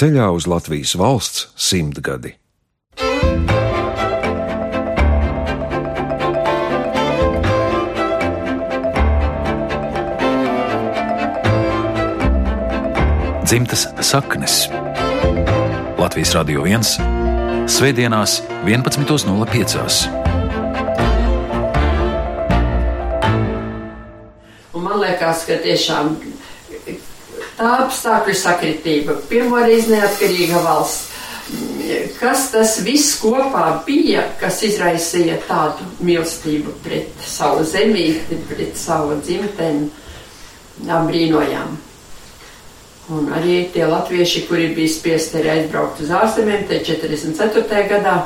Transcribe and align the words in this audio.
ceļā 0.00 0.30
uz 0.32 0.46
Latvijas 0.48 0.94
valsts 0.96 1.50
simtgadi. 1.60 2.30
Dzimtas 13.44 13.90
saknes 14.00 14.70
Latvijas 16.00 16.32
Radio 16.38 16.64
1 16.64 17.68
Svētdienās 17.68 18.40
11.05. 18.64 20.08
Un 24.72 24.82
man 24.86 24.96
liekas, 25.04 25.44
ka 25.44 25.60
tiešām 25.60 26.14
apstākļu 27.60 28.34
sakritība, 28.36 29.16
pirmoreiz 29.28 29.88
neatkarīga 29.90 30.62
valsts, 30.64 31.08
kas 32.20 32.48
tas 32.52 32.76
viss 32.86 33.18
kopā 33.20 33.82
bija, 33.86 34.24
kas 34.40 34.62
izraisīja 34.66 35.40
tādu 35.48 35.86
mīlestību 36.04 36.76
pret 36.84 37.24
savu 37.26 37.64
zemīti, 37.66 38.38
pret 38.48 38.78
savu 38.78 39.18
dzimteni, 39.20 39.90
brīnojām. 40.86 41.78
Un 43.10 43.32
arī 43.34 43.64
tie 43.74 43.88
latvieši, 43.90 44.44
kuri 44.46 44.68
bija 44.74 44.92
spiesti 44.92 45.40
arī 45.40 45.50
aizbraukt 45.56 46.04
uz 46.04 46.12
ārzemēm, 46.14 46.68
te 46.68 46.78
44. 46.86 47.80
gadā, 47.90 48.20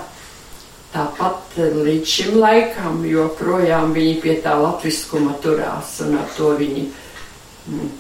tāpat 0.93 1.57
līdz 1.57 2.11
šim 2.11 2.37
laikam 2.39 3.01
joprojām 3.09 3.95
viņi 3.97 4.19
pie 4.21 4.37
tā 4.45 4.53
latviskuma 4.61 5.39
turās, 5.43 5.97
un 6.05 6.19
ar 6.21 6.29
to 6.37 6.53
viņi 6.61 6.85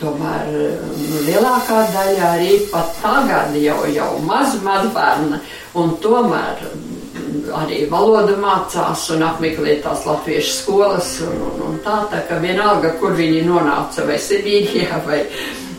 tomēr 0.01 0.51
nu, 0.53 1.23
lielākā 1.25 1.79
daļa 1.95 2.31
arī 2.35 2.59
pat 2.73 2.93
tagad 3.01 3.57
jau, 3.57 3.79
jau 3.95 4.11
maz, 4.27 4.59
maz 4.65 4.91
bērni, 4.93 5.41
un 5.81 5.95
tomēr 6.05 6.65
mm, 6.69 7.49
arī 7.63 7.83
valodu 7.89 8.37
mācās 8.43 9.09
un 9.15 9.25
apmeklē 9.25 9.79
tās 9.85 10.05
latviešu 10.09 10.57
skolas, 10.59 11.17
un, 11.25 11.37
un, 11.49 11.61
un 11.71 11.83
tā, 11.87 12.03
tā 12.13 12.25
ka 12.29 12.41
vienalga, 12.45 12.93
kur 13.01 13.17
viņi 13.17 13.45
nonāca, 13.49 14.05
vai 14.09 14.21
Sibīrijā, 14.21 15.01
vai 15.09 15.23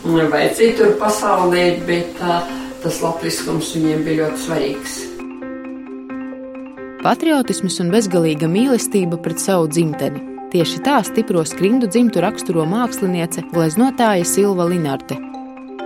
vai 0.06 0.46
citur 0.54 0.94
pasaulē, 1.00 1.64
bet 1.86 2.20
uh, 2.22 2.46
tas 2.82 3.00
latviskums 3.02 3.72
viņiem 3.74 4.04
bija 4.06 4.22
ļoti 4.22 4.44
svarīgs. 4.44 4.94
Patriotisms 7.02 7.80
un 7.82 7.92
bezgalīga 7.94 8.48
mīlestība 8.50 9.18
pret 9.22 9.42
savu 9.42 9.68
dzimteni. 9.70 10.35
Tieši 10.56 10.78
tā 10.80 11.02
stipro 11.04 11.42
skrindu 11.44 11.84
dzimtu 11.84 12.22
raksturo 12.24 12.62
māksliniece 12.64 13.42
gleznotāja 13.50 14.24
Silva 14.24 14.64
Linarte. 14.64 15.18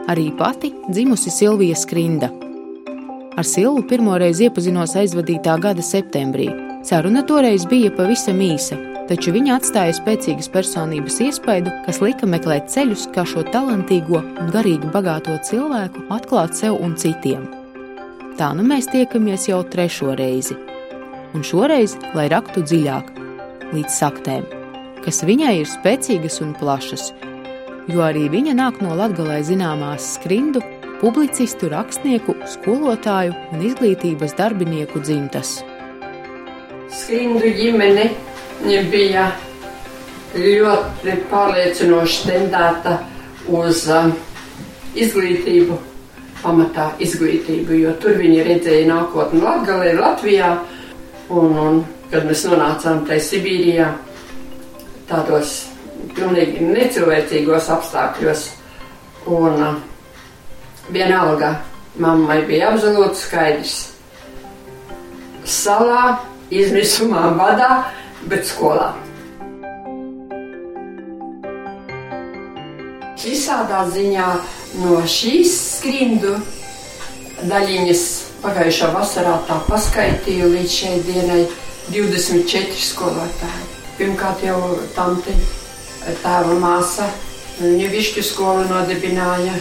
Arī 0.06 0.28
pati 0.38 0.68
dzimusi 0.86 1.32
Silvija 1.34 1.74
Skrinda. 1.74 2.28
Ar 3.34 3.48
Silvu 3.50 3.82
pirmoreiz 3.90 4.38
iepazinos 4.38 4.94
aizvadītā 5.00 5.56
gada 5.58 5.82
septembrī. 5.82 6.46
Saruna 6.86 7.24
toreiz 7.26 7.64
bija 7.66 7.90
pavisam 7.96 8.38
īsa, 8.46 8.78
taču 9.08 9.34
viņa 9.34 9.56
atstāja 9.56 9.96
spēcīgas 9.98 10.46
personības 10.54 11.18
iespaidu, 11.26 11.74
kas 11.88 11.98
lika 11.98 12.30
meklēt 12.30 12.70
ceļus, 12.70 13.08
kā 13.10 13.26
šo 13.26 13.42
talantīgo 13.50 14.22
un 14.22 14.54
garīgi 14.54 14.92
bagāto 14.94 15.34
cilvēku 15.50 16.06
atklāt 16.14 16.54
sev 16.54 16.78
un 16.78 16.94
citiem. 16.94 17.42
Tā 18.38 18.52
nu 18.54 18.70
mēs 18.70 18.86
tiekamies 18.94 19.50
jau 19.50 19.64
trešo 19.66 20.14
reizi, 20.14 20.54
un 21.34 21.42
šoreiz, 21.42 21.98
lai 22.14 22.30
raktu 22.30 22.62
dziļāk, 22.62 23.12
līdz 23.74 23.98
saktēm, 23.98 24.59
kas 25.04 25.22
viņai 25.26 25.54
ir 25.60 25.68
spēcīgas 25.68 26.40
un 26.44 26.54
plašas, 26.58 27.10
jo 27.90 28.04
arī 28.04 28.28
viņa 28.32 28.54
nāk 28.58 28.80
no 28.84 28.94
latgalē 28.98 29.40
zināmās 29.46 30.14
skrindu, 30.16 30.62
publicistu, 31.00 31.70
rakstnieku, 31.72 32.36
skolotāju 32.48 33.34
un 33.54 33.62
izglītības 33.64 34.36
darbinieku 34.36 35.00
dzimtas. 35.00 35.60
Skrindu 36.90 37.52
ģimene 37.56 38.10
bija 38.90 39.30
ļoti 40.34 41.14
pārliecinoši 41.30 42.26
tendēta 42.28 42.98
uz 43.50 43.86
um, 43.90 44.12
izglītību, 44.94 45.78
pamatā 46.40 46.90
izglītību, 47.02 47.78
jo 47.80 47.94
tur 48.02 48.20
viņi 48.20 48.44
redzēja 48.46 48.86
nākotni 48.90 49.40
Latgalē, 49.42 49.94
Latvijā, 49.98 50.52
un, 51.32 51.56
un 51.64 51.82
kad 52.12 52.26
mēs 52.28 52.44
nonācām 52.48 53.04
tai 53.08 53.20
Sibīrijā, 53.22 53.90
tādos 55.10 55.54
pilnīgi 56.16 56.64
necilvēcīgos 56.64 57.68
apstākļos, 57.74 58.46
un 59.30 59.62
uh, 59.66 59.76
vienalga 60.94 61.56
mammai 62.00 62.40
bija 62.48 62.70
absolūti 62.72 63.20
skaidrs. 63.20 63.76
Salā, 65.44 66.20
izmisumā, 66.52 67.30
badā, 67.38 67.70
bet 68.30 68.46
skolā. 68.48 68.92
Visādā 73.20 73.84
ziņā 73.92 74.26
no 74.82 74.96
šīs 75.08 75.52
skrindu 75.78 76.34
daļiņas 77.48 78.04
pagājušā 78.42 78.92
vasarā 78.94 79.38
tā 79.48 79.58
paskaitīju 79.68 80.52
līdz 80.54 80.78
šai 80.80 80.94
dienai 81.08 81.42
24 81.94 82.86
skolotāji. 82.90 83.69
Pirmkārt 84.00 84.40
jau 84.40 84.60
tanti 84.96 85.34
tēva 86.22 86.54
māsa 86.56 87.10
viņa 87.60 87.90
višķu 87.92 88.24
skolu 88.24 88.64
nodibināja, 88.70 89.58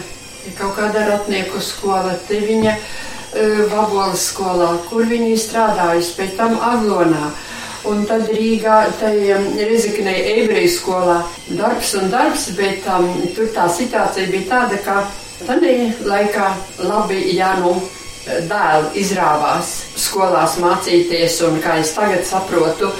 kaut 0.56 0.78
kāda 0.78 1.04
ratnieku 1.10 1.60
skola, 1.60 2.14
te 2.28 2.40
viņa 2.40 2.72
uh, 2.72 3.60
vabolas 3.68 4.24
skolā, 4.30 4.70
kur 4.88 5.04
viņa 5.10 5.36
strādājusi, 5.44 6.16
pēc 6.16 6.36
tam 6.40 6.56
Aglonā. 6.56 7.30
Un 7.88 8.02
tad 8.04 8.28
Rīgā, 8.28 8.80
Rezeknē 9.00 10.12
ebreju 10.34 10.72
skolā 10.72 11.20
darbs 11.48 11.94
un 11.96 12.10
darbs, 12.12 12.50
bet 12.56 12.84
um, 12.92 13.08
tur 13.36 13.48
tā 13.54 13.68
situācija 13.72 14.28
bija 14.32 14.48
tāda, 14.50 14.80
ka 14.84 14.98
tādā 15.46 15.72
laikā 16.04 16.50
labi, 16.84 17.22
ja 17.36 17.54
nu 17.60 17.78
dēli 18.24 19.00
izrāvās 19.00 19.72
skolās 19.96 20.58
mācīties, 20.60 21.40
un 21.48 21.56
kā 21.64 21.78
es 21.80 21.94
tagad 21.96 22.26
saprotu, 22.28 22.92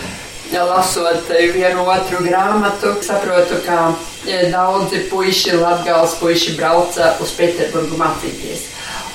lasot 0.58 1.30
vienu 1.54 1.84
otru 1.86 2.24
grāmatu, 2.24 2.96
saprotu, 3.06 3.60
ka 3.66 3.92
e, 4.26 4.48
daudzi 4.50 5.04
puiši, 5.10 5.54
latgāls 5.60 6.16
puiši 6.18 6.56
brauca 6.58 7.14
uz 7.22 7.34
Pēterburgu 7.38 7.98
mācīties. 8.00 8.66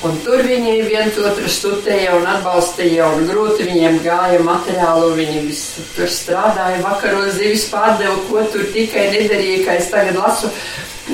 Un 0.05 0.17
tur 0.21 0.43
viņi 0.45 0.73
viens 0.85 1.15
otru 1.17 1.49
studēja 1.49 2.13
un 2.19 2.27
atbalstīja, 2.29 3.07
un 3.15 3.25
grūti 3.29 3.65
viņiem 3.65 4.01
gāja 4.05 4.41
materiālu. 4.45 5.13
Viņi 5.17 5.45
visi 5.47 5.85
tur 5.95 6.11
strādāja, 6.11 6.83
vakaros 6.83 7.37
zivis 7.39 7.65
pārdeva, 7.71 8.17
ko 8.29 8.43
tur 8.53 8.67
tikai 8.75 9.07
nedarīja, 9.15 9.63
kā 9.65 9.77
es 9.81 9.89
tagad 9.93 10.19
lasu. 10.19 10.51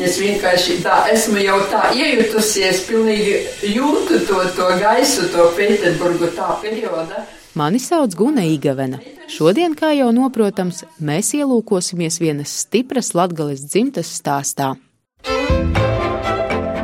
Es 0.02 0.18
vienkārši 0.20 0.80
tā 0.84 1.02
esmu 1.12 1.42
jau 1.44 1.58
tā 1.72 1.90
iejutusies, 1.96 2.86
pilnīgi 2.88 3.38
jūtu 3.76 4.22
to, 4.28 4.40
to 4.56 4.72
gaisu, 4.80 5.28
to 5.34 5.52
Pēterburgu 5.58 6.32
tā 6.36 6.54
perioda. 6.64 7.26
Mani 7.54 7.80
sauc 7.80 8.16
Guna 8.16 8.46
Igavena. 8.48 9.02
Šodien, 9.28 9.74
kā 9.76 9.90
jau 9.92 10.08
noprotams, 10.16 10.86
mēs 11.04 11.34
ielūkosimies 11.36 12.22
vienas 12.24 12.54
stipras 12.62 13.12
latgales 13.12 13.66
dzimtas 13.66 14.08
stāstā. 14.16 14.70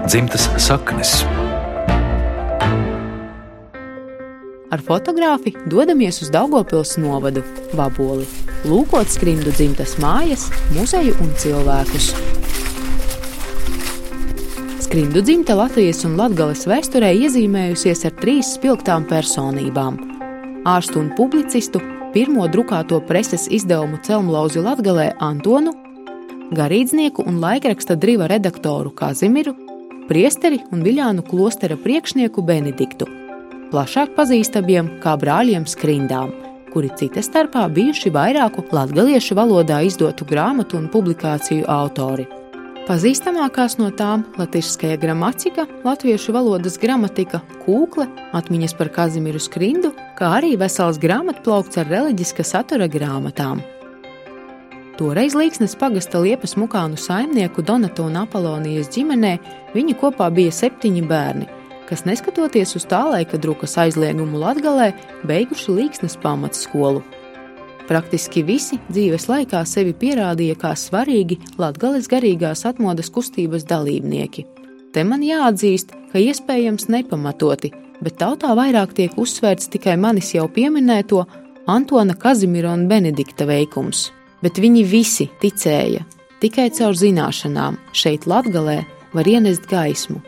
Dzimtas 0.08 0.50
saknes. 0.60 1.22
Ar 4.68 4.84
fotogrāfi 4.84 5.54
dodamies 5.72 6.20
uz 6.26 6.34
Daugopils 6.36 6.98
novadu, 7.00 7.46
Vaboli, 7.72 8.28
lūkot 8.68 9.08
skrindu 9.08 9.56
dzimtas 9.56 9.96
mājas, 10.04 10.50
muzeju 10.76 11.16
un 11.24 11.32
cilvēkus. 11.40 12.12
Skrindu 14.84 15.24
dzimta 15.24 15.56
Latvijas 15.56 16.04
un 16.08 16.20
Latgales 16.20 16.68
vēsturē 16.68 17.14
iezīmējusies 17.24 18.04
ar 18.12 18.20
trīs 18.20 18.52
spilgtām 18.60 19.08
personībām- 19.08 20.04
ārstu 20.68 21.00
un 21.00 21.12
publicistu, 21.16 21.82
pirmo 22.14 22.48
drukāto 22.52 23.00
preses 23.08 23.48
izdevumu 23.48 24.02
celmlauzi 24.04 24.64
Latgalē 24.64 25.12
Antonu, 25.24 25.76
garīdznieku 26.56 27.24
un 27.28 27.40
laikraksta 27.44 27.96
driva 27.96 28.28
redaktoru 28.32 28.92
Kazimiru, 28.96 29.56
priesteri 30.08 30.60
un 30.72 30.84
Viļānu 30.84 31.24
klostera 31.28 31.80
priekšnieku 31.80 32.44
Benediktu 32.44 33.08
plašāk 33.72 34.16
pazīstamiem 34.16 34.98
kā 35.04 35.16
brāļiem 35.20 35.68
Skrindām, 35.68 36.32
kuri 36.72 36.92
cita 37.00 37.24
starpā 37.26 37.66
bijuši 37.74 38.12
vairāku 38.16 38.64
latviešu 38.72 39.36
valodā 39.38 39.82
izdotu 39.88 40.28
grāmatu 40.30 40.80
un 40.80 40.88
publikāciju 40.94 41.68
autori. 41.72 42.28
Pazīstamākās 42.88 43.74
no 43.82 43.90
tām- 43.92 44.22
Latvijas 44.40 44.78
gramatika, 44.80 45.66
latviešu 45.84 46.32
valodas 46.32 46.78
gramatika, 46.80 47.42
kūkle, 47.66 48.08
atmiņas 48.32 48.78
par 48.78 48.88
Kazimieru 48.88 49.42
Skrindu, 49.44 49.92
kā 50.16 50.40
arī 50.40 50.56
vesels 50.58 50.98
grāmatplaukts 50.98 51.78
ar 51.78 51.86
reliģiska 51.86 52.46
satura 52.46 52.88
grāmatām. 52.88 53.60
Toreiz 54.96 55.36
Līksnes 55.36 55.76
pagasta 55.76 56.18
liepas 56.18 56.56
mukānu 56.56 56.96
saimnieku 56.96 57.62
Donatu 57.62 58.06
un 58.06 58.16
Apolonijas 58.16 58.88
ģimenē 58.88 59.38
viņi 59.76 59.94
kopā 60.00 60.32
bija 60.34 60.52
septiņi 60.52 61.04
bērni, 61.10 61.48
kas 61.90 62.06
neskatoties 62.06 62.74
uz 62.78 62.86
tā 62.86 63.04
laika 63.12 63.38
drukas 63.38 63.76
aizliegumu 63.76 64.40
Latgalē, 64.40 64.94
beiguši 65.26 65.72
Līksnes 65.72 66.16
pamatskolu. 66.24 67.04
Praktiski 67.88 68.44
visi 68.44 68.76
dzīves 68.92 69.30
laikā 69.32 69.62
sevi 69.64 69.94
pierādīja 69.96 70.58
kā 70.60 70.74
svarīgi 70.76 71.38
Latgales 71.60 72.10
garīgās 72.12 72.66
atmodas 72.68 73.10
kustības 73.16 73.64
dalībnieki. 73.70 74.44
Te 74.92 75.04
man 75.08 75.24
jāatzīst, 75.24 75.94
ka 76.12 76.20
iespējams 76.20 76.90
nepamatoti, 76.92 77.72
bet 78.04 78.20
tautā 78.20 78.52
vairāk 78.60 78.96
tiek 78.98 79.16
uzsvērts 79.16 79.72
tikai 79.72 79.96
manis 80.00 80.34
jau 80.36 80.48
pieminēto 80.52 81.24
Antona 81.68 82.16
Kazimira 82.16 82.74
un 82.76 82.88
Benedikta 82.92 83.48
veikums. 83.48 84.10
Bet 84.44 84.60
viņi 84.62 84.84
visi 84.86 85.30
ticēja, 85.42 86.04
tikai 86.44 86.68
caur 86.76 86.96
zināšanām 86.96 87.80
šeit 87.96 88.28
Latgalē 88.28 88.82
var 89.16 89.28
ienest 89.32 89.66
gaismu. 89.72 90.20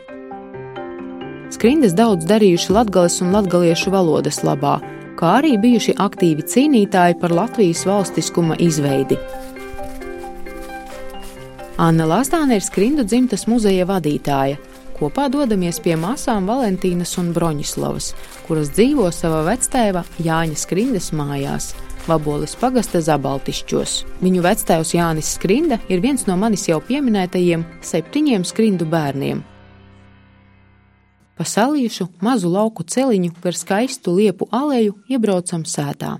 Skrindas 1.50 1.92
daudz 1.98 2.24
darījuši 2.30 2.72
latgales 2.72 3.18
un 3.24 3.34
latgaliešu 3.34 3.90
valodas 3.92 4.40
labā, 4.46 4.78
kā 5.18 5.36
arī 5.40 5.56
bijuši 5.60 5.96
aktīvi 6.00 6.46
cīnītāji 6.52 7.18
par 7.20 7.34
Latvijas 7.34 7.84
valstiskuma 7.88 8.58
izveidi. 8.60 9.18
Anna 11.80 12.04
Lastāne 12.04 12.58
ir 12.58 12.64
Skrindu 12.64 13.06
dzimtas 13.08 13.46
muzeja 13.48 13.86
vadītāja. 13.88 14.58
Kopā 14.98 15.30
dodamies 15.32 15.78
pie 15.80 15.94
māsām 15.96 16.44
Valentīnas 16.50 17.14
un 17.22 17.30
Broņislavas, 17.32 18.10
kuras 18.44 18.68
dzīvo 18.76 19.06
savā 19.16 19.46
vectēva 19.46 20.04
Jāņa 20.20 20.58
Skrindas 20.60 21.08
mājās. 21.16 21.70
Vabolis 22.08 22.52
pagasta 22.60 23.00
zabaltišķos. 23.04 23.94
Viņu 24.24 24.44
vectēvs 24.44 24.92
Jānis 24.96 25.34
Skrinda 25.36 25.80
ir 25.88 26.02
viens 26.04 26.26
no 26.28 26.36
manis 26.40 26.66
jau 26.68 26.80
pieminētajiem 26.84 27.64
septiņiem 27.84 28.44
skrindu 28.48 28.88
bērniem. 28.88 29.40
Pa 31.40 31.46
salīšu 31.48 32.04
mazu 32.20 32.50
lauku 32.52 32.84
celiņu 32.84 33.30
gar 33.40 33.56
skaistu 33.56 34.12
liepu 34.12 34.44
aleju 34.52 34.98
iebraucam 35.08 35.62
sētā. 35.64 36.18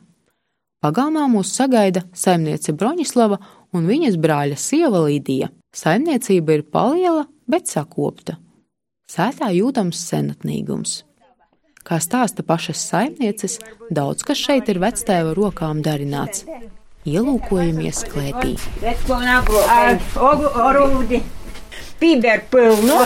Pagalmā 0.80 1.26
mūs 1.28 1.50
sagaida 1.52 2.06
saimniece 2.16 2.72
Broņislava 2.72 3.36
un 3.76 3.84
viņas 3.84 4.16
brāļa 4.16 4.56
sieva 4.56 5.02
Līdija. 5.04 5.50
Saimniecība 5.76 6.56
ir 6.56 6.64
paliela, 6.64 7.26
bet 7.44 7.68
sakopta. 7.68 8.38
Sētā 9.12 9.52
jūtams 9.52 10.00
senatnīgums. 10.08 11.02
Kā 11.84 12.00
stāsta 12.00 12.40
pašas 12.40 12.80
saimnieces, 12.88 13.58
daudz 13.92 14.24
kas 14.24 14.40
šeit 14.40 14.72
ir 14.72 14.80
vectēva 14.80 15.36
rokām 15.36 15.84
darināts. 15.84 16.46
Ielūkojamies 17.04 18.06
klētī. 18.08 18.56
Pīber 22.00 22.46
pilnu, 22.48 22.98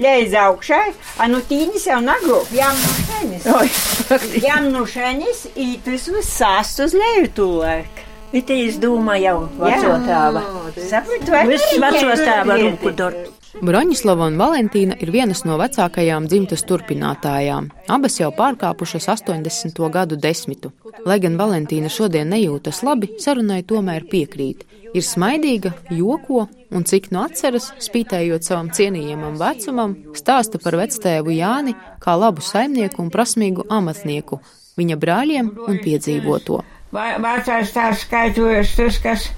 Ļeiz 0.00 0.32
augšai, 0.40 0.94
a 1.20 1.26
nu 1.28 1.42
tīnis 1.44 1.84
jau 1.84 1.98
nagrūp, 2.00 2.48
jām 2.56 2.78
no 2.80 2.92
šenis. 3.02 4.38
jām 4.46 4.70
no 4.72 4.86
šenis, 4.88 5.44
i 5.52 5.74
tas 5.84 6.08
viss 6.08 6.38
sāst 6.38 6.80
uz 6.80 6.96
leju 6.96 7.28
tūlēk. 7.36 8.00
Bet 8.32 8.48
es 8.54 8.78
domāju, 8.80 9.26
jau 9.26 9.36
veco 9.60 9.92
tēva. 10.06 10.42
Sapratu, 10.88 11.34
vai 11.34 11.44
Viss 11.50 11.76
veco 11.76 12.16
tēva 12.22 12.56
rūku 12.62 12.94
darbu. 12.96 13.28
Broņislava 13.60 14.30
un 14.30 14.38
Valentīna 14.40 14.96
ir 15.04 15.10
vienas 15.12 15.42
no 15.44 15.58
vecākajām 15.60 16.24
dzimtas 16.24 16.64
turpinātājām. 16.64 17.68
Abas 17.92 18.16
jau 18.16 18.30
pārkāpušas 18.32 19.10
80. 19.12 19.76
gadu 19.92 20.16
desmitu. 20.16 20.72
Lai 21.04 21.18
gan 21.20 21.36
Valentīna 21.36 21.92
šodien 21.92 22.32
nejūtas 22.32 22.80
labi, 22.86 23.12
sarunai 23.20 23.60
tomēr 23.68 24.08
piekrīt. 24.08 24.64
Ir 24.92 25.04
smaidīga, 25.06 25.70
joko 25.96 26.46
un 26.72 26.82
cik 26.84 27.06
no 27.14 27.22
atceras, 27.24 27.70
spītējot 27.80 28.44
savam 28.44 28.68
cienījamam 28.76 29.38
vecumam, 29.40 29.94
stāsta 30.16 30.60
par 30.60 30.76
vectēvu 30.76 31.32
Jāni 31.32 31.72
kā 32.02 32.12
labu 32.20 32.44
saimnieku 32.44 33.00
un 33.00 33.08
prasmīgu 33.12 33.64
amatnieku, 33.72 34.42
viņa 34.76 34.98
brāļiem 35.00 35.48
un 35.64 35.78
piedzīvoto. 35.80 36.60
Vecais 36.92 37.72
tās 37.72 38.02
skaitojas 38.04 38.74
tas, 38.76 38.98
kas 39.00 39.30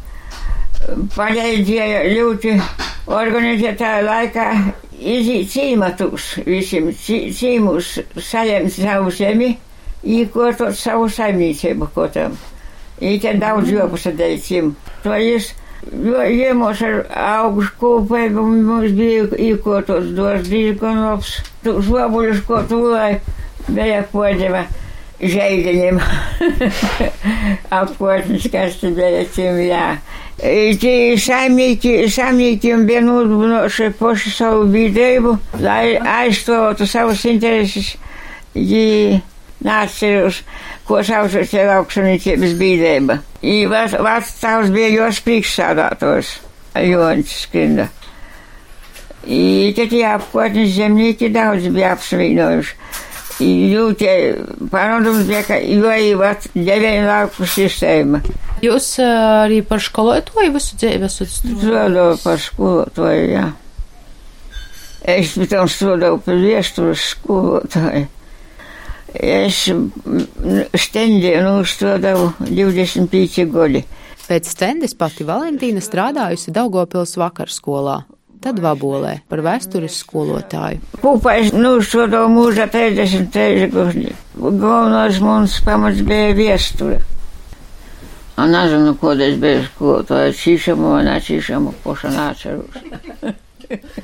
palīdzēja 1.15 2.00
ļoti 2.11 2.57
organizētā 3.15 3.93
laikā 4.09 4.49
iziet 4.99 5.53
cīmatus 5.55 6.33
visiem 6.49 6.91
cīmus, 6.99 8.00
saņemt 8.19 8.75
savu 8.75 9.15
zemi, 9.15 9.53
īkotot 10.03 10.75
savu 10.79 11.07
saimniecību 11.12 11.93
kotam. 11.95 12.35
i 13.00 13.20
ten 13.20 13.38
dał 13.38 13.62
dziurę 13.62 13.88
posadzajcim. 13.88 14.75
To 15.02 15.17
jest 15.17 15.55
je 16.29 16.55
może 16.55 17.17
augs 17.17 17.70
kupę, 17.70 18.31
bo 18.31 18.43
mi 18.43 18.88
zbił 18.88 19.29
i 19.29 19.58
koto 19.58 20.02
z 20.02 20.14
dłożdy 20.14 20.76
konops. 20.81 21.43
Tu 21.64 21.82
złabu 21.82 22.23
już 22.23 22.43
kotuła, 22.43 23.08
da 23.69 23.87
jak 23.87 24.08
pładziemy. 24.08 24.64
Žaidinim 25.20 26.00
apkotniskas 27.70 28.75
sudėsim 28.81 29.61
ją. 29.62 29.85
Tai 30.35 31.14
samnykim 32.11 32.82
vienų 32.88 33.14
pošį 34.00 34.32
savo 34.35 34.64
vidėjimų, 34.69 35.37
aišku, 35.62 36.58
tu 36.76 36.88
savo 36.90 37.14
interesus 37.31 37.94
jį 38.55 39.23
nāceros, 39.64 40.43
ko 40.88 41.00
saucot 41.06 41.52
jau 41.56 41.66
augšanīcības 41.78 42.56
bīdēba. 42.61 43.19
Vārds 43.72 44.37
tavs 44.40 44.72
bija 44.75 44.93
jos 44.93 45.20
priekšsādātos, 45.25 46.37
Joņš 46.75 47.37
Skrinda. 47.44 47.88
I 49.25 49.72
tad 49.76 49.93
jāapkotnes 49.94 50.75
zemnieki 50.76 51.31
daudz 51.32 51.69
bija 51.72 51.94
apsvīnojuši. 51.96 52.75
Jūtie 53.44 54.12
parodums 54.70 55.25
bija, 55.26 55.40
ka 55.49 55.56
joīvat 55.58 56.50
deviņu 56.55 57.06
lauku 57.08 57.49
sistēma. 57.50 58.20
Jūs 58.62 58.93
arī 59.02 59.58
par 59.66 59.82
skolotāju 59.82 60.55
visu 60.55 60.78
dzīvi 60.78 61.08
esat 61.08 61.32
strādājis? 61.32 62.22
par 62.22 62.38
skolotāju, 62.44 63.25
jā. 63.32 63.46
Es 65.05 65.34
pēc 65.37 65.50
tam 65.50 65.72
strādāju 65.72 66.20
par 66.25 66.38
viestures 66.44 67.08
skolotāju. 67.16 68.06
Es 69.14 69.69
stendē 70.84 71.37
nostrādāju 71.44 72.32
25 72.49 73.44
gadi. 73.52 73.84
Pēc 74.25 74.49
stendes 74.50 74.96
pati 74.99 75.26
Valentīna 75.28 75.82
strādājusi 75.84 76.55
Daugopils 76.55 77.14
vakarskolā, 77.20 78.00
tad 78.43 78.58
Vabolē 78.64 79.19
par 79.31 79.44
vēstures 79.44 80.00
skolotāju. 80.02 80.81
Kopā 81.02 81.37
es 81.44 81.52
nostrādāju 81.55 82.32
mūžā 82.34 82.66
33 82.72 83.70
gadi. 83.75 84.14
Galvenais 84.34 85.21
mums 85.23 85.61
pamats 85.64 86.02
bija 86.02 86.35
viesture. 86.35 87.02
A 88.35 88.49
nezinu, 88.50 88.97
ko 88.99 89.12
es 89.14 89.38
biju 89.38 89.62
skolotāja, 89.68 90.35
čīšamu 90.35 90.97
vai 90.97 91.04
nečīšamu, 91.06 91.76
poša 91.85 92.11
nāceros. 92.16 92.83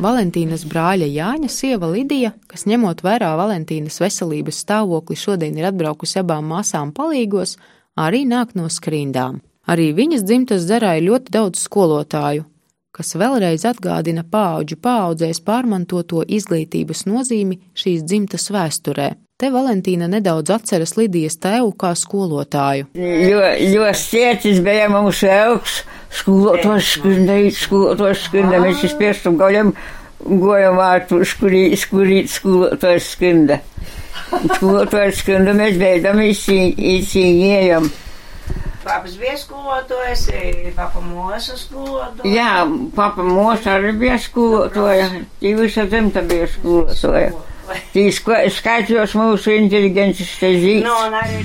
Valentīnas 0.02 0.64
brāļa 0.68 1.08
Jāņa 1.10 1.50
sieva 1.52 1.90
Lidija, 1.90 2.32
kas 2.50 2.66
ņemot 2.70 3.02
vērā 3.06 3.32
Valentīnas 3.38 4.00
veselības 4.02 4.62
stāvokli 4.64 5.18
šodien 5.18 5.58
ir 5.58 5.70
atbraukusi 5.70 6.20
abām 6.22 6.50
māsām 6.52 6.92
palīgos, 6.96 7.56
arī 7.96 8.24
nāk 8.28 8.56
no 8.58 8.68
skrīndām. 8.70 9.40
Arī 9.70 9.90
viņas 9.94 10.24
dzimtas 10.26 10.66
ir 10.70 10.86
ļoti 11.06 11.30
daudz 11.30 11.60
skolotāju, 11.62 12.46
kas 12.90 13.14
vēlreiz 13.14 13.64
atgādina 13.68 14.24
paauģu 14.26 14.80
paaudzēs 14.82 15.42
pārmantoto 15.46 16.24
izglītības 16.26 17.06
nozīmi 17.06 17.60
šīs 17.74 18.02
dzimtas 18.02 18.50
vēsturē. 18.50 19.12
Te 19.40 19.48
Valentīna 19.48 20.04
nedaudz 20.12 20.52
atceras 20.52 20.98
Lidijas 20.98 21.38
tēvu 21.40 21.70
kā 21.80 21.94
skolotāju. 21.96 22.90
Jo, 22.92 23.38
jo 23.72 23.86
stiecis 23.96 24.60
bija 24.64 24.90
mums 24.92 25.22
augs, 25.24 25.78
skolotājs 26.18 26.90
skrindēt, 26.98 27.56
skolotājs 27.56 28.26
skrindēt, 28.26 28.60
mēs 28.66 28.84
uz 28.84 28.92
piestam 28.98 29.38
gaļam 29.40 29.72
gojam 30.20 30.76
vārtu, 30.76 31.22
skurīt, 31.24 31.78
skurīt, 31.80 32.28
skolotājs 32.34 33.08
skrinda. 33.14 33.62
Skolotājs 34.58 35.22
skrinda, 35.22 35.56
mēs 35.56 35.80
beidam 35.80 36.20
izcīnījam. 36.26 37.88
Papas 38.80 39.16
bija 39.20 39.34
skolotājs, 39.36 40.22
papa 40.72 41.02
mūsu 41.04 41.56
skolotāja. 41.60 42.30
Jā, 42.32 42.52
papa 42.96 43.24
mūsu 43.26 43.68
arī 43.68 43.92
bija 44.00 44.16
skolotāja, 44.20 45.10
divas 45.42 45.76
zemta 45.92 46.22
bija 46.24 46.48
skolotāja. 46.48 47.34
Tī 47.92 48.06
skaitļos 48.10 49.12
mūsu 49.18 49.52
inteligences 49.58 50.32
te 50.40 50.54
zīst. 50.56 50.86
No, 50.88 50.96
arī... 51.20 51.44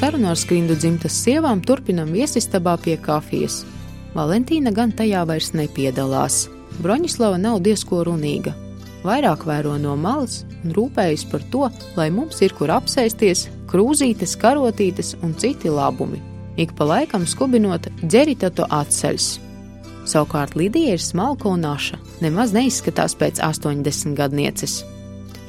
Sarunu 0.00 0.32
ar 0.32 0.40
skrindu 0.40 0.74
dzimtas 0.74 1.14
sievām 1.22 1.60
turpinam 1.62 2.10
viesistabā 2.16 2.74
pie 2.82 2.96
kafijas. 2.98 3.60
Valentīna 4.16 4.72
gan 4.74 4.90
tajā 4.96 5.22
vairs 5.28 5.52
nepiedalās. 5.54 6.48
Broņislava 6.82 7.38
nav 7.38 7.60
diezko 7.62 8.02
runīga. 8.08 8.56
Vairāk 9.02 9.46
vēro 9.48 9.74
no 9.82 9.96
malas 9.98 10.42
un 10.62 10.74
rūpējas 10.76 11.24
par 11.30 11.42
to, 11.50 11.66
lai 11.96 12.08
mums 12.14 12.38
ir 12.46 12.54
kur 12.54 12.70
apsēsties, 12.70 13.48
krūzītes, 13.70 14.36
karotītes 14.38 15.16
un 15.26 15.34
citi 15.34 15.72
labumi. 15.72 16.20
Ik 16.60 16.76
pa 16.78 16.86
laikam 16.86 17.24
skubinot, 17.26 17.88
dzerita 18.04 18.52
to 18.54 18.68
atceļs. 18.70 19.32
Savukārt 20.06 20.54
Lidija 20.58 20.94
ir 20.94 21.02
smalka 21.02 21.48
un 21.50 21.62
naša, 21.66 21.98
nemaz 22.22 22.54
neizskatās 22.54 23.14
pēc 23.18 23.42
80 23.42 24.14
gadnieces. 24.18 24.82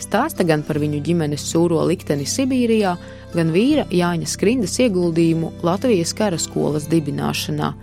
Stāsta 0.02 0.46
gan 0.46 0.64
par 0.66 0.80
viņu 0.82 1.02
ģimenes 1.06 1.46
sūro 1.52 1.84
likteni 1.90 2.26
Sibīrijā, 2.28 2.96
gan 3.34 3.54
vīra 3.54 3.86
Jāņa 3.94 4.30
Skrindas 4.30 4.80
ieguldījumu 4.82 5.52
Latvijas 5.66 6.14
kara 6.18 6.40
skolas 6.42 6.90
dibināšanā, 6.90 7.74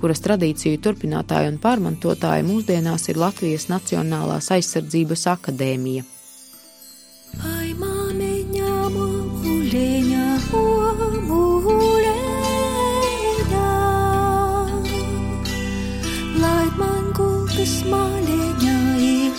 kuras 0.00 0.20
tradīciju 0.24 0.80
turpinātāja 0.84 1.50
un 1.52 1.58
pārmantotāja 1.62 2.44
mūsdienās 2.46 3.08
ir 3.10 3.20
Latvijas 3.20 3.68
Nacionālās 3.72 4.50
aizsardzības 4.54 5.26
akadēmija. 5.32 6.04
Ai, 7.44 7.72
māmiņā, 7.80 8.72
mūleņā, 8.94 10.26
mūleņā, 11.30 12.14
lai 16.44 16.66
man 16.80 17.04
gultas 17.18 17.76
māleņā, 17.90 18.78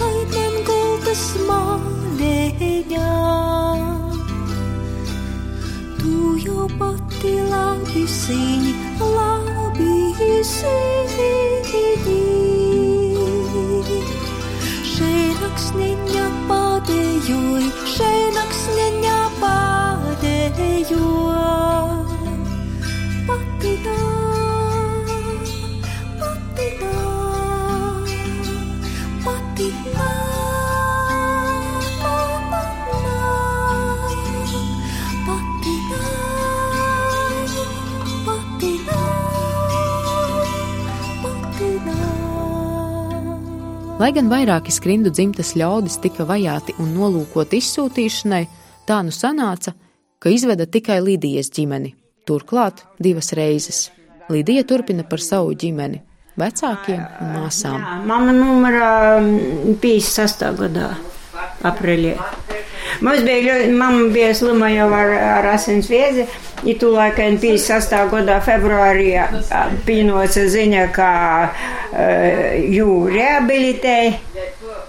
lai 0.02 0.20
man 0.36 0.56
gultas 0.70 1.26
māleņā. 1.50 3.12
Tu 5.98 6.16
jau 6.46 6.70
pati 6.78 7.36
labi 7.50 8.04
zini, 8.20 8.74
labi 9.02 9.47
Pati 23.28 23.74
tā, 23.84 24.17
Lai 43.98 44.12
gan 44.13 44.27
vairāki 44.30 44.70
skrindu 44.70 45.10
dzimtas 45.10 45.56
ļaudis 45.58 45.96
tika 46.04 46.22
vajāti 46.30 46.75
un 46.77 46.92
nolūkot 46.94 47.56
izsūtīšanai, 47.58 48.44
tā 48.86 49.00
nu 49.01 49.10
sanāca, 49.10 49.72
ka 50.22 50.30
izveda 50.30 50.68
tikai 50.70 51.00
Lidijas 51.01 51.50
ģimeni. 51.56 51.96
Turklāt 52.30 52.84
divas 53.01 53.32
reizes. 53.34 53.88
Lidija 54.30 54.68
turpina 54.70 55.01
par 55.01 55.24
savu 55.25 55.56
ģimeni, 55.58 56.04
vecākiem 56.38 57.01
un 57.25 57.34
māsām. 57.39 57.80
Jā, 57.82 57.98
Mama 58.06 58.38
numurā 58.38 58.92
mm, 59.18 59.80
56. 59.82 60.46
gadā, 60.62 60.92
aprīlī. 61.66 62.13
Mums 63.01 63.22
bija, 63.24 63.42
ļoti- 63.46 63.72
mama 63.77 64.08
bija 64.13 64.34
slima 64.36 64.70
jau 64.74 64.88
ar, 64.94 65.12
ar 65.39 65.46
asins 65.54 65.88
viezi. 65.89 66.25
I 66.66 66.74
tu 66.74 66.89
laikam 66.92 67.38
56. 67.38 68.08
gadā 68.10 68.39
februārī 68.42 69.12
ā, 69.22 69.27
pienoca 69.86 70.46
ziņa, 70.50 70.88
ka 70.96 71.10
uh, 71.51 72.58
jū 72.74 72.88
rehabilitēja, 73.13 74.13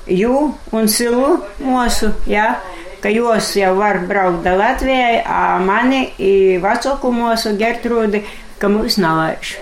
jū 0.08 0.54
un 0.72 0.88
silu 0.88 1.38
mūsu, 1.60 2.12
jā. 2.26 2.54
Ka 3.00 3.12
jūs 3.14 3.52
jau 3.60 3.76
var 3.78 4.00
braukt 4.08 4.42
da 4.42 4.56
Latvijai, 4.58 5.20
a 5.22 5.58
mani 5.62 6.08
i 6.18 6.32
vecāku 6.58 7.12
mūsu 7.14 7.52
Gertrūdi, 7.60 8.24
ka 8.58 8.66
mūs 8.72 8.96
nalaiž. 8.98 9.52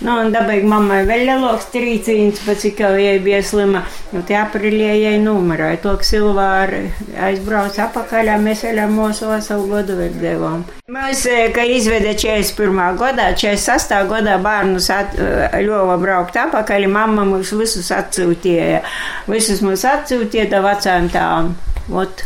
Nu, 0.00 0.14
un 0.16 0.30
dabīgi 0.32 0.64
mammai 0.64 1.02
vēl 1.04 1.26
lielāks 1.28 1.66
trīcīns, 1.74 2.40
pēc 2.46 2.62
cik 2.64 2.78
jau 2.80 2.94
jai 2.96 3.18
bija 3.20 3.42
slima. 3.44 3.82
Nu, 4.14 4.22
tie 4.24 4.38
aprīlī 4.40 4.86
jai 4.96 5.18
numerāja 5.20 5.82
to, 5.82 5.92
Silvāri 6.08 6.86
aizbrauc 7.20 7.76
apakaļ, 7.84 8.32
mēs 8.40 8.64
vēl 8.64 8.80
ar 8.86 8.94
mūsu 8.94 9.28
veselu 9.28 9.68
godu 9.68 9.98
vēl 9.98 10.16
devām. 10.22 10.64
Mēs, 10.90 11.26
ka 11.52 11.66
izveda 11.68 12.14
41. 12.16 12.80
gadā, 12.98 13.28
46. 13.36 13.92
gadā 14.08 14.40
bērnus 14.40 14.88
at, 14.94 15.20
eh, 15.20 15.60
ļova 15.68 16.00
braukt 16.00 16.40
apakaļ, 16.48 16.88
mamma 16.88 17.28
mūs 17.28 17.52
visus 17.60 17.92
atsūtīja. 17.92 18.80
Visus 19.28 19.60
mūs 19.60 19.84
atsūtīja 19.84 20.48
da 20.48 20.64
vecām 20.64 21.12
tām. 21.12 21.52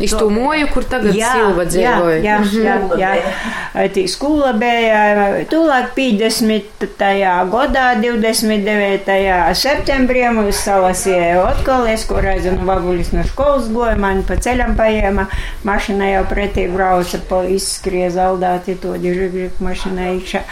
Iz 0.00 0.10
to- 0.10 0.18
to 0.18 0.28
moju, 0.30 0.66
kur 0.74 0.84
tagad 0.84 1.14
Silva 1.32 1.64
dzīvoja. 1.64 2.18
Jā, 2.22 2.36
jā, 2.52 2.74
jā, 3.00 3.12
jā. 3.16 3.88
Tī 3.94 4.04
skola 4.08 4.52
bija 4.52 5.44
tūlāk 5.50 5.94
50. 5.96 7.48
gadā, 7.50 7.84
29. 8.02 9.54
septembrī 9.54 10.24
mums 10.34 10.60
salasīja 10.66 11.40
atkal, 11.48 11.86
es, 11.90 12.04
kur 12.08 12.22
aizinu 12.26 12.64
vaguļus 12.68 13.12
no 13.16 13.24
skolas 13.28 13.68
goju, 13.72 13.96
mani 14.00 14.22
pa 14.28 14.36
ceļam 14.36 14.76
paēma, 14.78 15.26
mašina 15.64 16.10
jau 16.12 16.24
pretī 16.30 16.66
brauca, 16.72 17.18
pa 17.28 17.42
izskrie 17.48 18.10
zaldāti 18.10 18.76
to 18.80 18.94
dižigriku 19.00 19.64
mašina 19.64 20.12
iekšā. 20.14 20.42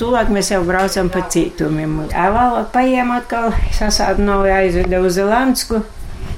Tūlāk 0.00 0.30
mēs 0.32 0.50
jau 0.52 0.62
braucam 0.64 1.08
pa 1.12 1.20
cītumiem. 1.32 1.96
Vēlāk 2.10 2.70
paēma 2.74 3.20
atkal, 3.22 3.52
sasādināja 3.76 4.60
aizveda 4.64 5.00
uz 5.04 5.14
Zelandsku, 5.18 5.82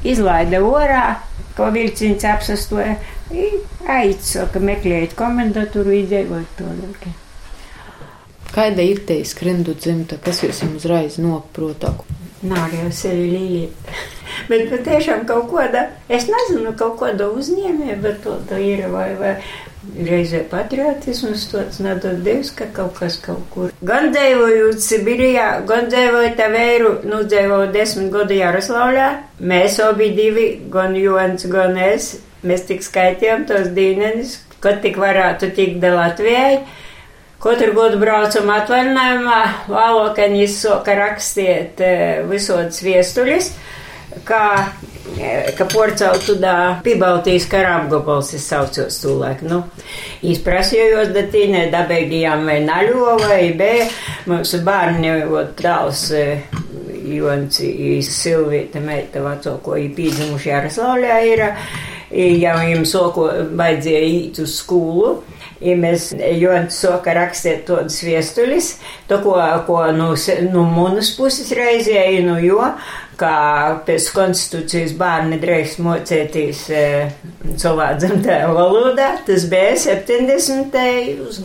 izlaida 0.05 0.59
orā, 0.67 1.05
ko 1.57 1.71
vilciens 1.75 2.25
apsastoja. 2.29 2.97
Aicu, 3.33 4.47
ka 4.53 4.63
meklējot 4.63 5.17
komendatūru, 5.19 5.95
izdevot 6.03 6.57
to 6.59 6.69
lūk. 6.69 7.07
Kāda 8.53 8.85
ir 8.85 9.01
te 9.09 9.17
skrindu 9.25 9.73
dzimta, 9.79 10.19
kas 10.21 10.43
jūs 10.45 10.61
jums 10.61 10.83
uzreiz 10.83 11.17
noprotāk? 11.23 12.05
Nav 12.45 12.75
jau 12.75 12.91
sevi 12.93 13.31
līnīt. 13.33 13.93
Bet 14.51 14.67
patiešām 14.73 15.25
kaut 15.29 15.49
kāda, 15.53 15.87
es 16.13 16.27
nezinu, 16.29 16.75
kaut 16.77 16.99
kāda 17.01 17.29
uzņēmēja, 17.31 17.99
bet 18.03 18.23
to, 18.25 18.33
to 18.49 18.59
ir 18.59 18.87
vai, 18.91 19.13
vai 19.21 19.35
reizē 20.07 20.43
patriotisms 20.51 21.49
tāds 21.51 21.81
nedod 21.83 22.21
Dievs, 22.25 22.53
ka 22.57 22.69
kaut 22.75 22.95
kas 23.01 23.19
kaut 23.23 23.43
kur. 23.53 23.73
Gan 23.85 24.11
dzīvojot 24.15 24.83
Sibirijā, 24.83 25.49
gan 25.69 25.89
dzīvojot 25.93 26.37
Tavēru, 26.39 26.93
nu 27.09 27.23
dzīvojot 27.27 27.75
desmit 27.75 28.13
gadu 28.15 28.39
Jaroslavļā, 28.39 29.09
mēs 29.53 29.81
abi 29.83 30.13
divi, 30.17 30.47
gan 30.73 30.97
Jons, 30.99 31.49
gan 31.51 31.77
es, 31.81 32.15
mēs 32.47 32.67
tik 32.71 32.87
skaitījām 32.87 33.47
tos 33.51 33.73
dīnenis, 33.75 34.39
kad 34.63 34.81
tik 34.85 35.01
varētu 35.03 35.51
tikt 35.57 35.83
da 35.83 35.97
Latvijai. 35.97 36.63
Katru 37.43 37.73
gadu 37.75 37.99
braucam 37.99 38.53
atvaļinājumā, 38.55 39.39
vēlākajā 39.67 40.43
izsoka 40.45 40.95
rakstiet 40.95 41.81
eh, 41.83 42.21
visodas 42.31 42.79
viestuļus, 42.87 43.49
kā, 44.25 44.73
eh, 45.19 45.53
ka 45.59 45.67
porceltu 45.71 46.37
da 46.41 46.81
Pibaltijas 46.85 47.49
kara 47.51 47.77
apgabals 47.81 48.33
es 48.35 48.47
saucos 48.49 49.01
tūlēk. 49.05 49.43
Nu, 49.49 49.63
izprasījos 50.23 51.13
datīnē, 51.17 51.69
dabēgījām 51.73 52.45
vai 52.47 52.59
naļo 52.65 53.19
vai 53.27 53.43
bē, 53.59 53.73
mūsu 54.31 54.63
bērni, 54.67 55.15
ot, 55.31 55.57
dāls, 55.63 56.11
eh, 56.13 56.43
Jons, 57.03 57.59
Silvīta, 58.07 58.81
meita 58.81 59.23
veco, 59.25 59.57
ko 59.65 59.77
ir 59.81 59.91
pīdzimuši 59.97 60.53
Jaroslavļā 60.53 61.19
ir, 61.27 61.45
ja 62.13 62.57
viņam 62.61 62.85
soko 62.87 63.29
baidzēja 63.59 64.09
īt 64.09 64.43
uz 64.45 64.59
skolu. 64.61 65.17
Ja 65.63 65.77
mēs 65.79 66.09
ļoti 66.19 66.75
soka 66.75 67.13
rakstīt 67.15 67.69
tādas 67.69 68.01
viestuļus, 68.03 68.73
to, 69.07 69.21
ko, 69.23 69.37
ko 69.69 69.77
nu, 69.95 70.09
nu, 70.51 70.65
manas 70.67 71.13
puses 71.15 71.53
reizēju, 71.55 72.25
nu, 72.27 72.35
jo, 72.43 72.65
kā 73.21 73.37
pēc 73.87 74.09
konstitūcijas 74.17 74.95
bērni 74.99 75.39
drīkst 75.43 75.83
mocēties 75.85 76.63
e, 76.73 76.83
savā 77.61 77.93
dzimtajā 77.99 78.49
valodā, 78.55 79.13
tas 79.27 79.47
bija 79.51 79.77
70. 79.85 80.77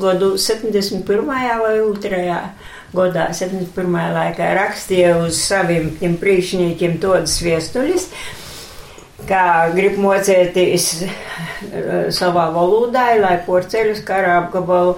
gadu, 0.01 0.33
71. 0.41 1.27
vai 1.27 1.75
2. 1.83 2.39
gadā, 2.95 3.29
71. 3.35 4.01
laikā 4.17 4.51
rakstīja 4.57 5.17
uz 5.25 5.39
saviem 5.43 5.91
tiem 5.99 6.17
priekšniekiem 6.21 6.99
tādas 7.03 7.39
viestuļus 7.43 8.09
kā 9.27 9.73
grib 9.75 9.97
mocēties 9.99 10.85
savā 12.15 12.47
valodā, 12.53 13.09
lai 13.19 13.35
porceļus 13.47 14.03
kara 14.07 14.37
apgabalu, 14.43 14.95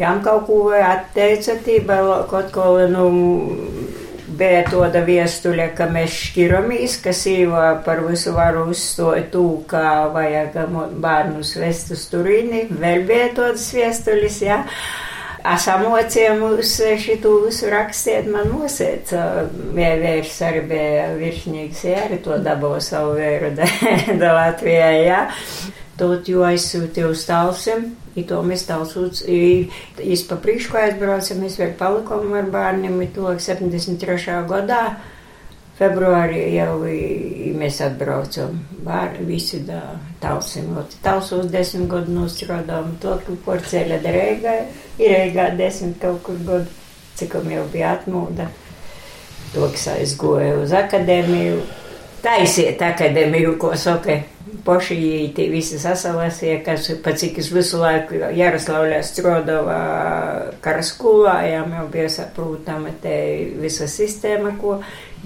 jām 0.00 0.20
kaut 0.24 0.48
ko 0.48 0.60
atteicatība, 0.74 2.00
kaut 2.30 2.50
ko, 2.54 2.66
nu, 2.90 3.06
bija 4.40 4.64
tāda 4.70 5.04
viestuļa, 5.06 5.68
ka 5.76 5.90
mēs 5.92 6.16
šķiramies, 6.30 6.96
ka 7.04 7.14
sīva 7.16 7.68
par 7.86 8.02
visu 8.06 8.34
varu 8.36 8.66
uzstot 8.72 9.30
tū, 9.34 9.44
kā 9.70 10.08
vajag 10.14 10.58
bērnus 11.00 11.54
vest 11.60 11.94
uz 11.94 12.08
Turīni, 12.10 12.66
vēl 12.80 13.06
bija 13.08 13.30
tādas 13.36 13.70
viestuļas, 13.76 14.42
jā. 14.48 14.60
Ja? 14.64 14.98
Asamocījums 15.40 16.74
šitu 17.00 17.30
visu 17.46 17.70
rakstiet 17.72 18.26
man 18.28 18.50
nosēca. 18.52 19.46
Bija 19.72 19.94
vērš 20.02 20.34
arī 20.50 20.64
bija 20.68 21.06
virsnīgs, 21.16 21.84
jā, 21.88 22.02
arī 22.08 22.18
to 22.24 22.36
dabūja 22.44 22.82
savu 22.84 23.14
vēru 23.16 23.54
da, 23.56 23.68
da 24.20 24.34
Latvijā, 24.36 24.90
jā. 25.00 25.22
Tot 26.00 26.28
jau 26.32 26.40
aizsūtīju 26.48 27.12
uz 27.12 27.26
talsim, 27.28 27.90
i 28.16 28.24
to 28.24 28.38
mēs 28.46 28.64
talsūts, 28.64 29.26
es 29.28 30.22
pa 30.24 30.38
priekšu 30.40 30.78
aizbraucam, 30.80 31.42
mēs 31.44 31.58
vēl 31.60 31.74
palikām 31.76 32.32
ar 32.38 32.48
bērniem, 32.54 32.96
i 33.04 33.08
to 33.12 33.34
73. 33.36 34.38
gadā. 34.48 34.84
Februārī 35.80 36.42
jau 36.52 36.82
i, 36.84 37.52
mēs 37.56 37.78
atbraucam. 37.80 38.58
Bērni 38.84 39.24
visi 39.24 39.62
da 39.64 39.78
talsim. 40.20 40.74
Talsos 41.00 41.48
desmit 41.52 41.88
gadu 41.88 42.12
nostrādājam. 42.18 42.90
To, 43.00 43.14
ka 43.24 43.36
por 43.46 43.64
ceļa 43.64 44.00
da 44.04 44.12
Reigā, 44.12 44.56
ir 45.00 45.14
Reigā 45.14 45.46
desmit 45.56 45.96
kaut 46.02 46.20
kur 46.26 46.36
gadu, 46.44 46.68
cikam 47.16 47.48
jau 47.48 47.64
bija 47.72 47.94
atmūda. 47.96 48.50
To, 49.54 49.70
kas 49.72 49.86
aizgoja 49.94 50.58
uz 50.60 50.76
akadēmiju. 50.76 51.62
Taisiet 52.20 52.84
akadēmiju, 52.84 53.56
ko 53.60 53.72
saka. 53.80 54.20
Poši 54.20 54.39
tie 54.64 55.46
visi 55.50 55.78
sasalasīja, 55.80 56.60
kas 56.64 56.90
pa 57.04 57.14
cik 57.16 57.38
es 57.42 57.50
visu 57.52 57.80
laiku 57.80 58.18
Jaroslavļā 58.36 59.00
strādāju 59.06 59.78
kara 60.60 60.82
skolā, 60.82 61.36
jā, 61.48 61.62
jau 61.76 61.86
bija 61.92 62.08
saprūtama 62.08 62.92
te 63.02 63.14
visa 63.60 63.88
sistēma, 63.88 64.56
ko 64.60 64.80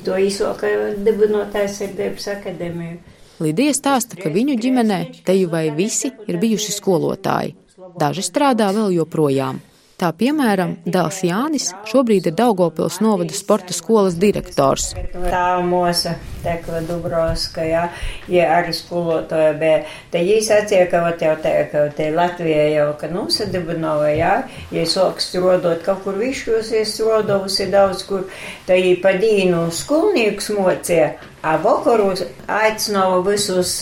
to 0.05 0.17
īsoka 0.19 0.71
dibinotājs 0.99 1.81
ir 1.87 1.95
Debs 1.99 2.29
akadēmiju. 2.29 2.99
Lidija 3.43 3.75
stāsta, 3.75 4.17
ka 4.17 4.31
viņu 4.31 4.55
ģimenē 4.63 4.99
teju 5.27 5.51
vai 5.51 5.69
visi 5.75 6.13
ir 6.29 6.39
bijuši 6.39 6.75
skolotāji. 6.77 7.57
Daži 7.99 8.23
strādā 8.23 8.71
vēl 8.75 8.95
joprojām. 9.01 9.59
Tā 9.99 10.11
piemēram, 10.19 10.77
dēls 10.87 11.21
Jānis 11.27 11.69
šobrīd 11.91 12.27
ir 12.31 12.35
Daugopils 12.39 12.99
novada 13.03 13.35
sporta 13.35 13.75
skolas 13.75 14.17
direktors. 14.19 14.91
Tā 15.15 15.47
mūsu 15.63 16.15
tekla 16.45 16.85
Dubrovska, 16.89 17.65
jā, 17.67 17.89
ja 18.31 18.49
arī 18.59 18.75
skolotāja, 18.77 19.53
bet 19.61 19.91
te 20.13 20.23
jī 20.25 20.41
sacīja, 20.45 20.87
ka 20.93 21.03
vat 21.09 21.25
jau 21.25 21.35
te, 21.43 21.55
ka 21.73 21.87
te 21.97 22.11
Latvija 22.15 22.71
jau, 22.77 22.89
ka 23.01 23.11
nosadibinova, 23.13 24.13
jā, 24.15 24.35
ja 24.75 24.87
sok 24.89 25.23
strodot 25.25 25.85
kaut 25.87 26.05
kur 26.07 26.19
višķos, 26.21 26.75
ja 26.77 26.87
strodovusi 26.89 27.71
daudz 27.73 28.07
kur, 28.09 28.27
te 28.69 28.79
jī 28.79 28.99
pa 29.03 29.17
dīnu 29.21 29.69
skolniekus 29.75 30.53
mocīja, 30.55 31.15
A 31.45 31.59
vakarus 31.61 32.23
aicināja 32.49 33.19
visus 33.27 33.73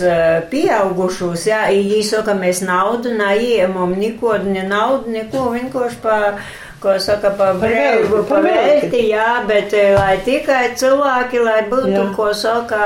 pieaugušos, 0.51 1.45
jā, 1.47 1.61
īsaka, 1.71 2.35
mēs 2.35 2.59
naudu 2.67 3.13
neieņemam, 3.15 3.93
neko, 4.01 4.33
ne 4.49 4.65
naudu, 4.67 5.13
neko, 5.15 5.45
vienkārši 5.55 6.01
pa, 6.03 6.17
ko 6.83 6.97
saka, 7.03 7.33
pa 7.39 7.53
brīvu, 7.59 8.23
pa 8.29 8.41
velti, 8.45 9.07
jā, 9.11 9.43
bet 9.49 9.75
lai 9.97 10.17
tikai 10.27 10.73
cilvēki, 10.79 11.43
lai 11.43 11.61
būtu, 11.71 11.93
jā. 11.95 12.07
ko 12.17 12.29
saka, 12.37 12.83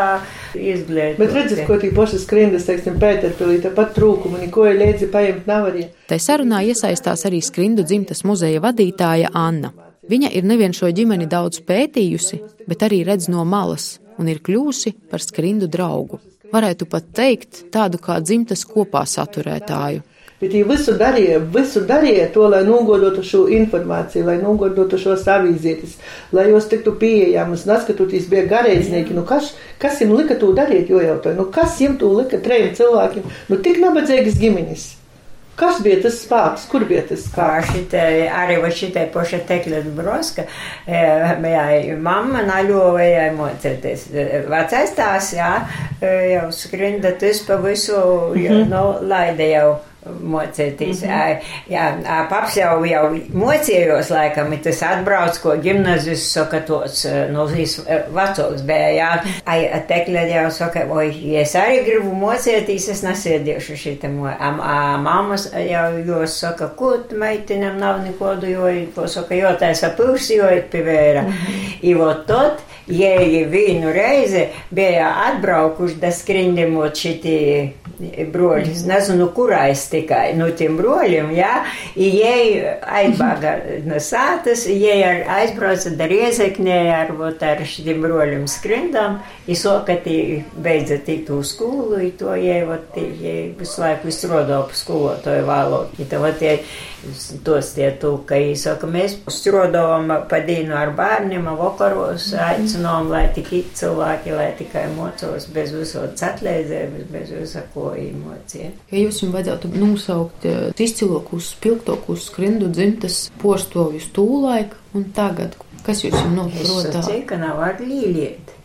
izglītoti. 0.56 1.18
Bet 1.20 1.34
redziet, 1.36 1.64
ko 1.68 1.78
tī 1.80 1.90
pašas 1.96 2.24
skrindas, 2.26 2.68
teiksim, 2.68 3.00
Pēterpilī, 3.00 3.58
tāpat 3.64 3.92
trūkumu, 3.96 4.40
neko 4.44 4.68
līdzi 4.76 5.10
paņemt 5.12 5.50
nav 5.50 5.70
arī. 5.72 5.88
Tai 6.10 6.20
sarunā 6.22 6.62
iesaistās 6.68 7.26
arī 7.28 7.42
skrindu 7.44 7.84
dzimtas 7.86 8.24
muzeja 8.28 8.62
vadītāja 8.64 9.32
Anna. 9.36 9.72
Viņa 10.06 10.30
ir 10.38 10.46
nevien 10.46 10.74
šo 10.76 10.92
ģimeni 10.94 11.26
daudz 11.26 11.64
pētījusi, 11.66 12.38
bet 12.70 12.84
arī 12.86 13.02
redz 13.08 13.26
no 13.32 13.42
malas 13.44 13.96
un 14.20 14.30
ir 14.30 14.40
kļūsi 14.44 14.94
par 15.10 15.24
skrindu 15.24 15.68
draugu. 15.70 16.20
Varētu 16.52 16.86
pat 16.88 17.08
teikt 17.16 17.64
tādu 17.74 17.98
kā 18.02 18.20
dzimtas 18.22 18.62
kopā 18.68 19.02
saturētāju. 19.10 20.04
Bet 20.40 20.52
viņi 20.52 20.66
visu 20.68 20.92
darīja, 21.00 21.38
visu 21.52 21.80
darīja 21.88 22.26
to, 22.34 22.44
lai 22.52 22.60
nogodotu 22.66 23.22
šo 23.24 23.46
informāciju, 23.56 24.26
lai 24.26 24.36
nogodotu 24.42 24.98
šos 25.00 25.24
avīzietis, 25.32 25.94
lai 26.36 26.50
jos 26.50 26.68
tiktu 26.68 26.92
pieejamas. 27.00 27.64
Neskatoties, 27.68 28.28
bija 28.28 28.44
garīdznieki, 28.50 29.16
nu 29.16 29.24
kas, 29.28 29.54
kas 29.80 30.02
viņam 30.02 30.20
lika 30.20 30.36
to 30.42 30.52
darīt, 30.56 30.92
jo 30.92 31.00
jautāju, 31.00 31.38
nu 31.40 31.48
kas 31.54 31.80
viņam 31.80 31.96
to 32.02 32.12
lika 32.18 32.42
trejiem 32.44 32.76
cilvēkiem, 32.76 33.34
nu 33.48 33.60
tik 33.64 33.80
nabadzīgas 33.80 34.36
ģimenes. 34.42 34.86
Kas 35.56 35.78
bija 35.80 36.02
tas 36.04 36.18
spēks, 36.20 36.66
kur 36.68 36.84
bija 36.84 37.00
tas 37.08 37.22
spēks? 37.30 37.70
Šitai, 37.72 38.26
arī 38.28 38.58
va 38.60 38.68
šitai 38.68 39.06
poša 39.14 39.38
tekļa 39.48 39.78
broska, 39.96 40.44
jā, 40.84 41.64
mamma 41.96 42.44
naļovējai 42.44 43.30
mocēties. 43.38 44.04
Vecais 44.52 44.92
tās, 44.98 45.32
jā, 45.32 45.50
jau 46.04 46.46
skrinda 46.52 47.16
tas 47.16 47.40
pa 47.48 47.56
visu, 47.64 47.96
mm 47.96 48.42
-hmm. 48.44 48.68
nu, 48.68 49.08
laida 49.08 49.48
jau 49.48 49.68
mocēties. 50.22 51.02
Mm 51.02 51.10
-hmm. 51.10 51.36
Jā, 51.68 52.26
paps 52.30 52.56
jau, 52.56 52.84
jau 52.84 53.04
mocījos, 53.34 54.10
laikam, 54.10 54.52
ir 54.52 54.62
tas 54.62 54.82
atbrauc, 54.82 55.38
ko 55.42 55.56
gimnazijas 55.62 56.32
saka 56.32 56.60
tos, 56.60 57.06
no 57.30 57.46
vis 57.46 57.80
vecāks 58.14 58.62
bija, 58.66 58.90
jā. 58.96 59.10
Ai, 59.44 59.70
tekļa 59.88 60.26
jau 60.30 60.50
saka, 60.50 60.86
oi, 60.90 61.10
ja 61.32 61.40
es 61.40 61.54
arī 61.54 61.82
gribu 61.84 62.14
mocēties, 62.14 62.88
es 62.88 63.02
nesēdiešu 63.02 63.76
šitam. 63.76 64.16
Mammas 65.02 65.50
jau 65.52 65.86
jos 66.06 66.40
saka, 66.40 66.68
ko 66.68 66.96
tu 67.08 67.16
meitinam 67.16 67.78
nav 67.78 68.00
nekodu, 68.04 68.46
jo, 68.46 68.70
ko 68.94 69.06
saka, 69.06 69.34
jo 69.34 69.54
taisa 69.58 69.92
pūs, 69.96 70.30
jo 70.36 70.50
ir 70.50 70.64
pivēra. 70.72 71.22
Mm 71.22 71.32
-hmm. 71.32 71.78
I 71.82 71.94
vot 71.94 72.26
tot, 72.26 72.62
jēji 72.88 73.44
vienu 73.50 73.92
reizi 73.94 74.46
bija 74.70 75.10
atbraukuši 75.26 75.98
da 76.02 76.12
skrindimot 76.14 76.96
šitie 76.96 77.72
broļi. 78.32 78.72
Es 78.72 78.84
nezinu, 78.86 79.28
kurais 79.34 79.86
tikai 79.92 80.34
no 80.36 80.48
tiem 80.56 80.76
broļiem, 80.78 81.30
jā. 81.36 81.52
Jēji 81.96 82.58
aizbāga 83.00 83.54
no 83.86 84.00
sātas, 84.02 84.66
jēji 84.68 85.24
aizbrauca 85.38 85.92
da 85.96 86.08
riezeknē 86.10 86.78
ar, 86.96 87.14
vot, 87.16 87.42
ar 87.42 87.62
šitiem 87.66 88.02
broļiem 88.04 88.46
skrindam. 88.50 89.20
Isoka 89.50 89.96
tī 90.04 90.42
beidza 90.62 90.98
tikt 91.06 91.30
uz 91.34 91.54
skolu, 91.54 92.00
i 92.04 92.12
to 92.18 92.34
jēji, 92.36 92.66
vot, 92.68 93.00
jēji 93.00 93.48
visu 93.60 93.82
laiku 93.82 94.12
izrodo 94.12 94.62
pa 94.68 94.76
skolotoju 94.76 95.48
valodu. 95.48 96.02
I 96.02 96.10
to, 96.10 96.20
vot, 96.22 96.42
jēji, 96.42 96.64
tos 97.46 97.72
tie 97.76 97.88
tūka, 98.00 98.38
īsaka, 98.52 98.88
mēs 98.90 99.16
strodojam 99.32 100.10
pa 100.30 100.40
dīnu 100.46 100.74
ar 100.76 100.92
bērniem, 100.96 101.48
vakaros 101.58 102.28
aicinām, 102.46 103.10
lai 103.12 103.26
tik 103.36 103.52
it 103.56 103.74
cilvēki, 103.80 104.34
lai 104.36 104.48
tikai 104.58 104.86
mocos 104.94 105.48
bez 105.54 105.74
visodas 105.76 106.24
atleizējumus, 106.26 107.06
bez 107.12 107.32
visako 107.34 107.92
īmociem. 108.00 108.74
Ja 108.92 109.04
jūs 109.04 109.22
jums 109.22 109.36
vajadzētu 109.36 109.72
nosaukt 109.76 110.48
izcilākos, 110.82 111.52
spilgtākos 111.56 112.28
skrindu 112.30 112.70
dzimtas 112.72 113.26
postovjus 113.42 114.10
tūlaik 114.16 114.76
un 114.96 115.08
tagad, 115.16 115.56
kas 115.86 116.04
jūs 116.04 116.16
jums 116.16 116.36
noprotā? 116.36 116.92
Es 116.92 117.00
sacīju, 117.00 117.24
ka 117.30 117.40
nav 117.40 117.62
ar 117.62 117.82
līliet. 117.82 118.56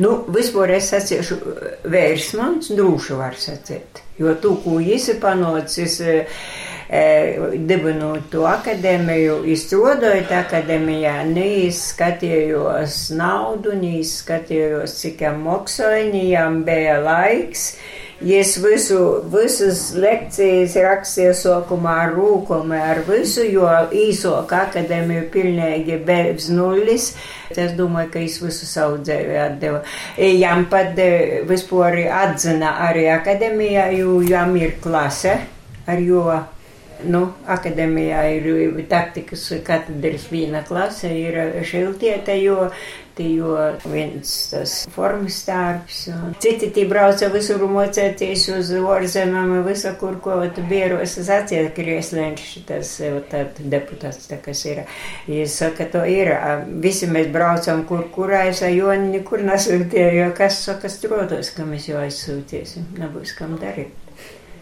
Nu, 0.00 0.22
vispār 0.32 0.70
es 0.78 0.88
sacīšu, 0.88 1.36
vērsmans 1.92 2.70
drūši 2.72 3.16
var 3.18 3.36
sacīt, 3.36 4.00
jo 4.16 4.32
tu, 4.40 4.54
ko 4.64 4.78
esi 4.80 5.18
panocis, 5.20 5.98
dibinot 6.92 8.26
to 8.32 8.44
akadēmiju, 8.44 9.38
izstrādājot 9.48 10.32
akadēmijā, 10.42 11.22
neizskatījos 11.30 13.06
naudu, 13.16 13.72
neizskatījos, 13.80 14.98
cik 15.00 15.24
maksājumiem 15.40 16.60
bija 16.68 17.00
laiks. 17.00 17.72
Es 18.22 18.52
visu, 18.62 19.24
visas 19.32 19.96
lekcijas 19.98 20.76
rakstīju 20.78 21.32
sokumā 21.34 21.96
ar 22.04 22.12
rūkumu, 22.14 22.76
ar 22.76 23.00
visu, 23.08 23.42
jo 23.42 23.66
īsoka 23.90 24.60
akadēmija 24.68 25.24
pilnīgi 25.32 25.96
bez 26.06 26.46
nulles. 26.52 27.16
Es 27.50 27.74
domāju, 27.74 28.12
ka 28.12 28.22
es 28.22 28.38
visu 28.44 28.68
savu 28.68 29.00
dzīvi 29.02 29.40
atdevu. 29.48 29.82
Jām 30.22 30.68
pat 30.70 31.00
vispār 31.48 31.98
atzina 32.20 32.76
arī 32.86 33.08
akadēmijā, 33.16 33.90
jo 33.98 34.20
jām 34.22 34.54
ir 34.60 34.76
klase, 34.84 35.40
ar 35.88 35.98
jo 35.98 36.28
nu, 37.08 37.26
akadēmijā 37.50 38.24
ir 38.36 38.82
taktikas 38.90 39.48
katedras 39.66 40.28
viena 40.30 40.62
klase, 40.66 41.10
ir 41.12 41.62
šiltieta, 41.66 42.34
jo, 42.38 42.68
jo 43.18 43.56
viens 43.84 44.30
tas 44.50 44.74
formas 44.94 45.38
tārps. 45.46 46.02
Citi 46.42 46.70
tī 46.74 46.86
brauca 46.88 47.28
visur 47.32 47.64
mocēties 47.70 48.48
uz 48.56 48.72
orzemēm, 48.78 49.54
visa 49.66 49.94
kur, 50.00 50.18
ko 50.24 50.38
bieros 50.70 51.18
atsiet 51.22 51.72
krieslēnš, 51.76 52.46
tas 52.68 52.94
deputāts, 53.58 54.28
tā 54.30 54.40
kas 54.42 54.64
ir. 54.68 54.84
Es 55.28 55.58
saka, 55.60 55.88
to 55.92 56.04
ir. 56.08 56.32
Visi 56.82 57.10
mēs 57.10 57.32
braucam, 57.34 57.84
kur, 57.88 58.06
kurā 58.14 58.46
es 58.50 58.62
Joni 58.62 59.18
nekur 59.18 59.44
nesūtīju, 59.46 60.14
jo 60.22 60.30
kas 60.36 60.62
saka 60.66 60.90
strodos, 60.92 61.52
ka 61.56 61.68
mēs 61.68 61.90
jau 61.92 62.00
aizsūtiesim, 62.02 62.94
nebūs 63.02 63.36
kam 63.38 63.58
darīt. 63.60 64.01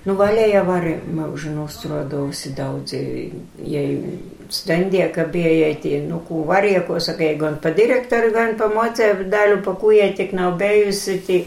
Nu, 0.07 0.15
vaļā 0.17 0.47
jau 0.49 0.63
arī 0.73 0.95
mūžu 1.13 1.51
nostrodojusi 1.53 2.55
daudzi, 2.57 3.01
ja 3.69 3.83
stendieka 4.49 5.27
bija, 5.29 5.51
ja 5.59 5.75
tie, 5.83 5.99
nu, 6.07 6.23
ko 6.25 6.41
varēja, 6.49 6.87
ko 6.87 6.97
saka, 7.05 7.27
ja 7.29 7.37
gan 7.41 7.59
pa 7.61 7.75
direktoru, 7.77 8.33
gan 8.33 8.57
pa 8.57 8.71
mocēju 8.73 9.29
daļu, 9.31 9.61
pa 9.67 9.77
ko 9.83 9.93
ja 9.93 10.09
tik 10.17 10.33
nav 10.37 10.57
bijusi, 10.61 11.19
tī, 11.27 11.43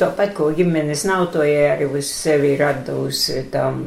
to 0.00 0.10
pat, 0.18 0.34
ko 0.34 0.50
ģimenes 0.58 1.06
nav, 1.06 1.28
to 1.34 1.46
ja 1.46 1.76
arī 1.76 1.86
visu 1.94 2.10
sevi 2.10 2.56
radusi 2.58 3.46
tam 3.54 3.84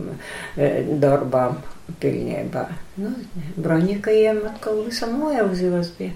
darbām 1.03 1.59
pilnībā. 1.99 2.65
Nu, 3.03 3.13
broņikajiem 3.59 4.45
atkal 4.47 4.85
visam 4.87 5.19
moja 5.19 5.43
uz 5.43 5.59
jos 5.59 5.91
bija. 5.99 6.15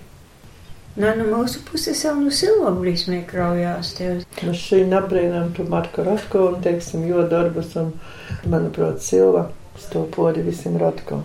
No, 0.95 1.09
no 1.11 1.25
mūsu 1.27 1.59
puses 1.67 1.99
jau 2.05 2.13
no 2.15 2.31
silvabrismē 2.31 3.25
kraujās 3.27 3.91
tev. 3.97 4.21
Mēs 4.47 4.61
šī 4.63 4.85
apbrīnām 4.95 5.51
tu 5.57 5.65
Marka 5.67 6.05
Ratko 6.07 6.45
un, 6.53 6.61
teiksim, 6.63 7.03
jo 7.09 7.25
darbus 7.31 7.75
un, 7.81 7.91
manuprāt, 8.47 9.03
Silva 9.03 9.49
stopodi 9.75 10.45
visiem 10.45 10.79
Ratko. 10.79 11.19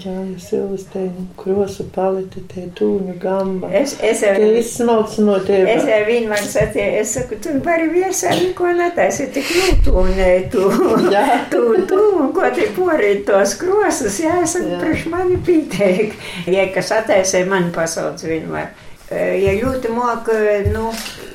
Jā, 0.00 0.12
ja 0.24 0.38
Silvas 0.40 0.86
te 0.88 1.02
krosu 1.36 1.84
paleti, 1.92 2.40
te 2.48 2.62
tūņu 2.78 3.16
gamba. 3.20 3.68
Es, 3.76 3.92
es 4.00 4.22
ar, 4.24 4.38
Te 4.40 4.46
izsmalc 4.60 5.18
no 5.20 5.34
tev. 5.44 5.66
es 5.68 5.84
ar 5.84 6.06
viņu 6.08 6.30
man 6.30 6.40
sacīju, 6.48 7.00
es 7.02 7.12
saku, 7.18 7.36
tu 7.44 7.52
vari 7.66 7.90
viesā 7.92 8.32
neko 8.38 8.70
netaisi, 8.78 9.26
tik 9.34 9.50
un 9.92 10.08
ne, 10.16 10.30
tu, 10.52 10.64
Jā. 11.14 11.26
tu, 11.52 11.60
tu, 11.90 12.00
un 12.22 12.32
ko 12.32 12.48
te 12.56 12.70
porīt 12.76 13.26
tos 13.28 13.56
krosas, 13.60 14.16
jā, 14.22 14.38
es 14.46 14.56
saku, 14.56 14.70
Jā. 14.72 14.80
priekš 14.80 15.04
mani 15.12 15.36
pīteik. 15.44 16.16
Ja 16.48 16.64
kas 16.72 16.94
attaisē, 17.02 17.44
mani 17.50 17.68
pasauc 17.74 18.24
vienmēr. 18.24 18.72
Eh, 18.72 18.88
Ja 19.12 19.52
ļoti 19.58 19.92
mok, 19.92 20.30
nu, 20.72 20.90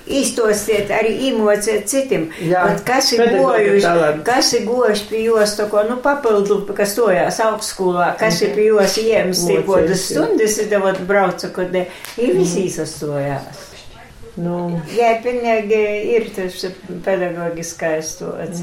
iztosiet 0.07 0.91
arī 0.93 1.13
emociet 1.29 1.87
citim. 1.89 2.27
Jā, 2.41 2.63
Un 2.71 2.81
kas 2.87 3.11
ir 3.15 3.23
gojuši, 3.33 3.93
kas 4.27 4.51
ir 4.57 4.65
gojuši 4.67 5.07
pie 5.11 5.23
jos, 5.25 5.55
to 5.59 5.67
ko, 5.71 5.83
nu, 5.89 5.99
papildu, 6.03 6.61
kas 6.77 6.95
stojās 6.95 7.41
augstskolā, 7.43 8.13
kas 8.19 8.41
ir 8.45 8.55
pie 8.57 8.69
jos 8.69 8.97
iems, 9.03 9.43
Mocījis, 9.43 9.49
tikodas 9.51 10.05
jā. 10.05 10.07
stundas, 10.13 10.57
ir 10.63 10.71
devot 10.71 11.01
braucu, 11.09 11.51
kad 11.55 11.75
ir 11.81 12.39
visi 12.39 12.67
izstojās. 12.69 13.65
Nu, 14.37 14.77
Jā, 14.93 15.15
pilnīgi 15.23 15.77
ir 16.13 16.27
tas 16.35 16.61
pedagogiskais 17.05 18.17
tots. 18.19 18.61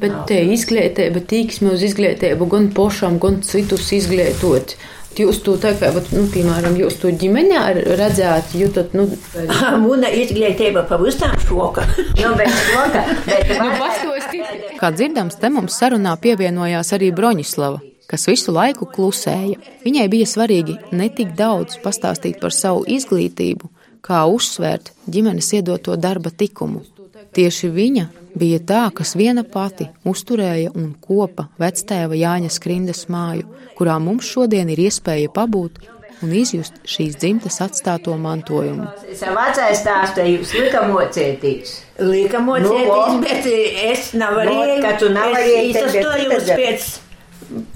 Bet 0.00 0.12
te 0.28 0.38
izglītība, 0.52 1.22
tīksme 1.24 1.72
uz 1.72 1.84
izglītību, 1.84 2.48
gan 2.52 2.70
pašam, 2.76 3.18
gan 3.20 3.38
citus 3.44 3.92
izglītot. 3.96 4.74
Jūs 5.16 5.38
to 5.40 5.54
tā 5.56 5.70
kā, 5.80 5.88
vat, 5.94 6.10
nu, 6.12 6.26
piemēram, 6.28 6.74
jūs 6.76 6.98
to 7.00 7.08
ģimenē 7.08 7.60
redzējāt, 7.96 8.50
jūtat, 8.60 8.92
nu, 8.96 9.06
Mūna 9.86 10.10
izglītība 10.12 10.82
pavisam 10.90 11.32
šoka. 11.46 11.86
Nu, 12.18 12.34
bet 12.36 12.52
sloga, 12.52 13.04
bet 13.24 13.52
nu, 13.56 13.70
pastāstīt. 13.80 14.66
Kā 14.76 14.90
dzirdams, 14.92 15.38
te 15.40 15.48
mums 15.52 15.78
sarunā 15.80 16.12
pievienojās 16.20 16.92
arī 16.92 17.08
Broņislava, 17.16 17.80
kas 18.10 18.28
visu 18.28 18.52
laiku 18.52 18.90
klusēja. 18.92 19.56
Viņai 19.86 20.04
bija 20.12 20.28
svarīgi 20.28 20.76
ne 20.92 21.08
tik 21.08 21.32
daudz 21.38 21.80
pastāstīt 21.80 22.36
par 22.42 22.52
savu 22.52 22.84
izglītību, 22.84 23.72
kā 24.04 24.20
uzsvērt 24.28 24.92
ģimenes 25.08 25.48
iedoto 25.56 25.96
darba 25.96 26.28
tikumu. 26.28 26.84
Tieši 27.32 27.72
viņa 27.72 28.06
bija 28.38 28.60
tā, 28.68 28.82
kas 28.94 29.14
viena 29.16 29.42
pati 29.44 29.88
uzturēja 30.06 30.72
un 30.76 30.92
kopa 31.00 31.48
vectēva 31.60 32.16
Jāņa 32.18 32.50
Skrindas 32.52 33.06
māju, 33.12 33.46
kurā 33.78 33.98
mums 34.02 34.28
šodien 34.28 34.68
ir 34.72 34.78
iespēja 34.88 35.32
pabūt 35.32 35.80
un 36.24 36.32
izjust 36.32 36.78
šīs 36.88 37.18
dzimtas 37.20 37.58
atstāto 37.64 38.14
mantojumu. 38.20 38.86
Savācais 39.18 39.82
stāstā 39.82 40.24
jūs 40.24 40.54
lika 40.56 40.84
mocētīs. 40.88 41.74
Lika 42.00 42.40
Nu, 42.40 42.46
mocēties, 42.52 42.92
o. 42.92 43.18
bet 43.24 43.48
es 43.90 44.12
nevarēju. 44.16 44.78
Ka 44.84 44.94
tu 45.00 45.10
nevarēji, 45.12 45.74
tad- 45.76 46.56
pēc 46.56 46.88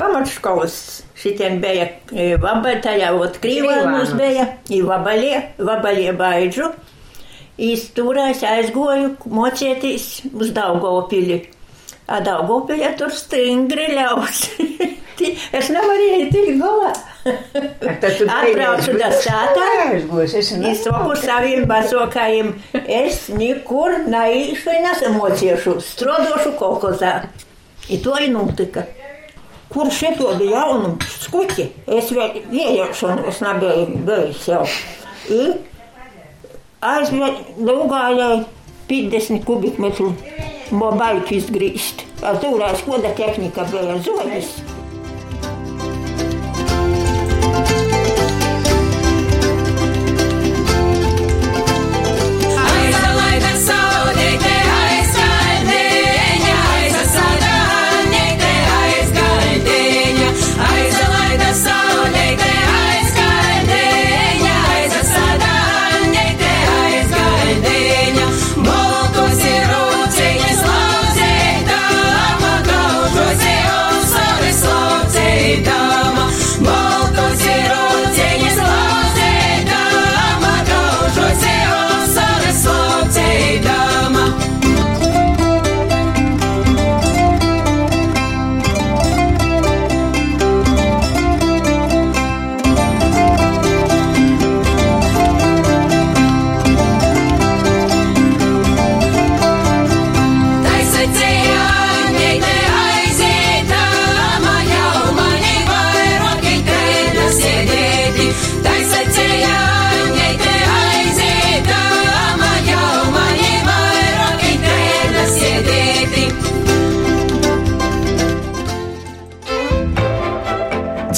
pamatškolas. 0.01 1.03
Šitien 1.21 1.59
bija 1.61 1.85
e, 2.17 2.37
vabaļtajā, 2.41 3.11
ot 3.13 3.37
Krīvā 3.43 3.83
mums 3.91 4.15
Krīvānos. 4.15 4.17
bija, 4.17 4.47
i 4.73 4.81
vabaļie, 4.89 5.41
vabaļie 5.61 6.15
baidžu. 6.17 6.71
Izturēs 7.59 8.45
aizgoju 8.47 9.17
mocēties 9.27 10.07
uz 10.33 10.53
Daugavpili. 10.57 11.43
A 12.11 12.21
Daugavpilī 12.25 12.95
tur 12.99 13.13
stingri 13.15 13.91
ļaus. 13.95 14.47
es 15.59 15.71
nevarēju 15.73 16.29
tikt 16.33 16.61
galā. 16.61 16.93
Atbraucu 18.41 18.95
da 18.97 19.11
es 20.41 20.53
Izsaku 20.57 21.17
saviem 21.21 21.67
bazokājiem, 21.69 22.55
es 22.87 23.27
nekur 23.35 23.99
neīšu, 24.09 24.79
nesamociešu, 24.87 25.77
strodošu 25.85 26.55
kolkozā. 26.61 27.15
I 27.91 27.99
to 28.01 28.17
ir 28.23 28.33
notika. 28.33 28.87
Kur 29.71 29.91
šito 29.95 30.33
bija 30.39 30.65
jaunu 30.65 30.97
skuķi? 31.21 31.67
Es 31.99 32.11
vēl 32.15 32.41
ieiešanos 32.51 33.43
nebiju 33.45 34.01
bijis 34.07 34.49
jau. 34.51 34.65
I 35.31 35.53
aizvien 36.81 37.41
lūgājai 37.61 38.45
50 38.91 39.45
kubikmetru 39.47 40.15
mobaļu 40.75 41.27
izgrīst. 41.37 42.07
Tūrās 42.43 42.85
koda 42.87 43.13
tehnika 43.17 43.67
bija 43.73 43.99
zoļas. 44.05 44.80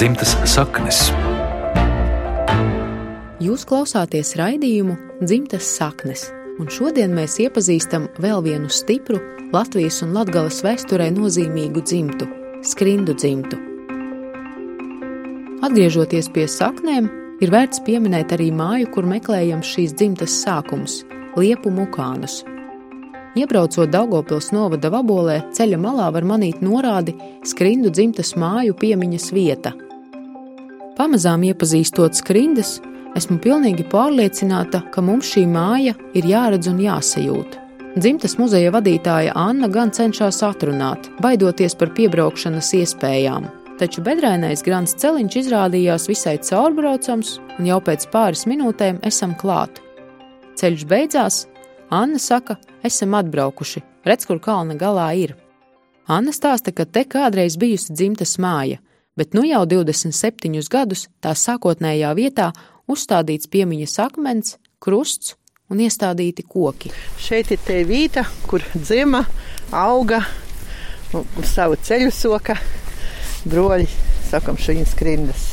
Dzimtas 0.03 0.33
saknes. 0.51 0.97
Jūs 3.39 3.63
klausāties 3.71 4.33
raidījumu 4.35 4.97
Dzimtas 5.21 5.69
saknes, 5.77 6.25
un 6.59 6.67
šodien 6.75 7.13
mēs 7.15 7.37
iepazīstam 7.45 8.09
vēl 8.19 8.43
vienu 8.43 8.67
stipru 8.67 9.21
Latvijas 9.55 10.01
un 10.03 10.11
Latgales 10.17 10.59
vēsturē 10.67 11.07
nozīmīgu 11.15 11.85
dzimtu- 11.87 12.27
skrindu 12.73 13.15
dzimtu. 13.15 13.61
Atgriežoties 15.63 16.33
pie 16.35 16.49
saknēm, 16.51 17.07
ir 17.39 17.55
vērts 17.55 17.85
pieminēt 17.87 18.35
arī 18.35 18.51
māju, 18.51 18.91
kur 18.91 19.05
meklējams 19.05 19.71
šīs 19.71 19.95
dzimtas 19.95 20.35
sākums- 20.43 21.05
Liepu 21.39 21.71
mukānus. 21.71 22.43
Iebraucot 23.37 23.87
Daugopils 23.87 24.51
novada 24.51 24.91
vabolē, 24.91 25.53
ceļa 25.53 25.79
malā 25.79 26.13
var 26.13 26.23
manīt 26.23 26.59
norādi 26.59 27.15
skrindu 27.45 27.89
dzimtas 27.89 28.35
māju 28.35 28.75
piemiņas 28.75 29.31
vieta. 29.31 29.73
Pamazām 31.03 31.43
iepazīstot 31.43 32.15
skrindas, 32.15 32.77
esmu 33.19 33.41
pilnīgi 33.43 33.83
pārliecināta, 33.91 34.85
ka 34.95 35.03
mums 35.03 35.33
šī 35.33 35.41
māja 35.51 35.97
ir 36.15 36.29
jāredz 36.31 36.69
un 36.71 36.77
jāsajūt. 36.79 37.57
Dzimtas 37.97 38.37
muzeja 38.39 38.71
vadītāja 38.71 39.33
Anna 39.35 39.67
gan 39.67 39.91
cenšas 39.91 40.39
atrunāt, 40.47 41.09
baidoties 41.25 41.75
par 41.81 41.91
piebraukšanas 41.97 42.69
iespējām. 42.79 43.49
Taču 43.81 44.05
bedrainais 44.07 44.63
grants 44.63 44.95
celiņš 45.03 45.41
izrādījās 45.41 46.07
visai 46.13 46.37
caurbraucams, 46.39 47.35
un 47.59 47.73
jau 47.73 47.81
pēc 47.83 48.07
pāris 48.15 48.47
minūtēm 48.47 49.03
esam 49.11 49.35
klāt. 49.43 49.83
Ceļš 50.55 50.87
beidzās, 50.87 51.41
Anna 51.91 52.23
saka, 52.23 52.61
esam 52.87 53.19
atbraukuši, 53.19 53.83
redz, 54.07 54.31
kur 54.31 54.39
kalna 54.39 54.79
galā 54.79 55.11
ir. 55.19 55.35
Anna 56.07 56.31
stāsta, 56.31 56.71
ka 56.71 56.87
te 56.87 57.03
kādreiz 57.11 57.59
bijusi 57.59 57.91
dzimtas 57.91 58.39
māja, 58.39 58.79
bet 59.17 59.35
nu 59.37 59.45
jau 59.47 59.65
27 59.69 60.69
gadus 60.73 61.07
tā 61.23 61.35
sākotnējā 61.37 62.13
vietā 62.17 62.51
uzstādīts 62.91 63.51
piemiņas 63.53 63.99
akmens, 64.07 64.57
krusts 64.83 65.37
un 65.73 65.81
iestādīti 65.81 66.45
koki. 66.45 66.93
Šeit 67.21 67.53
ir 67.55 67.61
tā 67.65 67.81
vieta, 67.89 68.27
kur 68.49 68.65
dzima, 68.75 69.25
auga 69.73 70.23
un 71.17 71.47
savu 71.49 71.79
ceļu 71.81 72.13
soka 72.15 72.57
broļi, 73.49 73.89
sakam, 74.29 74.59
šīs 74.61 74.95
skrindas. 74.95 75.49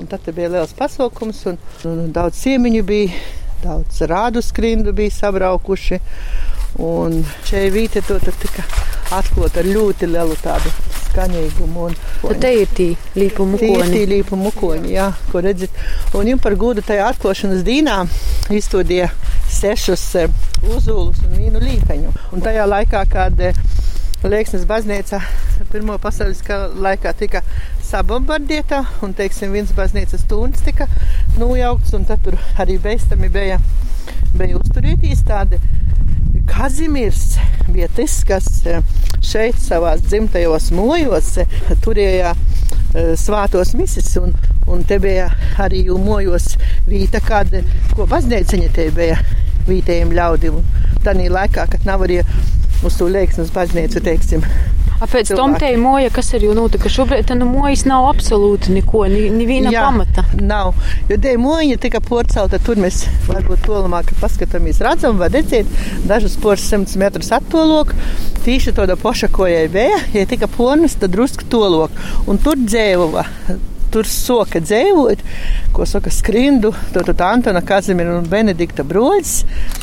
Un 0.00 0.08
tad 0.08 0.24
bija 0.34 0.48
liels 0.52 0.72
pasaukums, 0.76 1.42
un, 1.50 1.58
un 1.88 2.12
daudz 2.14 2.40
ciemiņu 2.40 2.84
bija, 2.88 3.20
daudz 3.64 4.00
rādu 4.08 4.42
skrindu 4.44 4.94
bija 4.96 5.12
sabraukuši. 5.18 6.00
Un 6.80 7.20
šeit 7.48 7.72
vīte 7.74 8.04
to 8.06 8.20
tika 8.22 8.64
atklāta 9.16 9.60
ar 9.60 9.68
ļoti 9.68 10.08
lielu 10.08 10.36
tādu 10.40 10.70
skaņīgumu. 11.10 11.88
Un, 11.90 11.98
Tad 12.22 12.40
te 12.42 12.52
ir 12.62 12.72
tī 12.76 12.88
līpu 13.18 13.46
mukoņi. 13.52 13.90
Tī 13.92 14.06
līpu 14.14 14.38
mukoņi, 14.40 14.94
jā, 14.94 15.10
ko 15.30 15.44
redzat. 15.44 15.82
Un 16.16 16.32
jums 16.32 16.44
par 16.44 16.56
godu 16.60 16.84
tajā 16.86 17.10
atklāšanas 17.12 17.62
dīnā 17.66 18.00
izstudīja 18.54 19.10
sešus 19.50 20.06
eh, 20.20 20.42
uzulus 20.70 21.22
un 21.26 21.36
vienu 21.36 21.62
līpeņu. 21.62 22.16
Un 22.34 22.44
tajā 22.44 22.66
laikā, 22.70 23.04
kad 23.10 23.46
eh, 23.50 23.56
Lieksnes 24.20 24.66
baznīca 24.68 25.22
Pirmā 25.70 26.00
pasaules 26.02 26.40
laikā 26.82 27.12
tika 27.14 27.42
sabombardēta, 27.86 28.80
un 29.06 29.12
teiksim, 29.14 29.52
viens 29.54 29.70
baznīcas 29.76 30.24
tūns 30.30 30.64
tika 30.66 30.88
nojaukts, 31.38 31.92
un 31.94 32.06
tad 32.08 32.24
tur 32.24 32.34
arī 32.58 32.78
beigstami 32.82 33.30
bija, 33.30 33.60
bija 34.34 34.58
uzturētīs 34.58 35.22
tādi. 35.28 35.60
Kazimirs 36.50 37.30
tas, 37.96 38.22
kas 38.26 38.48
eh, 38.66 38.80
šeit 39.22 39.58
savā 39.60 39.96
dzimtajos 40.00 40.70
mojos 40.74 41.36
eh, 41.38 41.46
turēja 41.84 42.34
eh, 42.34 43.12
svātos 43.16 43.74
misis, 43.78 44.16
un, 44.20 44.34
un 44.66 44.82
te 44.84 44.98
bija 44.98 45.30
arī 45.58 45.84
mojos 45.90 46.56
vīta, 46.88 47.20
kad, 47.24 47.54
ko 47.94 48.06
baznīciņa 48.10 48.72
te 48.74 48.90
bija 48.94 49.18
vītējiem 49.68 50.14
ļaudīm. 50.16 50.60
Tanī 51.04 51.30
laikā, 51.32 51.66
kad 51.72 51.86
nav 51.88 52.04
arī 52.06 52.20
uz 52.84 52.96
to 52.96 53.08
lieksnes 53.12 53.52
baznīcu, 53.54 54.02
teiksim, 54.04 54.44
Pēc 55.00 55.30
tam 55.32 55.54
te 55.56 55.70
moja, 55.80 56.10
kas 56.12 56.28
ir 56.36 56.42
jau 56.44 56.54
notika. 56.56 56.90
Šobrīd 56.92 57.24
tā 57.30 57.36
nu 57.38 57.46
mojas 57.48 57.86
nav 57.88 58.04
absolūti 58.10 58.74
neko, 58.74 59.06
ni, 59.08 59.22
ni 59.32 59.46
viena 59.48 59.72
Jā, 59.72 59.86
pamata. 59.86 60.26
Nav. 60.36 60.74
Jo 61.08 61.16
dēļ 61.24 61.38
moņa 61.40 61.78
tika 61.80 62.02
porcelta, 62.04 62.60
tur 62.60 62.76
mēs 62.82 63.06
varbūt 63.24 63.64
tolamāk 63.64 64.12
paskatāmies, 64.20 64.82
redzam, 64.84 65.16
vai 65.20 65.30
redzēt, 65.32 65.72
dažus 66.04 66.36
poras 66.42 66.68
simtus 66.68 67.00
metrus 67.00 67.32
attolok. 67.32 67.94
Tīši 68.44 68.76
tāda 68.76 68.98
poša, 69.00 69.32
ko 69.32 69.48
jai 69.48 69.66
bija, 69.72 70.02
ja 70.12 70.28
tika 70.28 70.50
pornus, 70.52 70.98
tad 71.00 71.16
drusku 71.16 71.48
tolok. 71.48 71.96
Un 72.28 72.40
tur 72.44 72.60
dzēvuva. 72.60 73.24
Tur 73.90 74.06
soka 74.06 74.60
dzēvot, 74.62 75.22
ko 75.74 75.86
saka 75.88 76.12
skrindu, 76.14 76.70
to 76.94 77.02
tad 77.08 77.24
Antona 77.26 77.62
Kazimira 77.66 78.20
un 78.20 78.28
Benedikta 78.30 78.84
broļs 78.86 79.40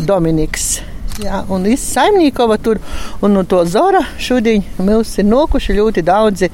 Dominiks. 0.07 0.77
Jā, 1.17 1.39
un 1.49 1.63
viss 1.65 1.95
saimniekova 1.95 2.59
tur, 2.61 2.77
un 3.25 3.33
no 3.33 3.41
to 3.49 3.63
zora 3.65 4.03
šodien 4.21 4.61
mums 4.77 5.15
ir 5.17 5.25
nokuši 5.25 5.73
ļoti 5.79 6.03
daudzi 6.05 6.51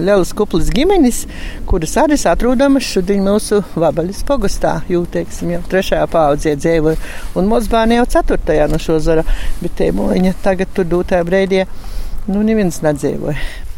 lielas 0.00 0.32
kuplas 0.34 0.72
ģimenes, 0.74 1.20
kuras 1.70 1.94
arī 2.02 2.18
atrodamas 2.32 2.90
šodien 2.90 3.22
mūsu 3.22 3.62
vabaļas 3.78 4.24
pogastā, 4.26 4.80
jau, 4.90 5.04
teiksim, 5.06 5.54
jau 5.54 5.62
trešajā 5.70 6.10
paudzē 6.10 6.56
dzīvoja, 6.58 6.98
un 7.38 7.50
mūsu 7.54 7.70
bērni 7.70 8.00
jau 8.00 8.10
ceturtajā 8.18 8.66
no 8.72 8.82
šo 8.82 8.98
zora, 8.98 9.24
bet 9.62 9.78
te 9.78 9.92
moņa 9.94 10.34
tagad 10.42 10.74
tur 10.74 10.90
dūtajā 10.90 11.24
breidie, 11.30 11.66
nu, 12.26 12.42
neviens 12.42 12.82
nedzīvoja. 12.82 13.69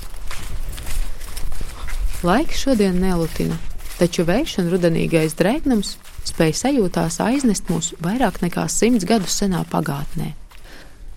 Laiks 2.23 2.61
šodien 2.63 3.01
nelutina, 3.03 3.57
taču 3.99 4.23
vējš 4.23 4.53
un 4.63 4.69
rudenīgais 4.71 5.33
drēgnums 5.35 5.97
spēja 6.23 6.55
sajūtās 6.61 7.17
aiznest 7.25 7.67
mūs 7.67 7.89
vairāk 8.05 8.39
nekā 8.45 8.69
simts 8.71 9.03
gadus 9.09 9.41
senā 9.41 9.65
pagātnē. 9.73 10.29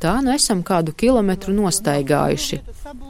Tā 0.02 0.15
nu 0.26 0.34
esam 0.34 0.63
kādu 0.65 0.96
kilometru 0.98 1.54
nostaigājuši. 1.54 2.60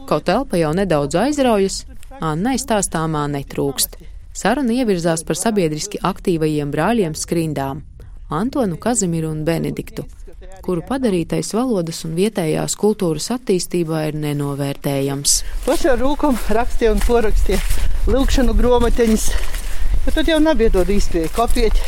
Kaut 0.10 0.28
elpa 0.28 0.60
jau 0.60 0.74
nedaudz 0.76 1.16
aizraujas, 1.24 1.86
Annai 2.20 2.58
stāstāmā 2.60 3.26
netrūkst. 3.32 3.96
Saruna 4.36 4.76
ievirzās 4.76 5.24
par 5.24 5.40
sabiedriski 5.40 6.00
aktīvajiem 6.04 6.76
brāļiem 6.76 7.16
skrindām- 7.16 7.82
Antonu 8.42 8.76
Kazimiru 8.76 9.32
un 9.32 9.44
Benediktu, 9.48 10.04
kuru 10.66 10.84
padarītais 10.86 11.52
valodas 11.56 12.02
un 12.08 12.16
vietējās 12.18 12.76
kultūras 12.80 13.30
attīstībā 13.36 14.06
ir 14.10 14.18
nenovērtējams. 14.24 15.36
Pašā 15.66 15.96
rūkam 16.00 16.38
rakstīja 16.58 16.94
un 16.96 17.04
porakstīja 17.06 17.60
lūkšanu 18.10 18.56
gromateņas, 18.58 19.28
bet 20.06 20.18
tad 20.18 20.30
jau 20.32 20.40
nebija 20.44 20.74
dod 20.78 20.92
īspēja 20.94 21.32
kopiet. 21.36 21.80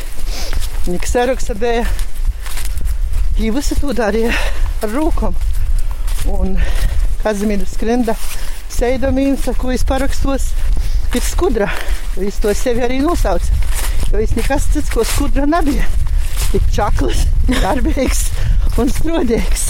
Viņa 0.86 1.10
saraksta 1.10 1.56
bija, 1.58 1.84
viņi 3.38 3.54
visi 3.58 3.78
to 3.80 3.94
darīja 3.96 4.34
ar 4.82 4.94
rūkam. 4.94 5.36
Un 6.38 6.56
Kazimīra 7.22 7.66
skrinda 7.66 8.14
seidamības, 8.72 9.48
ar 9.50 9.56
ko 9.58 9.72
es 9.74 9.84
parakstos, 9.86 10.52
ir 11.14 11.24
skudra. 11.24 11.70
Viņš 12.18 12.42
to 12.44 12.54
sevi 12.56 12.84
arī 12.86 13.00
nosauca, 13.02 13.56
jo 14.10 14.20
viņš 14.20 14.36
nekas 14.38 14.68
cits, 14.74 14.92
ko 14.94 15.06
skudra 15.06 15.46
nebija. 15.50 15.86
Tik 16.48 16.68
čakls, 16.72 17.26
darbīgs 17.64 18.22
un 18.80 18.88
strodīgs. 18.88 19.66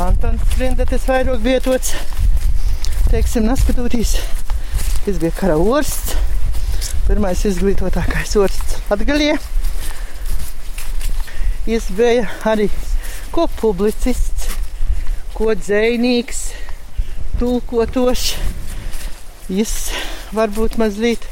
Antons 0.00 0.44
skrinda 0.52 0.84
tas 0.86 1.02
vairāk 1.08 1.40
vietots, 1.42 1.96
teiksim, 3.10 3.48
neskatoties, 3.48 4.12
tas 5.02 5.18
bija 5.18 5.34
kara 5.34 5.56
orsts. 5.58 6.14
Pirmais 7.08 7.42
izglītotākais 7.48 8.36
orsts 8.38 8.76
Latgalie. 8.86 9.34
Viņš 11.64 11.88
bija 11.98 12.28
arī 12.46 12.68
ko 13.34 13.48
publicists, 13.58 14.46
ko 15.34 15.56
dzējnīgs, 15.58 16.44
tulkotošs. 17.42 18.30
Viņš 19.50 19.74
varbūt 20.38 20.78
mazliet 20.78 21.26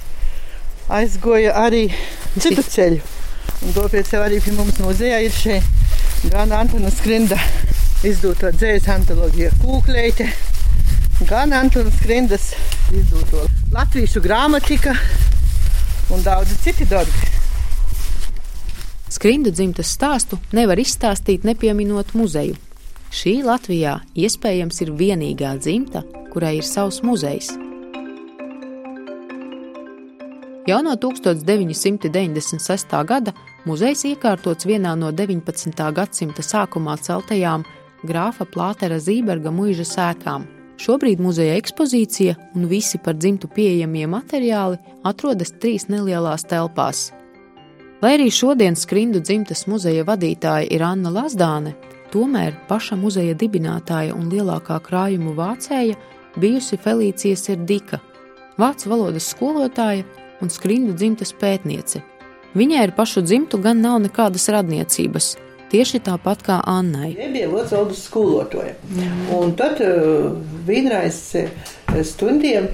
aizgoja 0.98 1.54
arī 1.62 1.84
citu 2.42 2.66
ceļu. 2.66 3.17
Un 3.66 3.74
tāpēc 3.74 4.12
jau 4.14 4.22
arī 4.22 4.38
pie 4.42 4.54
mums 4.54 4.78
muzejā 4.82 5.18
ir 5.26 5.34
šeit 5.34 5.66
gan 6.32 6.52
Antona 6.54 6.90
Skrinda 6.94 7.38
izdota 8.06 8.52
dzējas 8.54 8.86
antologija 8.94 9.50
Kūkleite, 9.62 10.28
gan 11.26 11.54
Antona 11.56 11.90
Skrindas 11.94 12.52
izdota 12.94 13.46
latviešu 13.74 14.22
grāmatika 14.22 14.94
un 16.14 16.22
daudzi 16.26 16.58
citi 16.62 16.86
darbi. 16.88 17.34
Skrindu 19.08 19.50
dzimtas 19.54 19.90
stāstu 19.96 20.38
nevar 20.54 20.78
izstāstīt 20.78 21.46
nepieminot 21.48 22.12
muzeju. 22.18 22.58
Šī 23.08 23.38
Latvijā 23.46 23.98
iespējams 24.14 24.82
ir 24.84 24.92
vienīgā 24.98 25.54
dzimta, 25.62 26.04
kurai 26.34 26.58
ir 26.60 26.66
savs 26.68 27.00
muzejs. 27.02 27.67
Jau 30.68 30.83
no 30.85 30.92
1996. 31.00 32.90
gada 33.09 33.33
muzejs 33.64 34.02
iekārtots 34.04 34.66
vienā 34.68 34.90
no 35.00 35.09
19. 35.16 35.87
gadsimta 35.96 36.44
sākumā 36.44 36.98
celtajām 37.00 37.64
grāfa 38.04 38.44
Plātera 38.44 38.98
Zīberga 39.00 39.48
mūža 39.48 39.87
sēkām. 39.88 40.44
Šobrīd 40.76 41.22
muzeja 41.24 41.54
ekspozīcija 41.57 42.35
un 42.52 42.68
visi 42.68 43.00
par 43.00 43.16
dzimtu 43.16 43.48
pieejamie 43.48 44.04
materiāli 44.12 44.76
atrodas 45.09 45.54
trīs 45.57 45.88
nelielās 45.88 46.44
telpās. 46.52 47.07
Lai 48.02 48.12
arī 48.18 48.28
šodien 48.28 48.76
Skrindu 48.76 49.24
dzimtas 49.24 49.64
muzeja 49.72 50.04
vadītāja 50.04 50.68
ir 50.68 50.85
Anna 50.85 51.09
Lazdāne, 51.16 51.72
tomēr 52.12 52.52
paša 52.68 53.00
muzeja 53.00 53.33
dibinātāja 53.33 54.12
un 54.12 54.28
lielākā 54.28 54.83
krājumu 54.85 55.33
vācēja 55.33 55.96
bijusi 56.37 56.76
Felicija 56.76 57.40
Serdika, 57.40 58.04
vācu 58.61 58.92
valodas 58.92 59.33
skolotāja 59.33 60.04
un 60.42 60.53
Skrindu 60.53 60.94
dzimtas 60.96 61.35
pētniece. 61.37 62.03
Viņai 62.57 62.81
ar 62.87 62.94
pašu 62.96 63.22
dzimtu 63.27 63.61
gan 63.62 63.83
nav 63.85 63.98
nekādas 64.03 64.48
radniecības, 64.55 65.35
tieši 65.72 66.01
tāpat 66.07 66.42
kā 66.46 66.59
Annai. 66.66 67.12
Viņa 67.16 67.33
bija 67.35 67.48
Vācijas 67.53 68.05
skolotāja. 68.09 68.77
Un 69.37 69.53
tad 69.59 69.83
uh, 69.85 70.31
vienreiz 70.66 71.20
uh, 71.37 71.51
stundiem 72.07 72.70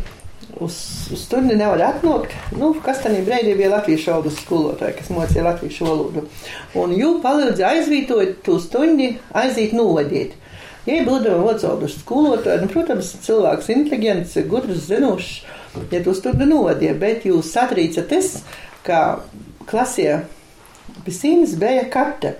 uz, 0.61 0.77
uz 1.13 1.25
stundi 1.27 1.57
nevar 1.59 1.83
atnākt. 1.89 2.35
Nu, 2.59 2.73
kas 2.85 3.03
tajā 3.05 3.25
brīdī 3.27 3.57
bija 3.59 3.73
Latvijas 3.75 4.07
valodas 4.11 4.39
skolotāja, 4.43 4.95
kas 4.99 5.11
mocīja 5.15 5.49
latviešu 5.49 5.89
valodu. 5.89 6.25
Un 6.79 6.95
jū 6.95 7.17
palīdzēja 7.25 7.75
aizvietot 7.75 8.41
to 8.47 8.61
stundi, 8.63 9.15
aiziet 9.35 9.75
novadīt. 9.77 10.39
Ja 10.87 11.01
būdama 11.07 11.49
Vācijas 11.49 11.99
skolotāja, 12.03 12.63
nu, 12.63 12.71
protams, 12.71 13.15
cilvēks 13.25 13.71
inteliģents, 13.75 14.39
gudrs, 14.51 14.87
zinošs, 14.91 15.37
ja 15.91 16.03
tu 16.05 16.15
stundi 16.15 16.47
novadīja, 16.49 16.95
bet 16.99 17.27
jūs 17.29 17.53
satrīcaties, 17.55 18.39
ka 18.87 19.01
klasē 19.67 20.23
pisīnas 21.05 21.57
bija 21.61 21.85
karte. 21.91 22.37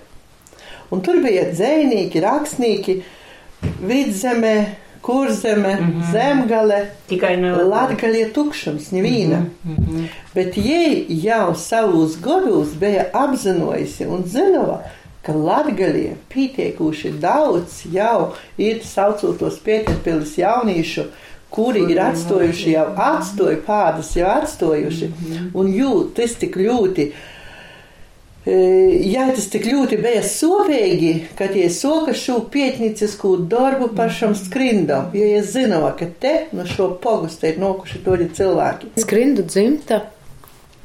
Un 0.93 1.01
tur 1.01 1.19
bija 1.23 1.47
dzēnieki, 1.49 2.21
rakstnieki, 2.21 2.99
vidzemē, 3.81 4.57
kurzeme, 5.05 5.75
mm 5.75 5.87
-hmm. 5.87 6.11
zemgale, 6.11 6.85
Tikai 7.07 7.37
no 7.37 7.55
latgaļie 7.69 8.29
tukšums, 8.33 8.91
nevīna. 8.91 9.39
Mm 9.63 9.75
-hmm. 9.75 10.05
Bet 10.33 10.57
jai 10.57 11.05
jau 11.09 11.55
savus 11.55 12.17
godus 12.21 12.73
bija 12.79 13.05
apzinojusi 13.13 14.05
un 14.05 14.23
zinova, 14.25 14.83
ka 15.21 15.33
latgaļie 15.33 16.15
pietiekuši 16.33 17.11
daudz 17.11 17.85
jau 17.91 18.33
ir 18.57 18.81
saucotos 18.83 19.59
pieterpilis 19.59 20.37
jauniešu, 20.37 21.03
kuri 21.49 21.85
ir 21.91 21.99
atstājuši 22.03 22.73
jau 22.73 22.87
atstāju 22.95 23.61
pādas, 23.67 24.15
jau 24.17 24.27
atstājuši, 24.27 25.11
un 25.55 25.71
jūt, 25.71 26.13
tas 26.17 26.35
tik 26.41 26.57
ļoti. 26.59 27.11
e, 28.45 28.55
Ja 29.09 29.27
tas 29.33 29.47
tik 29.49 29.65
ļoti 29.65 29.97
bija 30.01 30.21
sopīgi, 30.21 31.13
kad 31.37 31.55
es 31.57 31.79
soka 31.81 32.13
šo 32.13 32.39
pietnicisku 32.51 33.37
darbu 33.49 33.87
pašam 33.95 34.35
skrindam, 34.35 35.09
jo 35.13 35.29
es 35.39 35.53
zināju, 35.53 35.93
ka 35.99 36.09
te 36.19 36.35
no 36.51 36.65
šo 36.65 36.91
pogustu 37.01 37.47
ir 37.47 37.57
nokuši 37.61 38.03
toļi 38.05 38.29
cilvēki. 38.37 38.91
Skrindu 39.01 39.47
dzimta. 39.47 40.01
jā, 40.01 40.14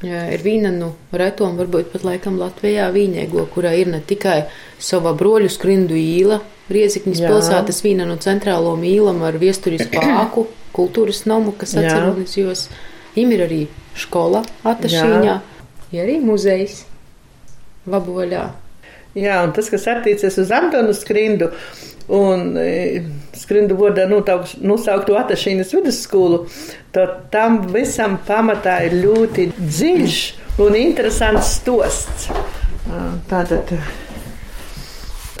ir 0.05 0.41
viena 0.41 0.71
no 0.73 0.93
retām, 1.13 1.57
varbūt 1.59 1.91
pat 1.93 2.05
laikam 2.07 2.39
Latvijā 2.41 2.87
vīniego, 2.93 3.45
kurā 3.53 3.73
ir 3.77 3.91
ne 3.93 4.01
tikai 4.01 4.43
sava 4.81 5.13
broļu 5.17 5.51
skrindu 5.51 5.97
īla, 5.97 6.41
Riezikņas 6.71 7.19
pilsētas 7.25 7.81
viena 7.83 8.05
no 8.07 8.15
centrālo 8.21 8.77
mīlam 8.79 9.19
ar 9.27 9.35
viesturis 9.41 9.83
pāku, 9.91 10.45
kultūras 10.77 11.25
nomu, 11.27 11.51
kas 11.51 11.75
jūs. 12.39 12.69
Im 13.19 13.33
ir 13.35 13.43
arī 13.43 13.61
skola 13.99 14.45
Atašīņā, 14.63 15.37
ir 15.91 16.03
arī 16.05 16.17
muzejs. 16.23 16.85
Vaboļā. 17.91 18.45
Jā, 19.17 19.41
un 19.43 19.51
tas, 19.51 19.67
kas 19.73 19.89
attiecas 19.91 20.37
uz 20.39 20.51
Antonu 20.55 20.93
skrindu 20.95 21.49
un 22.07 22.57
e, 22.57 23.03
skrindu 23.37 23.77
vārdā 23.79 24.07
notauks- 24.09 24.57
nosaukto 24.61 25.17
Atašīnas 25.19 25.73
vidusskolu, 25.75 26.45
tad 26.91 27.31
tam 27.31 27.61
visam 27.73 28.19
pamatā 28.27 28.79
ir 28.87 28.97
ļoti 29.05 29.51
dziļš 29.59 30.21
un 30.61 30.75
interesants 30.75 31.57
stosts. 31.59 32.29
Tātad 33.29 33.71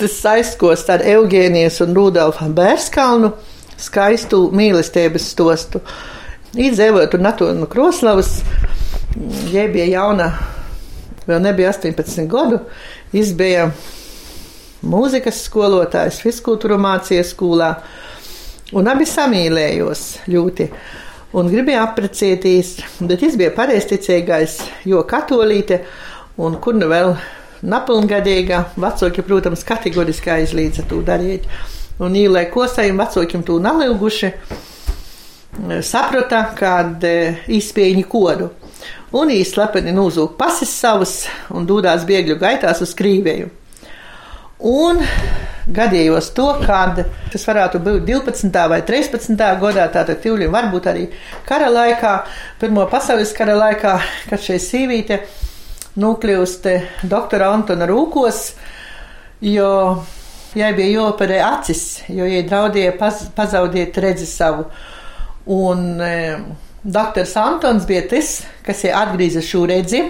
tas 0.01 0.17
aizskos 0.25 0.87
ar 0.89 1.03
Eugēnijas 1.05 1.81
un 1.85 1.93
Rudolfa 1.93 2.47
Bērskalnu 2.49 3.33
skaistu 3.81 4.47
mīlestības 4.55 5.27
stostu. 5.33 5.81
Izdzīvot 6.57 7.13
un 7.15 7.27
no 7.61 7.67
Kroslavas, 7.69 8.41
ja 9.53 9.67
bija 9.71 9.87
jauna, 9.91 10.31
vēl 11.27 11.43
nebija 11.45 11.71
18 11.71 12.27
gadu, 12.31 12.59
viņš 13.13 13.33
bija 13.37 13.69
mūzikas 14.81 15.43
skolotājs, 15.45 16.21
fiziskultūra 16.23 16.77
mācīja 16.81 17.25
skolā, 17.27 17.71
un 18.77 18.89
abi 18.91 19.07
samīlējos 19.09 20.05
ļoti. 20.31 20.69
Un 21.37 21.47
gribēja 21.47 21.85
apprecēties, 21.85 22.73
bet 23.07 23.21
viņš 23.23 23.37
bija 23.39 23.53
pareizticīgais, 23.55 24.57
jo 24.89 25.03
katolīte, 25.07 25.77
un 26.43 26.57
kur 26.59 26.75
nu 26.75 26.89
vēl 26.91 27.13
napilngadīga, 27.61 28.65
vecāki, 28.75 29.23
protams, 29.23 29.63
kategoriski 29.63 30.33
aizliedza 30.33 30.83
to 30.89 30.99
darīt. 31.07 31.47
Un 32.01 32.17
īlai 32.17 32.47
kosējiem 32.51 32.99
vecākiem 32.99 33.45
to 33.47 33.59
nalilguši, 33.63 34.33
saprata, 35.87 36.43
kad 36.57 37.05
izspēja 37.47 38.03
kodu. 38.11 38.49
Un 39.15 39.31
īstenībā 39.31 39.91
nozūk 39.91 40.35
pasis 40.39 40.71
savus 40.71 41.15
un 41.51 41.67
dūdās 41.67 42.03
bēgļu 42.07 42.39
gaitās 42.41 42.83
uz 42.83 42.95
Krīvēju. 42.97 43.60
Un 44.61 44.99
gadījos 45.71 46.31
to, 46.37 46.47
kad 46.61 46.99
tas 47.31 47.45
varētu 47.47 47.79
būt 47.81 48.05
12. 48.05 48.51
vai 48.69 48.81
13. 48.85 49.33
gadā, 49.61 49.87
tātad 49.93 50.21
Tīvļiem 50.21 50.53
varbūt 50.53 50.89
arī 50.91 51.07
kara 51.47 51.69
laikā, 51.71 52.15
Pirmo 52.61 52.85
pasaules 52.91 53.33
kara 53.37 53.55
laikā, 53.57 53.95
kad 54.29 54.41
šī 54.41 54.59
sīvīte 54.61 55.21
nokļūst 56.01 56.67
doktora 57.09 57.51
Antona 57.55 57.87
rūkos, 57.89 58.41
jo 59.43 59.71
jai 60.57 60.71
bija 60.77 60.99
jāoperē 60.99 61.41
acis, 61.45 61.83
jo 62.11 62.27
jai 62.27 62.43
draudēja 62.47 62.95
paz, 62.99 63.25
pazaudēt 63.35 63.97
redzi 64.03 64.27
savu. 64.29 64.67
Un 65.51 66.01
e, 66.05 66.15
doktors 66.83 67.33
Antons 67.39 67.87
bija 67.89 68.05
tas, 68.13 68.41
kas 68.65 68.83
jai 68.85 68.93
atgrieza 68.97 69.43
šo 69.45 69.65
redzi. 69.69 70.03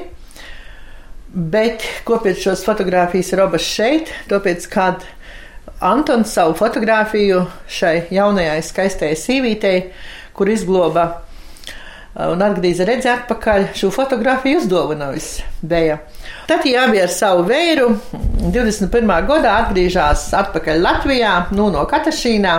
Bet 1.32 1.86
kopēc 2.04 2.42
šos 2.44 2.66
fotogrāfijas 2.68 3.32
robas 3.40 3.64
šeit, 3.64 4.10
tāpēc, 4.28 4.66
kad 4.72 5.06
Antons 5.82 6.34
savu 6.36 6.54
fotografiju 6.60 7.46
šai 7.72 8.10
jaunajai 8.12 8.60
skaistajai 8.68 9.16
sīvītei, 9.18 9.78
kur 10.36 10.52
izgloba 10.52 11.06
uh, 11.08 11.32
un 12.28 12.44
atgrieza 12.44 12.86
redzi 12.86 13.10
atpakaļ, 13.14 13.70
šo 13.80 13.94
fotografiju 13.96 14.60
uzdāvinājis 14.60 15.30
bija. 15.64 16.02
Tad 16.50 16.66
viņa 16.68 16.84
abi 16.90 17.02
ar 17.02 17.16
savu 17.16 17.48
vēru 17.48 17.88
21. 18.52 19.16
gadā 19.32 19.56
atgriežas 19.64 20.28
atpakaļ 20.36 20.84
Latvijā, 20.84 21.34
nu 21.56 21.72
no 21.72 21.88
Katašīnā. 21.88 22.58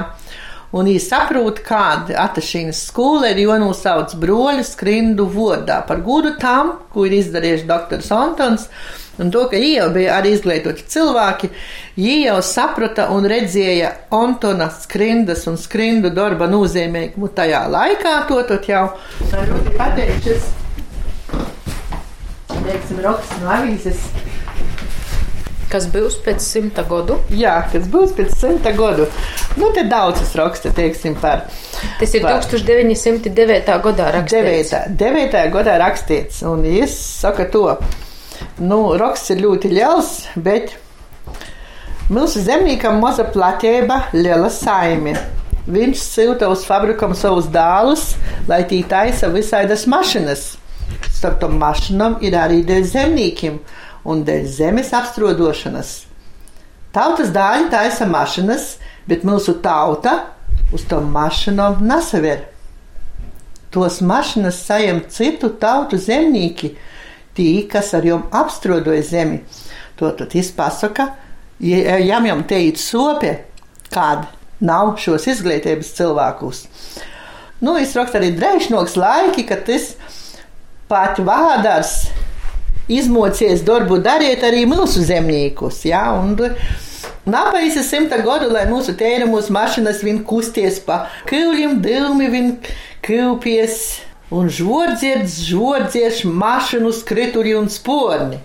Un 0.72 0.88
viņi 0.88 1.02
saprot, 1.04 1.60
kāda 1.66 2.16
atašīnas 2.22 2.78
skola 2.88 3.34
ir 3.34 3.42
jānosauc 3.42 4.14
broļu 4.20 4.64
skrindu 4.64 5.26
vārdā 5.28 5.82
par 5.88 6.00
godu 6.04 6.32
tam, 6.40 6.78
ko 6.94 7.04
ir 7.04 7.18
izdarījis 7.18 7.66
doktors 7.68 8.08
Antons. 8.16 8.68
Un 9.20 9.28
to, 9.28 9.42
ka 9.50 9.60
viņi 9.60 9.74
jau 9.74 9.90
bija 9.92 10.14
arī 10.16 10.30
izglītoti 10.32 10.86
cilvēki, 10.88 11.50
viņi 11.98 12.22
jau 12.24 12.38
saprata 12.48 13.10
un 13.12 13.28
redzēja 13.28 13.90
Antona 14.16 14.70
skrindas 14.72 15.44
un 15.50 15.60
skrindu 15.60 16.08
darba 16.16 16.48
nozīmīgumu 16.48 17.28
tajā 17.36 17.66
laikā. 17.68 18.14
To 18.32 18.40
tot 18.48 18.72
jau 18.72 18.86
ļoti 19.28 19.76
pateikšas, 19.76 20.48
teiksim, 22.64 23.04
Roks 23.04 23.36
no 23.42 23.52
avīzes. 23.58 24.08
Kas 25.72 25.86
būs 25.88 26.18
pēc 26.20 26.42
simta 26.44 26.82
gadu? 26.84 27.16
Jā, 27.32 27.54
kas 27.72 27.86
būs 27.88 28.10
pēc 28.16 28.34
simta 28.36 28.74
gadu. 28.76 29.06
Nu, 29.56 29.70
te 29.72 29.86
daudzas 29.88 30.34
raksta, 30.36 30.68
teiksim, 30.76 31.14
par. 31.22 31.46
Tas 32.00 32.12
ir 32.12 32.26
par 32.26 32.44
1909. 32.44 33.76
gadā 33.86 34.10
rakstīts. 34.18 34.74
9. 35.00 35.00
9. 35.00 35.44
gadā 35.54 35.78
rakstīts, 35.80 36.42
un 36.44 36.66
es 36.68 36.96
saku 37.22 37.48
to. 37.54 37.66
Nu, 38.60 38.82
raksts 39.00 39.32
ir 39.32 39.40
ļoti 39.46 39.70
liels, 39.72 40.10
bet 40.36 40.74
mūsu 42.12 42.42
zemniekam 42.44 43.00
maza 43.00 43.24
platība, 43.32 44.02
liela 44.12 44.50
saime. 44.52 45.16
Viņš 45.72 46.02
silta 46.02 46.50
uz 46.52 46.66
fabrikam 46.68 47.14
savus 47.16 47.48
dēlus, 47.54 48.10
lai 48.50 48.64
tī 48.68 48.82
taisa 48.84 49.32
visaidas 49.32 49.86
mašinas. 49.88 50.50
Starp 51.08 51.40
tam 51.40 51.56
mašinām 51.62 52.18
ir 52.20 52.36
arī 52.36 52.60
zemniekiem 52.84 53.60
un 54.04 54.24
dēļ 54.26 54.46
zemes 54.50 54.92
apstrodošanas. 54.96 55.92
Tautas 56.92 57.30
dāļi 57.32 57.70
taisa 57.72 58.06
mašinas, 58.08 58.76
bet 59.08 59.24
mūsu 59.24 59.56
tauta 59.64 60.16
uz 60.74 60.84
to 60.88 61.00
mašīnām 61.04 61.80
nesaver. 61.86 62.46
Tos 63.72 64.02
mašīnas 64.04 64.58
sajem 64.66 65.00
citu 65.08 65.48
tautu 65.60 65.96
zemnieki, 65.96 66.74
tī, 67.36 67.64
kas 67.70 67.94
ar 67.96 68.04
jom 68.04 68.26
apstrodoja 68.36 69.04
zemi. 69.08 69.40
To 69.96 70.10
tad 70.16 70.34
izpasaka, 70.36 71.08
jām 71.62 72.28
jām 72.28 72.44
teikt 72.48 72.82
sope, 72.82 73.32
kāda 73.92 74.28
nav 74.62 74.96
šos 75.00 75.26
izglītības 75.32 75.94
cilvēkus. 75.96 76.66
Nu, 77.62 77.76
es 77.78 77.94
rakstu 77.96 78.18
arī 78.18 78.32
drēšnoks 78.36 78.98
laiki, 78.98 79.46
kad 79.46 79.64
tas 79.68 79.92
pat 80.90 81.20
vādars 81.22 82.10
izmocies 82.88 83.62
darbu 83.66 83.98
dariet 84.02 84.42
arī 84.46 84.64
mūsu 84.70 85.04
zemniekus. 85.06 85.84
Ja? 85.88 86.08
Un, 86.18 86.36
Nāpēc 87.22 87.76
simta 87.86 88.16
gadu, 88.18 88.48
lai 88.50 88.64
mūsu 88.66 88.96
tēramos 88.98 89.46
mašīnas 89.54 90.00
vien 90.02 90.16
kusties 90.26 90.80
pa 90.82 91.04
kūļiem, 91.30 91.76
dilmi 91.84 92.26
vien 92.32 92.48
kūpies 93.06 93.76
un 94.34 94.48
žordziedz, 94.50 95.36
žordzieš 95.46 96.24
mašīnu 96.26 96.90
skrituļi 96.98 97.54
un 97.60 97.70
sporni. 97.70 98.40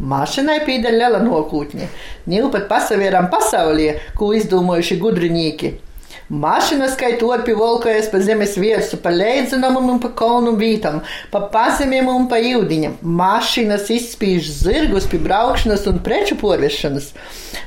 Mašīnai 0.00 0.62
pīda 0.64 0.94
liela 0.94 1.20
nokūtņa. 1.20 1.90
Nīl 2.32 2.48
pat 2.54 2.64
pasavieram 2.70 3.28
pasaulē, 3.32 3.98
ko 4.16 4.32
izdomājuši 4.38 4.96
gudrinieki. 5.02 5.74
Pie 6.30 7.54
volkojas 7.58 8.06
pa 8.10 8.20
zemes 8.22 8.54
viesu, 8.56 8.96
pa 9.02 9.10
leidzinamam 9.10 9.88
un 9.90 9.98
pa 9.98 10.12
kalnu 10.14 10.52
vītam, 10.54 11.00
pa 11.32 11.40
pazemiem 11.50 12.06
un 12.06 12.28
pa 12.30 12.38
jūdiņam. 12.38 13.00
Mašīnas 13.02 13.90
izspīž 13.90 14.46
zirgus 14.62 15.08
pie 15.10 15.18
braukšanas 15.18 15.88
un 15.90 15.98
preču 15.98 16.38
porvešanas. 16.38 17.10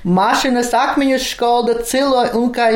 Mašīnas 0.08 0.72
akmeņus 0.80 1.28
školda 1.34 1.82
cilo 1.84 2.24
un 2.40 2.54
kā 2.56 2.70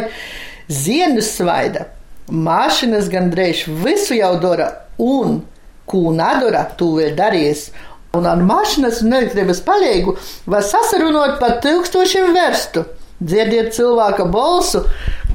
zienus 0.68 1.32
svaida. 1.38 1.88
Mašīnas 2.28 3.08
gandrīz 3.08 3.64
visu 3.86 4.20
jau 4.20 4.34
dara 4.44 4.74
un, 5.00 5.40
ko 5.88 6.12
nedara, 6.12 6.66
to 6.76 6.98
vēl 7.00 7.16
darīs. 7.16 7.70
Un 8.18 8.28
ar 8.28 8.44
mašīnas 8.44 9.06
un 9.06 9.16
elektrības 9.16 9.64
palīgu 9.64 10.18
var 10.52 10.68
sasarunot 10.68 11.40
par 11.40 11.62
tūkstošiem 11.64 12.34
verstu. 12.36 12.84
Dzirdiet 13.18 13.72
cilvēka 13.74 14.28
balsu, 14.30 14.84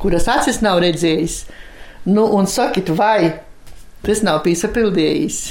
kuras 0.02 0.28
acis 0.30 0.60
nav 0.64 0.82
redzējis. 0.82 1.42
Nu, 2.10 2.26
un 2.34 2.48
sakiet, 2.50 2.90
vai 2.98 3.38
tas 4.02 4.24
nav 4.26 4.42
piesapildījis? 4.46 5.42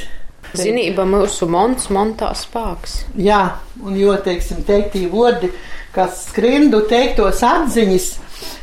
Zinība 0.57 1.05
mūsu 1.07 1.47
monts, 1.47 1.87
montā 1.93 2.33
spēks. 2.35 3.05
Jā, 3.15 3.43
un 3.85 3.95
jo, 3.95 4.11
teiksim, 4.19 4.65
teiktī 4.67 5.05
vārdi, 5.11 5.51
kas 5.95 6.25
skrindu 6.27 6.83
teiktos 6.91 7.39
atziņas, 7.47 8.07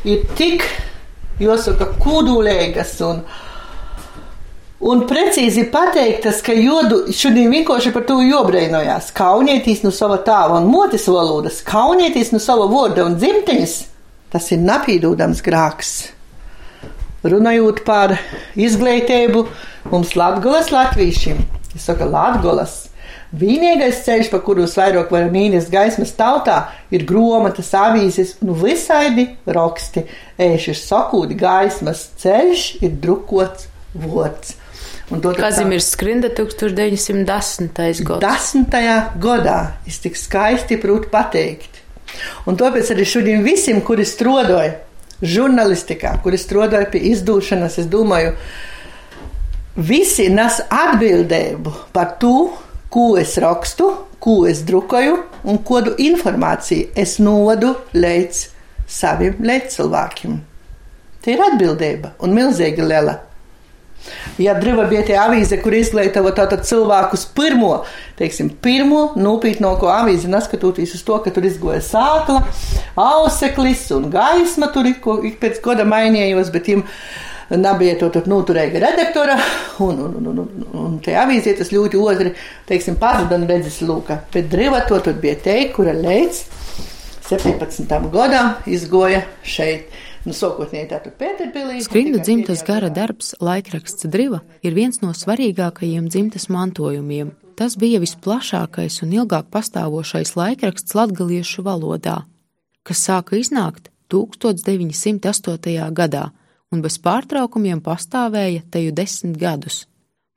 ir 0.04 0.26
tik 0.36 0.66
jāsaka, 1.40 1.94
kūdulēgas 2.02 2.92
un, 3.08 3.22
un 4.84 5.04
precīzi 5.08 5.64
pateiktas, 5.72 6.42
ka 6.44 6.52
jodu 6.52 7.06
šodien 7.14 7.48
vienkārši 7.56 7.94
par 7.94 8.04
to 8.10 8.20
jobreinojās. 8.20 9.08
Kaunieties 9.16 9.80
no 9.86 9.94
sava 9.94 10.20
tāva 10.26 10.60
un 10.60 10.68
motis 10.68 11.08
valodas, 11.08 11.62
kaunieties 11.64 12.34
no 12.36 12.42
sava 12.42 12.68
vorda 12.68 13.08
un 13.08 13.16
dzimtenes, 13.16 13.80
tas 14.32 14.50
ir 14.54 14.62
napīdūdams 14.64 15.42
grāks. 15.44 15.94
Runājot 17.26 17.82
par 17.86 18.14
izglītību, 18.58 19.46
mums 19.90 20.14
Latvijas 20.18 20.70
latviešiem, 20.74 21.40
es 21.74 21.88
saku, 21.88 22.06
Latvijas. 22.12 22.84
Vienīgais 23.38 23.98
ceļš, 24.06 24.30
pa 24.32 24.38
kuru 24.40 24.64
vairāk 24.70 25.10
varam 25.12 25.34
īnest 25.36 25.68
gaismas 25.72 26.14
tautā, 26.16 26.70
ir 26.88 27.04
grāmatas, 27.08 27.74
avīzes 27.76 28.38
un 28.40 28.54
visaidi 28.56 29.26
raksti. 29.44 30.06
Ēš 30.40 30.70
ir 30.72 30.78
sakūdi 30.80 31.36
gaismas 31.36 32.06
ceļš, 32.22 32.70
ir 32.86 32.96
drukots 33.02 33.68
vārds. 33.92 34.54
Kazimiers 35.08 35.90
Skrinda 35.92 36.28
1910. 36.36 38.04
gads. 38.04 38.52
10. 38.52 39.20
gadā 39.20 39.58
es 39.88 40.00
tik 40.04 40.16
skaisti 40.20 40.76
prūtu 40.80 41.08
pateikt. 41.12 41.77
Un 42.48 42.58
tāpēc 42.58 42.92
arī 42.94 43.06
šodien 43.08 43.44
visiem, 43.46 43.80
kuri 43.84 44.06
strādāja 44.08 44.78
žurnālistikā, 45.22 46.14
kuri 46.22 46.38
strādāja 46.38 46.90
pie 46.92 47.02
izdūšanas, 47.12 47.78
es 47.82 47.88
domāju, 47.90 48.34
visi 49.76 50.28
nes 50.32 50.60
atbildību 50.70 51.74
par 51.94 52.16
to, 52.22 52.50
ko 52.90 53.10
es 53.20 53.36
rakstu, 53.42 53.90
ko 54.18 54.40
es 54.48 54.62
drukoju 54.66 55.18
un 55.48 55.60
kādu 55.66 55.94
informāciju 56.02 56.90
es 56.98 57.18
nodu 57.22 57.74
līdz 57.94 58.44
saviem 58.88 59.42
līdzcilvēkiem. 59.44 60.38
Tā 61.22 61.34
ir 61.34 61.42
atbildība 61.44 62.14
un 62.24 62.34
milzīgi 62.34 62.86
liela. 62.86 63.18
Ja 64.40 64.54
driva 64.56 64.86
bija 64.88 65.02
tie 65.04 65.16
avīze, 65.20 65.58
kur 65.62 65.74
izglītova 65.76 66.32
tātad 66.36 66.64
cilvēkus 66.68 67.26
pirmo, 67.36 67.72
teiksim, 68.18 68.50
pirmo 68.62 69.08
nopietnāko 69.18 69.90
avīzi, 69.92 70.30
neskatoties 70.32 70.94
uz 70.96 71.02
to, 71.04 71.18
ka 71.24 71.32
tur 71.34 71.46
izgoja 71.48 71.80
sākla, 71.84 72.44
auseklis 72.98 73.88
un 73.96 74.08
gaisma, 74.12 74.70
tur 74.74 74.88
ik, 74.88 75.04
ik 75.28 75.40
pēc 75.42 75.58
goda 75.64 75.88
mainījos, 75.88 76.52
bet 76.54 76.70
viņiem 76.70 76.86
Nabija 77.48 77.94
to 77.96 78.10
tur 78.12 78.26
noturēja 78.28 78.80
redaktora, 78.82 79.38
un, 79.80 80.00
un, 80.04 80.16
un, 80.20 80.40
un, 80.42 80.64
un, 80.76 80.98
te 81.00 81.14
avīzē 81.16 81.54
tas 81.56 81.70
ļoti 81.72 81.96
otri, 81.96 82.34
teiksim, 82.68 82.98
pazuda 83.00 83.38
un 83.40 83.46
redzes 83.48 83.80
lūka. 83.88 84.18
Bet 84.34 84.50
driva 84.52 84.82
to 84.88 84.98
tur 85.00 85.16
bija 85.16 85.38
te, 85.46 85.56
kura 85.72 85.94
līdz 85.96 86.42
17. 87.30 87.88
gadam 88.12 88.52
izgoja 88.68 89.22
šeit. 89.44 89.88
Nu, 90.28 90.34
sākotnēji 90.36 90.90
tātad 90.90 91.14
Pēterpilī. 91.16 91.78
Skrinda 91.80 92.18
dzimtas 92.20 92.60
gara 92.66 92.90
darbs, 92.92 93.30
laikraksts 93.40 94.04
Driva, 94.12 94.42
ir 94.60 94.74
viens 94.76 94.98
no 95.00 95.14
svarīgākajiem 95.16 96.10
dzimtas 96.12 96.50
mantojumiem. 96.52 97.30
Tas 97.56 97.78
bija 97.80 97.96
visplašākais 98.02 99.00
un 99.06 99.14
ilgāk 99.16 99.46
pastāvošais 99.54 100.34
laikraksts 100.36 100.92
latgaliešu 100.98 101.64
valodā, 101.64 102.18
kas 102.84 103.00
sāka 103.08 103.38
iznākt 103.40 103.88
1908. 104.12 105.88
gadā 105.96 106.26
un 106.68 106.84
bez 106.84 106.98
pārtraukumiem 107.00 107.80
pastāvēja 107.80 108.66
teju 108.68 108.92
desmit 108.92 109.38
gadus. 109.40 109.86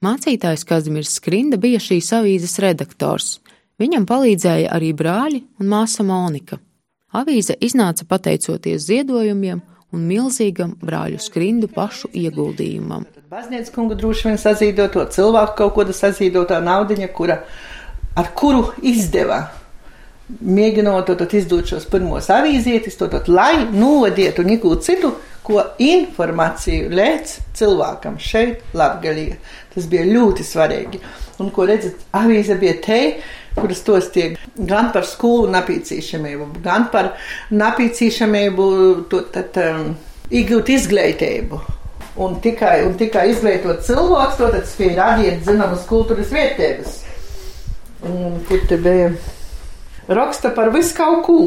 Mācītājs 0.02 0.64
Kazimirs 0.70 1.18
Skrinda 1.20 1.60
bija 1.60 1.82
šīs 1.84 2.14
avīzes 2.16 2.56
redaktors. 2.64 3.42
Viņam 3.76 4.08
palīdzēja 4.08 4.72
arī 4.72 4.94
brāļi 4.96 5.44
un 5.60 5.68
māsa 5.68 6.08
Monika. 6.08 6.62
Avīze 7.12 7.58
iznāca 7.60 8.08
pateicoties 8.08 8.88
ziedojumiem 8.88 9.60
un 9.92 10.06
milzīgam 10.08 10.76
brāļu 10.82 11.20
skrindu 11.22 11.70
pašu 11.72 12.12
ieguldījumam. 12.16 13.08
Baznīcas 13.32 13.72
kungu 13.76 13.96
droši 14.00 14.30
vien 14.30 14.40
sazīdoto 14.42 15.06
cilvēku 15.14 15.58
kaut 15.60 15.76
kāda 15.78 15.96
sazīdotā 15.96 16.60
naudiņa, 16.64 17.10
kura, 17.16 17.42
ar 18.16 18.32
kuru 18.36 18.70
izdeva 18.82 19.46
mēģinot 20.40 21.12
to 21.20 21.28
izdot 21.38 21.68
šos 21.68 21.88
pirmos 21.92 22.30
avīzietis, 22.32 22.98
to 23.00 23.10
tad, 23.12 23.28
lai 23.32 23.66
novadītu 23.72 24.46
neko 24.48 24.78
citu, 24.84 25.14
ko 25.44 25.64
informāciju 25.82 26.92
līdz 26.94 27.34
cilvēkam 27.58 28.20
šeit, 28.22 28.62
Latvijā. 28.78 29.40
Tas 29.74 29.88
bija 29.90 30.06
ļoti 30.08 30.46
svarīgi. 30.46 31.02
Un, 31.42 31.50
ko 31.54 31.66
redzat, 31.66 31.98
avīze 32.16 32.56
bija 32.62 32.76
te, 32.86 33.00
kuras 33.56 33.84
tos 33.86 34.10
tiek 34.14 34.38
gan 34.56 34.92
par 34.94 35.06
skolu 35.08 35.50
napīcīšamību, 35.52 36.48
gan 36.64 36.88
par 36.94 37.14
napīcīšamību, 37.52 38.68
to 39.12 39.24
tad 39.34 39.60
um, 39.62 39.94
iegūt 40.32 40.72
izglītību. 40.78 41.62
Un 42.22 42.38
tikai, 42.44 42.82
un 42.86 42.98
tikai 43.00 43.30
izglītot 43.32 43.86
cilvēks, 43.88 44.38
to 44.40 44.50
tad 44.52 44.68
spēja 44.68 44.98
radīt 45.00 45.46
zināmas 45.48 45.86
kultūras 45.88 46.32
vietības. 46.34 46.98
Un 48.08 48.42
kur 48.48 48.64
te 48.68 48.78
bija? 48.82 49.12
Raksta 50.12 50.52
par 50.56 50.74
visu 50.74 50.96
kaut 50.98 51.22
ko 51.28 51.38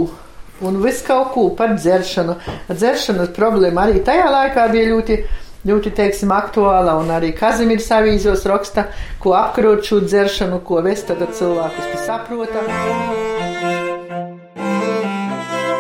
un 0.64 0.80
visu 0.82 1.04
kaut 1.06 1.32
ko 1.34 1.48
par 1.58 1.74
dzeršanu. 1.76 2.36
Dzeršanas 2.70 3.32
problēma 3.36 3.88
arī 3.88 4.02
tajā 4.06 4.28
laikā 4.30 4.68
bija 4.72 4.90
ļoti, 4.92 5.18
ļoti 5.68 5.94
teiksim, 5.96 6.32
aktuāla, 6.34 6.96
un 7.00 7.12
arī 7.14 7.32
Kazimieris 7.36 7.90
avīzos 7.94 8.44
raksta, 8.50 8.88
ko 9.22 9.36
apkarot 9.38 9.84
šo 9.86 10.02
dzeršanu, 10.04 10.60
ko 10.66 10.82
vest 10.84 11.08
tagad 11.10 11.34
cilvēkus 11.36 11.90
pie 11.92 12.04
saprota. 12.04 12.64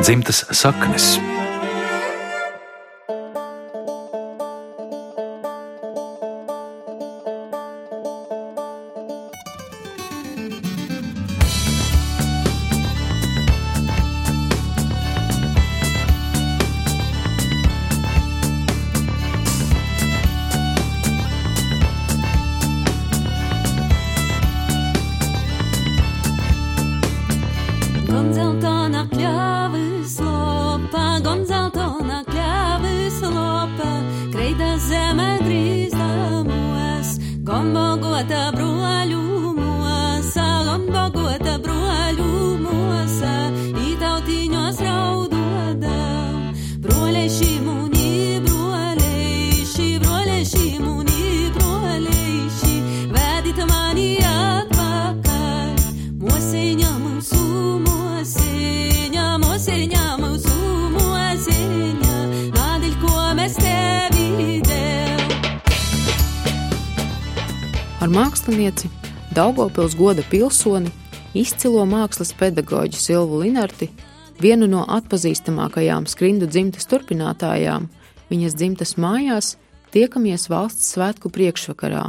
Dzimtas 0.04 0.44
saknes. 0.52 1.14
Daugopils 69.74 69.96
goda 69.98 70.22
pilsoni, 70.30 70.90
izcilo 71.34 71.82
mākslas 71.90 72.28
pedagoģu 72.38 72.94
Silvu 72.94 73.40
Linarti, 73.40 73.88
vienu 74.38 74.68
no 74.70 74.84
atpazīstamākajām 74.86 76.06
skrindu 76.06 76.46
dzimtas 76.46 76.86
turpinātājām, 76.86 77.88
viņas 78.30 78.54
dzimtas 78.54 78.94
mājās 79.02 79.48
tiekamies 79.90 80.46
valsts 80.52 80.94
svētku 80.94 81.32
priekšvakarā. 81.34 82.04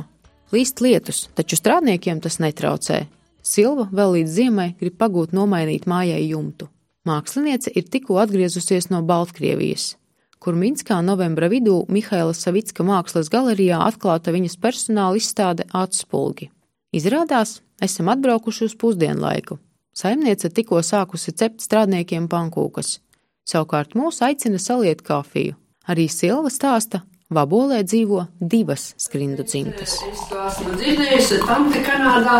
Līst 0.53 0.83
lietus, 0.85 1.23
taču 1.33 1.57
strādniekiem 1.57 2.21
tas 2.21 2.37
netraucē. 2.37 3.07
Silva 3.41 3.89
vēl 3.89 4.19
līdz 4.19 4.35
ziemai 4.37 4.69
grib 4.77 4.99
pagūt 5.01 5.33
nomainīt 5.33 5.89
mājai 5.89 6.21
jumtu. 6.21 6.69
Māksliniece 7.09 7.73
ir 7.73 7.89
tikko 7.89 8.21
atgriezusies 8.21 8.91
no 8.93 9.01
Baltkrievijas, 9.01 9.95
kur 10.37 10.53
Minskā 10.53 11.01
novembra 11.01 11.49
vidū 11.49 11.81
Mihaila 11.89 12.37
Savicka 12.37 12.85
mākslas 12.85 13.33
galerijā 13.33 13.81
atklāta 13.89 14.37
viņas 14.37 14.61
personāla 14.61 15.17
izstāde 15.17 15.65
Atspulgi. 15.73 16.51
Izrādās, 16.95 17.57
esam 17.83 18.07
atbraukuši 18.13 18.69
uz 18.69 18.75
pusdienlaiku. 18.79 19.57
Saimniece 19.95 20.47
tikko 20.51 20.79
sākusi 20.79 21.33
cept 21.35 21.63
strādniekiem 21.65 22.29
pankūkas. 22.31 22.99
Savukārt 23.47 23.97
mūs 23.99 24.21
aicina 24.23 24.59
saliet 24.59 25.03
kafiju. 25.03 25.57
Arī 25.91 26.07
Silva 26.09 26.49
stāsta, 26.49 27.03
Vabolē 27.35 27.79
dzīvo 27.81 28.19
divas 28.37 28.91
skrindu 29.01 29.43
dzimtas. 29.43 29.95
Es 30.07 30.23
to 30.29 30.39
esmu 30.45 30.75
dzirdējusi, 30.77 31.39
tam 31.43 31.67
te 31.73 31.81
Kanādā 31.83 32.35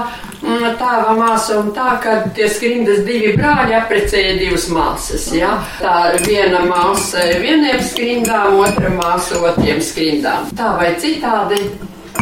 tēva 0.80 1.16
māsa 1.18 1.58
un 1.60 1.72
tā, 1.76 1.98
ka 2.04 2.16
tie 2.38 2.48
skrindas 2.54 3.04
divi 3.08 3.34
brāļi 3.36 3.76
apprecēja 3.82 4.38
divas 4.40 4.70
māsas, 4.70 5.28
jā. 5.36 5.52
Tā 5.82 5.96
viena 6.24 6.64
māsa 6.70 7.28
vieniem 7.44 7.82
skrindām, 7.82 8.60
otra 8.62 8.94
māsa 8.94 9.42
otriem 9.42 9.82
skrindām. 9.84 10.52
Tā 10.56 10.76
vai 10.80 10.94
citādi, 11.02 11.64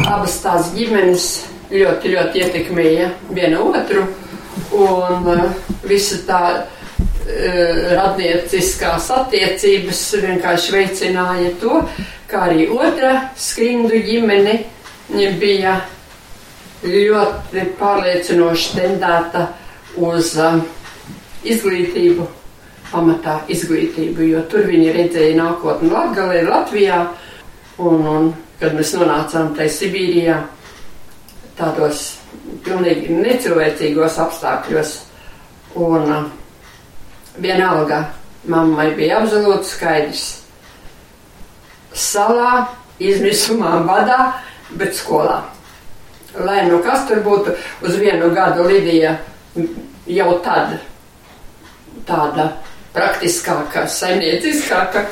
abas 0.08 0.40
tās 0.42 0.72
ģimenes 0.74 1.34
ļoti, 1.70 2.12
ļoti 2.14 2.42
ietekmēja 2.44 3.10
viena 3.34 3.62
otru. 3.64 4.04
Un 4.74 5.26
uh, 5.30 5.42
visa 5.86 6.20
tā 6.26 6.42
uh, 6.52 6.68
radnieciskās 7.94 9.10
attiecības 9.14 10.04
vienkārši 10.24 10.74
veicināja 10.74 11.50
to, 11.62 11.82
kā 12.30 12.46
arī 12.50 12.68
otra 12.72 13.30
skrindu 13.38 14.00
ģimene 14.04 14.60
bija 15.40 15.78
ļoti 16.84 17.66
pārliecinoši 17.78 18.72
tendēta 18.78 19.48
uz 20.00 20.34
uh, 20.40 20.58
izglītību, 21.44 22.26
pamatā 22.90 23.40
izglītību, 23.52 24.26
jo 24.30 24.42
tur 24.50 24.66
viņi 24.68 24.92
redzēja 24.94 25.36
nākotni 25.38 25.90
Latgalē, 25.92 26.42
Latvijā, 26.46 27.00
un, 27.82 28.04
un 28.06 28.28
kad 28.60 28.76
mēs 28.76 28.94
nonācām 28.96 29.54
tai 29.56 29.66
Sibīrijā, 29.72 30.38
tādos 31.58 32.06
pilnīgi 32.64 33.14
necilvēcīgos 33.14 34.18
apstākļos, 34.24 34.94
un 35.78 36.08
uh, 36.10 36.24
vienalga 37.38 38.00
mammai 38.50 38.90
bija 38.98 39.20
absolūti 39.22 39.70
skaidrs, 39.70 40.24
salā, 41.94 42.66
izmisumā, 43.02 43.78
badā, 43.86 44.18
bet 44.78 44.96
skolā. 44.98 45.42
Lai 46.34 46.64
nu 46.66 46.80
kas 46.82 47.06
tur 47.08 47.22
būtu 47.22 47.54
uz 47.86 47.96
vienu 48.00 48.32
gadu 48.34 48.66
Lidija 48.66 49.14
jau 50.10 50.32
tad 50.42 50.74
tāda 52.08 52.48
praktiskāka, 52.94 53.86
saimnieciskāka, 53.90 55.06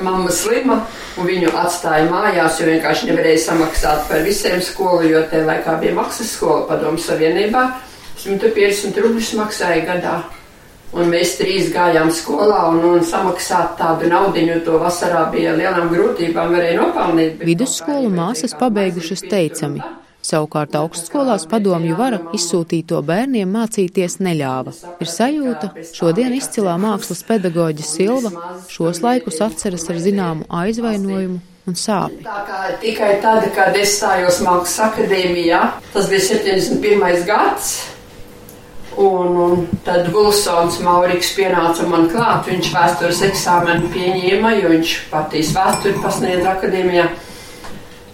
mamma 0.00 0.30
slima, 0.32 0.80
un 1.20 1.28
viņu 1.28 1.52
atstāja 1.58 2.08
mājās, 2.10 2.60
jo 2.60 2.68
vienkārši 2.70 3.10
nevarēja 3.10 3.46
samaksāt 3.46 4.06
par 4.08 4.22
visiem 4.26 4.62
skolu, 4.64 5.04
jo 5.10 5.24
tajā 5.30 5.46
laikā 5.48 5.78
bija 5.82 5.96
maksas 5.98 6.32
skola 6.36 6.66
padomu 6.70 7.00
savienībā. 7.02 7.66
150 8.22 9.02
rubļus 9.02 9.32
maksāja 9.40 9.82
gadā. 9.86 10.20
Un 10.92 11.08
mēs 11.08 11.38
trīs 11.38 11.70
gājām 11.72 12.10
skolā 12.12 12.66
un, 12.68 12.82
un 12.84 13.04
samaksāt 13.04 13.78
tādu 13.78 14.10
naudu, 14.12 14.44
to 14.64 14.76
vasarā 14.80 15.24
bija 15.32 15.54
lielām 15.56 15.88
grūtībām, 15.92 16.52
varēja 16.52 16.82
nopelnīt. 16.82 17.40
Vidusskolu 17.48 18.12
māsas 18.12 18.52
pabeigušas 18.60 19.24
teicami. 19.24 19.80
Savukārt 20.22 20.76
augstskolās 20.78 21.48
padomju 21.50 21.96
vara 21.98 22.20
izsūtīto 22.36 23.00
bērniem 23.06 23.50
mācīties 23.56 24.20
neļāva. 24.22 24.74
Ir 25.02 25.10
sajūta, 25.10 25.72
šodien 25.96 26.36
izcilā 26.36 26.76
mākslas 26.78 27.24
pedagoģa 27.26 27.86
Silva 27.86 28.30
šos 28.70 29.02
laikus 29.02 29.40
atceras 29.42 29.88
ar 29.90 29.98
zināmu 30.04 30.46
aizvainojumu 30.62 31.40
un 31.66 31.78
sāpju. 31.78 32.22
Tikai 32.82 33.16
tad, 33.22 33.48
kad 33.56 33.74
es 33.78 33.96
stājos 33.98 34.38
mākslas 34.46 34.78
akadēmijā, 34.92 35.64
tas 35.94 36.06
bija 36.12 36.28
71. 36.28 37.26
gads. 37.26 37.74
Un, 39.02 39.36
un 39.40 39.62
tad 39.86 40.10
Gulsons 40.12 40.76
Mauriks 40.84 41.30
pienāca 41.32 41.86
man 41.88 42.10
klāt, 42.12 42.44
viņš 42.50 42.72
vēstures 42.74 43.22
eksāmenu 43.30 43.88
pieņēma, 43.94 44.50
jo 44.60 44.72
viņš 44.74 44.96
partijas 45.10 45.54
vēsturi 45.56 46.02
pasniedz 46.02 46.48
akadēmijā. 46.50 47.06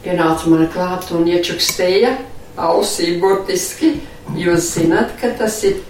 Pienāca 0.09 0.49
man 0.49 0.63
klāt 0.73 1.11
un 1.13 1.27
iečukstēja 1.29 2.15
ausī 2.57 3.19
burtiski. 3.21 3.99
Jūs 4.41 4.71
zināt, 4.79 5.11
ka 5.21 5.35
tas 5.37 5.59
ir, 5.69 5.83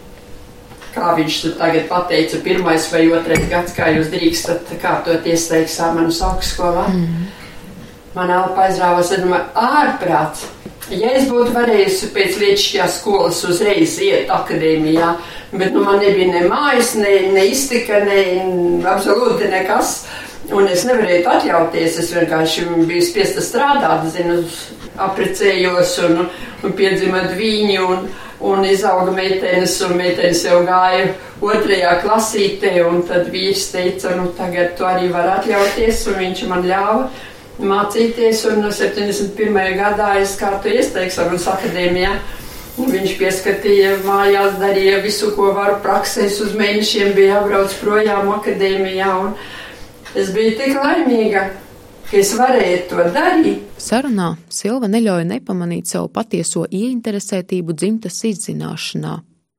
kā 0.90 1.12
viņš 1.14 1.36
tur 1.44 1.54
tagad 1.60 1.86
pateica, 1.86 2.40
pirmais 2.42 2.88
vai 2.90 3.04
otrais 3.14 3.46
gads, 3.46 3.76
kā 3.76 3.92
jūs 3.94 4.10
drīkstat 4.10 4.74
kārtot 4.82 5.22
iestāju 5.22 5.68
eksāmenus 5.68 6.18
augstskolā. 6.26 6.88
Mm. 6.90 7.28
Man 8.18 8.34
elpa 8.34 8.66
aizrāvās, 8.66 9.14
un 9.20 9.30
man 9.30 9.46
ārprāts. 9.54 10.48
Ja 10.90 11.14
es 11.14 11.30
būtu 11.30 11.54
varējusi 11.54 12.10
pēc 12.10 12.42
lietušķās 12.42 12.98
skolas 12.98 13.44
uzreiz 13.46 14.00
iet 14.02 14.32
akadēmijā, 14.34 15.12
bet 15.52 15.76
nu, 15.76 15.86
man 15.86 16.02
nebija 16.02 16.32
ne 16.32 16.46
mājas, 16.50 16.96
ne, 16.98 17.20
ne 17.38 17.46
iztika, 17.52 18.02
ne 18.02 18.22
absolūti 18.82 19.46
nekas. 19.54 20.00
Un 20.48 20.64
es 20.64 20.86
nevarēju 20.88 21.26
atļauties, 21.28 21.98
es 22.00 22.12
vienkārši 22.16 22.62
biju 22.88 23.04
spiesta 23.04 23.42
strādāt, 23.44 24.06
zinu, 24.14 24.38
aprecējos 24.98 25.98
un, 26.06 26.22
un 26.64 26.74
piedzimot 26.78 27.34
viņu 27.36 27.82
un, 27.84 28.06
un 28.48 28.64
izauga 28.64 29.12
meitenes, 29.12 29.76
un 29.84 29.98
meitenes 30.00 30.40
jau 30.46 30.62
gāja 30.66 31.10
otrajā 31.44 31.98
klasītē, 32.02 32.72
un 32.88 33.02
tad 33.06 33.28
vīrs 33.34 33.68
teica, 33.74 34.14
nu 34.16 34.30
tagad 34.38 34.72
tu 34.78 34.88
arī 34.88 35.12
var 35.12 35.34
atļauties, 35.36 36.06
un 36.08 36.18
viņš 36.24 36.42
man 36.48 36.64
ļāva 36.66 37.10
mācīties, 37.58 38.46
un 38.48 38.62
no 38.64 38.72
71. 38.72 39.78
gadā 39.78 40.14
es 40.22 40.36
kārtu 40.38 40.72
iesteiksamas 40.72 41.46
akadēmijā. 41.50 42.16
Viņš 42.78 43.14
pieskatīja 43.18 43.96
mājās, 44.04 44.54
darīja 44.60 45.00
visu, 45.02 45.32
ko 45.34 45.50
var 45.56 45.80
praksēs 45.82 46.38
uz 46.44 46.52
mēnešiem, 46.54 47.10
bija 47.16 47.40
jābrauc 47.40 47.74
projām 47.80 48.30
akadēmijā, 48.36 49.08
un 49.18 49.32
es 50.16 50.32
biju 50.34 50.56
tik 50.58 50.76
laimīga, 50.78 51.44
ka 52.08 52.16
es 52.16 52.32
varēju 52.38 52.82
to 52.90 53.06
darīt. 53.14 53.64
Sarunā 53.78 54.34
Silva 54.52 54.88
neļauj 54.90 55.26
nepamanīt 55.28 55.90
savu 55.90 56.08
patieso 56.12 56.64
ieinteresētību 56.64 57.76
dzimtas 57.76 58.22
izzināšanā. 58.30 59.18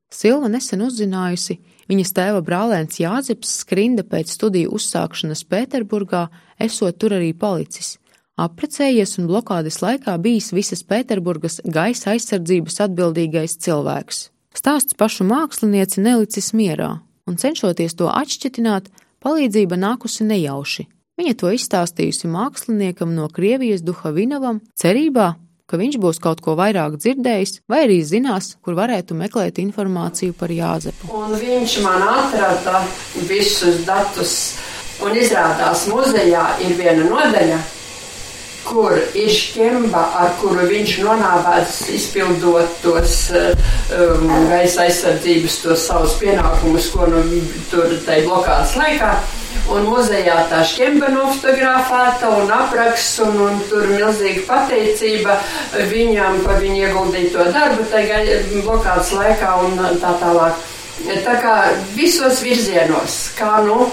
Silva 0.09 0.49
nesen 0.49 0.81
uzzinājusi, 0.81 1.59
viņas 1.89 2.13
tēva 2.17 2.41
brālēns 2.45 2.97
Jāzeps 3.01 3.59
skrinda 3.61 4.01
pēc 4.01 4.33
studiju 4.33 4.73
uzsākšanas 4.77 5.45
Pēterburgā, 5.45 6.27
esot 6.59 6.97
tur 6.97 7.13
arī 7.19 7.35
palicis. 7.37 7.97
Apprecējies 8.39 9.17
un 9.19 9.27
blokādes 9.29 9.81
laikā 9.83 10.15
bijis 10.23 10.49
visas 10.55 10.81
Pēterburgas 10.87 11.59
gaisa 11.65 12.15
aizsardzības 12.15 12.79
atbildīgais 12.87 13.57
cilvēks. 13.61 14.29
Stāsts 14.55 14.95
pašu 14.97 15.27
mākslinieci 15.29 16.01
nelicis 16.01 16.53
mierā, 16.57 16.95
un 17.27 17.37
cenšoties 17.37 17.93
to 17.99 18.07
atšķitināt, 18.09 18.89
palīdzība 19.24 19.80
nākusi 19.80 20.28
nejauši. 20.30 20.88
Viņa 21.20 21.36
to 21.36 21.51
izstāstījusi 21.51 22.30
māksliniekam 22.32 23.11
no 23.11 23.28
Krievijas 23.28 23.84
Duhavinavam, 23.84 24.61
cerībā, 24.80 25.34
ka 25.70 25.78
viņš 25.78 25.97
būs 26.01 26.20
kaut 26.24 26.39
ko 26.41 26.55
vairāk 26.57 26.95
dzirdējis, 26.97 27.59
vai 27.70 27.84
arī 27.86 27.99
zinās, 28.07 28.53
kur 28.63 28.78
varētu 28.80 29.17
meklēt 29.20 29.59
informāciju 29.61 30.38
par 30.39 30.53
Jāzepu. 30.53 31.11
Un 31.13 31.36
viņš 31.38 31.76
man 31.84 32.05
atrada 32.07 32.82
visus 33.28 33.84
datus, 33.88 34.38
un 35.03 35.20
izrādās 35.20 35.86
muzejā 35.91 36.45
ir 36.63 36.74
viena 36.80 37.05
nodaļa, 37.11 37.59
kur 38.70 38.93
ir 39.17 39.32
šķemba, 39.34 40.01
ar 40.22 40.36
kuru 40.41 40.67
viņš 40.70 40.95
nonāvēts 41.01 41.82
izpildot 41.95 42.80
tos 42.84 43.17
um, 43.34 44.30
gaisa 44.51 44.86
aizsardzības, 44.86 45.59
tos 45.63 45.86
savus 45.89 46.15
pienākumus, 46.22 46.91
ko 46.93 47.09
nu 47.09 47.24
tur 47.72 47.97
tai 48.05 48.22
blokāts 48.28 48.78
laikā. 48.80 49.13
Un 49.70 49.86
muzejā 49.89 50.36
tā 50.49 50.61
šķemba 50.65 51.09
nofotografēta 51.13 52.30
un 52.39 52.51
apraksts, 52.53 53.20
un, 53.26 53.36
un 53.45 53.59
tur 53.70 53.86
milzīga 53.89 54.45
pateicība 54.47 55.38
viņam 55.91 56.39
par 56.45 56.61
viņu 56.61 56.86
ieguldīto 56.88 57.49
darbu 57.53 57.86
tajā 57.91 58.22
blokāts 58.63 59.13
laikā 59.17 59.55
un 59.65 59.78
tā 60.01 60.13
tālāk. 60.22 60.65
Tā 61.26 61.36
kā 61.41 61.57
visos 61.95 62.41
virzienos, 62.43 63.20
kā 63.38 63.59
nu 63.65 63.88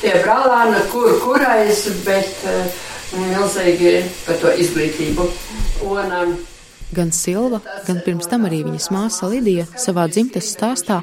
tie 0.00 0.14
brālāni, 0.22 0.78
kur 0.92 1.18
kurais, 1.24 1.84
bet 2.06 2.46
uh, 2.48 2.86
milzīgi 3.16 3.98
par 4.26 4.40
to 4.42 4.54
izglītību. 4.62 5.28
Un, 5.88 6.16
um, 6.20 6.38
Gan 6.90 7.12
Silva, 7.14 7.60
gan 7.86 8.00
pirms 8.02 8.26
tam 8.26 8.48
arī 8.48 8.64
viņas 8.66 8.88
māsa 8.90 9.28
Lidija 9.30 9.62
savā 9.78 10.08
dzimtes 10.10 10.48
stāstā 10.50 10.96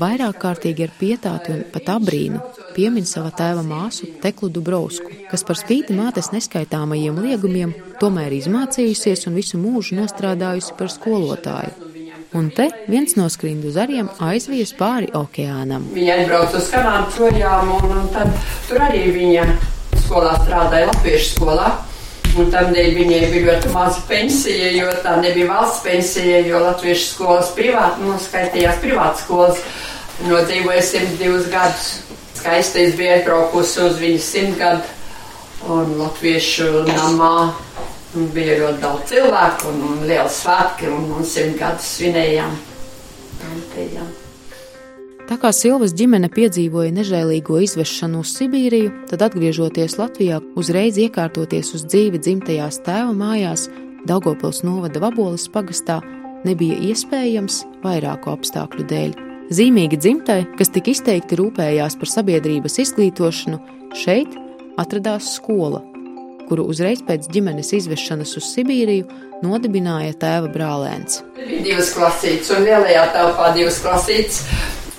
vairāk 0.00 0.38
kārtīgi 0.40 0.86
ar 0.86 0.94
pietāti 0.96 1.52
un 1.52 1.66
pat 1.72 1.90
abrīnu 1.98 2.40
piemin 2.72 3.04
sava 3.04 3.28
tēva 3.36 3.60
māsu 3.66 4.08
Teklu 4.22 4.48
Dubrovsku, 4.54 5.10
kas 5.28 5.44
par 5.44 5.60
spīti 5.60 5.92
mātes 5.96 6.32
neskaitāmajiem 6.32 7.20
liegumiem 7.26 7.74
tomēr 8.00 8.32
izmācījusies 8.40 9.28
un 9.28 9.36
visu 9.36 9.60
mūžu 9.60 10.00
nostrādājusi 10.00 10.78
par 10.78 10.92
skolotāju. 10.92 11.92
Un 12.34 12.48
te 12.50 12.66
viens 12.88 13.12
no 13.14 13.28
skrindu 13.30 13.70
zariem 13.70 14.08
aizvies 14.24 14.72
pāri 14.74 15.12
okeānam. 15.14 15.84
Viņa 15.94 16.16
aizbrauca 16.18 16.58
uz 16.58 16.72
Kanādu 16.72 17.12
projām, 17.14 17.70
un, 17.76 17.94
un 18.00 18.08
tad 18.16 18.32
tur 18.66 18.80
arī 18.88 19.04
viņa 19.14 19.44
skolā 20.04 20.36
strādāja 20.42 20.90
Latviešu 20.92 21.34
skolā. 21.34 21.72
Un 22.34 22.48
tādēļ 22.50 22.96
viņai 22.98 23.20
bija 23.30 23.44
ļoti 23.46 23.70
maza 23.70 24.00
pensija, 24.08 24.72
jo 24.74 24.88
tā 25.04 25.18
nebija 25.22 25.52
valsts 25.52 25.84
pensija, 25.84 26.40
jo 26.48 26.62
Latviešu 26.64 27.06
skolas 27.12 27.52
privāti 27.54 28.08
noskaitījās 28.08 28.80
privātas 28.82 29.22
skolas. 29.26 29.62
Nodzīvoja 30.24 30.82
102 30.82 31.46
gadus. 31.52 31.86
Skaisti 32.34 32.82
es 32.88 32.98
biju 32.98 33.14
atbraukusi 33.20 33.80
uz 33.86 33.96
viņas 34.02 34.28
simtgadu 34.34 34.94
Un 35.64 35.94
latviešu 35.96 36.82
namā 36.84 37.54
bija 38.34 38.58
ļoti 38.58 38.82
daudz 38.82 39.06
cilvēku 39.14 39.70
un, 39.70 39.78
un 39.88 40.02
liels 40.10 40.42
svētki, 40.42 40.90
un, 40.92 41.06
un 41.16 41.24
simt 41.24 41.56
gadus 41.60 41.88
svinējām. 41.96 42.52
Tantējām. 43.40 44.12
Tā 45.24 45.38
kā 45.40 45.48
Silvas 45.56 45.94
ģimene 45.96 46.28
piedzīvoja 46.28 46.92
nežēlīgo 46.92 47.56
izvešanu 47.64 48.20
uz 48.20 48.34
Sibīriju, 48.36 48.90
tad 49.08 49.22
atgriežoties 49.24 49.96
Latvijā, 49.96 50.42
uzreiz 50.60 50.98
iekārtoties 51.00 51.70
uz 51.78 51.86
dzīvi 51.88 52.20
dzimtajās 52.20 52.82
tēva 52.84 53.14
mājās, 53.16 53.70
Daugopils 54.04 54.60
novada 54.68 55.00
Vabolas 55.00 55.46
pagastā, 55.48 56.02
nebija 56.44 56.76
iespējams 56.90 57.62
vairāku 57.80 58.34
apstākļu 58.34 58.84
dēļ. 58.92 59.16
Zīmīgi 59.48 59.96
dzimtai, 59.96 60.38
kas 60.60 60.74
tik 60.76 60.92
izteikti 60.92 61.40
rūpējās 61.40 61.96
par 61.96 62.12
sabiedrības 62.12 62.76
izglītošanu, 62.84 63.62
šeit 63.96 64.36
atradās 64.76 65.32
skola, 65.38 65.80
kuru 66.50 66.68
uzreiz 66.68 67.00
pēc 67.00 67.32
ģimenes 67.32 67.72
izvešanas 67.80 68.36
uz 68.36 68.52
Sibīriju 68.52 69.08
nodibināja 69.40 70.12
tēva 70.20 70.52
brālēns. 70.52 71.22
Bija 71.40 71.64
divas 71.72 71.96
klasītes, 71.96 72.52
un 72.52 72.68
lielajā 72.68 73.08
telpā 73.16 73.54
divas 73.56 73.80
klasītes. 73.80 74.44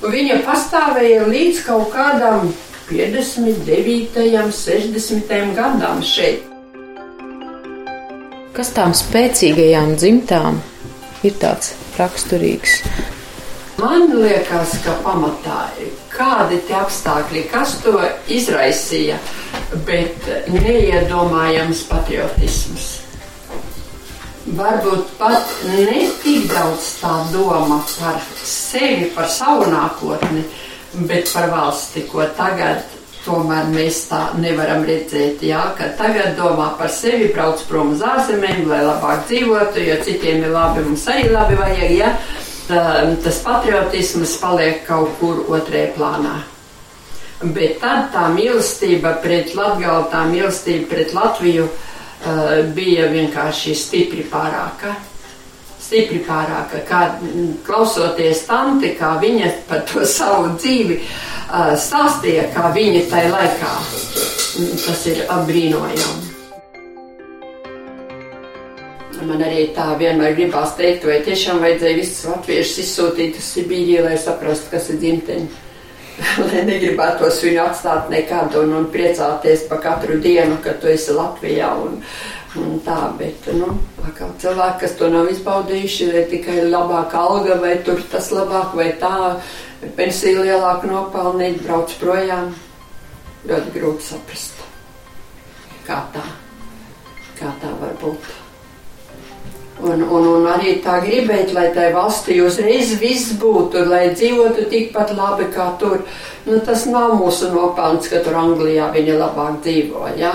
Viņa 0.04 0.42
pastāvēja 0.44 1.24
līdz 1.30 1.62
kaut 1.66 1.94
kādam 1.94 2.50
59. 2.90 4.52
60. 4.52 5.32
gadam 5.56 6.04
šeit. 6.04 6.44
Kas 8.56 8.72
tām 8.76 8.94
spēcīgajām 8.96 9.96
dzimtām 10.00 10.60
ir 11.28 11.34
tāds 11.42 11.74
raksturīgs? 12.00 12.82
Man 13.80 14.08
liekas, 14.16 14.78
ka 14.86 14.94
pamatā 15.04 15.66
ir 15.84 15.92
kādi 16.14 16.62
tie 16.68 16.78
apstākļi, 16.80 17.48
kas 17.52 17.76
to 17.84 17.98
izraisīja, 18.32 19.18
bet 19.88 20.30
neiedomājams 20.52 21.84
patriotisms. 21.90 23.05
Varbūt 24.46 25.16
pat 25.18 25.54
ne 25.66 26.04
tik 26.22 26.44
daudz 26.52 27.00
tā 27.00 27.14
doma 27.32 27.80
par 27.96 28.20
sevi, 28.46 29.08
par 29.16 29.26
savu 29.26 29.66
nākotni, 29.72 30.44
bet 31.10 31.32
par 31.34 31.50
valsti, 31.50 32.04
ko 32.12 32.28
tagad 32.38 32.84
tomēr 33.26 33.72
mēs 33.74 34.04
tā 34.12 34.20
nevaram 34.38 34.86
redzēt. 34.86 35.42
Jā, 35.42 35.64
ka 35.80 35.88
tagad 35.98 36.38
domā 36.38 36.68
par 36.78 36.94
sevi, 36.94 37.32
brauc 37.34 37.64
prom 37.66 37.96
uz 37.96 38.04
ārzemēm, 38.06 38.68
lai 38.70 38.84
labāk 38.86 39.26
dzīvotu, 39.32 39.82
jo 39.82 39.98
citiem 40.06 40.46
ir 40.46 40.54
labi, 40.54 40.86
mums 40.86 41.08
arī 41.10 41.26
labi 41.34 41.58
vajag. 41.64 41.96
Jā. 41.98 42.14
Tas 43.26 43.42
patriotisms 43.46 44.38
paliek 44.42 44.86
kaut 44.86 45.18
kur 45.18 45.42
otrajā 45.58 45.90
plānā. 45.98 46.38
Bet 47.42 47.82
tad 47.82 48.14
tā 48.14 48.30
mīlestība 48.38 49.18
pret 49.26 49.58
Latviju, 49.58 49.98
tā 50.14 50.22
mīlestība 50.30 50.94
pret 50.94 51.18
Latviju 51.18 51.66
uh, 51.66 51.92
bija 52.76 53.10
vienkārši 53.12 53.76
stipri 53.78 54.26
pārāka. 54.32 54.96
Stipri 55.86 56.24
pārāka, 56.26 56.80
kā 56.88 57.02
klausoties 57.66 58.46
tanti, 58.48 58.96
kā 58.98 59.16
viņa 59.22 59.52
par 59.70 59.84
to 59.86 60.06
savu 60.18 60.56
dzīvi 60.58 60.98
uh, 60.98 61.76
stāstīja, 61.78 62.48
kā 62.56 62.72
viņa 62.74 63.04
tajā 63.12 63.34
laikā. 63.34 63.74
Tas 64.86 65.04
ir 65.12 65.26
apbrīnojami. 65.30 66.32
Man 69.26 69.42
arī 69.42 69.70
tā 69.74 69.88
vienmēr 69.98 70.36
gribās 70.38 70.76
teikt, 70.78 71.06
vai 71.08 71.22
tiešām 71.26 71.62
vajadzēja 71.64 71.98
visus 71.98 72.26
latviešus 72.30 72.82
izsūtīt 72.84 73.40
uz 73.40 73.48
Sibīriju, 73.56 74.04
lai 74.06 74.18
saprastu, 74.22 74.70
kas 74.74 74.90
ir 74.94 75.00
dzimteņi. 75.02 75.65
lai 76.48 76.64
negribētos 76.68 77.42
viņu 77.44 77.62
atstāt 77.66 78.10
nekad 78.14 78.56
un, 78.60 78.74
un 78.80 78.88
priecāties 78.92 79.66
par 79.70 79.82
katru 79.84 80.20
dienu, 80.24 80.58
kad 80.64 80.80
tu 80.82 80.90
esi 80.92 81.16
Latvijā. 81.16 81.72
Un, 81.86 82.00
un 82.62 82.78
tā, 82.86 83.00
bet, 83.20 83.50
nu, 83.58 83.74
cilvēki, 84.42 84.80
kas 84.86 84.96
to 85.00 85.10
nav 85.12 85.28
izbaudījuši, 85.34 86.12
vai 86.14 86.24
tikai 86.32 86.62
labāka 86.70 87.20
alga, 87.20 87.60
vai 87.60 87.76
tur 87.84 88.00
tas 88.12 88.32
labāk, 88.32 88.78
vai 88.80 88.94
tā, 89.02 89.12
pensiju 89.98 90.46
lielāku 90.48 90.88
nopelnīt, 90.92 91.60
brauc 91.66 91.92
projām, 92.00 92.54
ļoti 93.50 93.76
grūti 93.76 94.08
saprast, 94.08 94.66
kā 95.90 96.00
tā, 96.16 96.24
kā 97.42 97.52
tā 97.62 97.76
var 97.84 97.96
būt. 98.02 98.45
Un, 99.76 100.00
un, 100.08 100.28
un 100.38 100.46
arī 100.48 100.78
tā 100.80 101.02
gribēt, 101.04 101.50
lai 101.52 101.66
tai 101.76 101.90
valstī 101.92 102.38
uzreiz 102.40 102.94
viss 103.02 103.34
būtu, 103.42 103.82
lai 103.90 104.06
dzīvotu 104.14 104.70
tikpat 104.72 105.12
labi 105.18 105.50
kā 105.52 105.66
tur. 105.82 106.00
Nu, 106.46 106.62
tas 106.64 106.86
nav 106.88 107.18
mūsu 107.20 107.50
nopelns, 107.52 108.08
ka 108.08 108.22
tur 108.24 108.38
Anglijā 108.40 108.88
viņi 108.94 109.18
labāk 109.20 109.58
dzīvo. 109.66 110.06
Ja? 110.16 110.32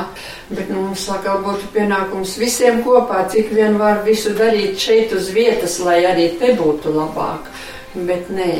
Bet 0.50 0.68
nu, 0.68 0.82
mums 0.90 1.06
atkal 1.08 1.40
būtu 1.46 1.70
pienākums 1.72 2.34
visiem 2.40 2.82
kopā, 2.84 3.22
cik 3.32 3.54
vien 3.56 3.78
var 3.80 4.02
visu 4.04 4.34
darīt 4.36 4.76
šeit 4.78 5.14
uz 5.16 5.30
vietas, 5.32 5.78
lai 5.86 6.02
arī 6.10 6.26
te 6.36 6.52
būtu 6.58 6.92
labāk. 6.92 7.48
Bet 7.94 8.28
nē, 8.34 8.50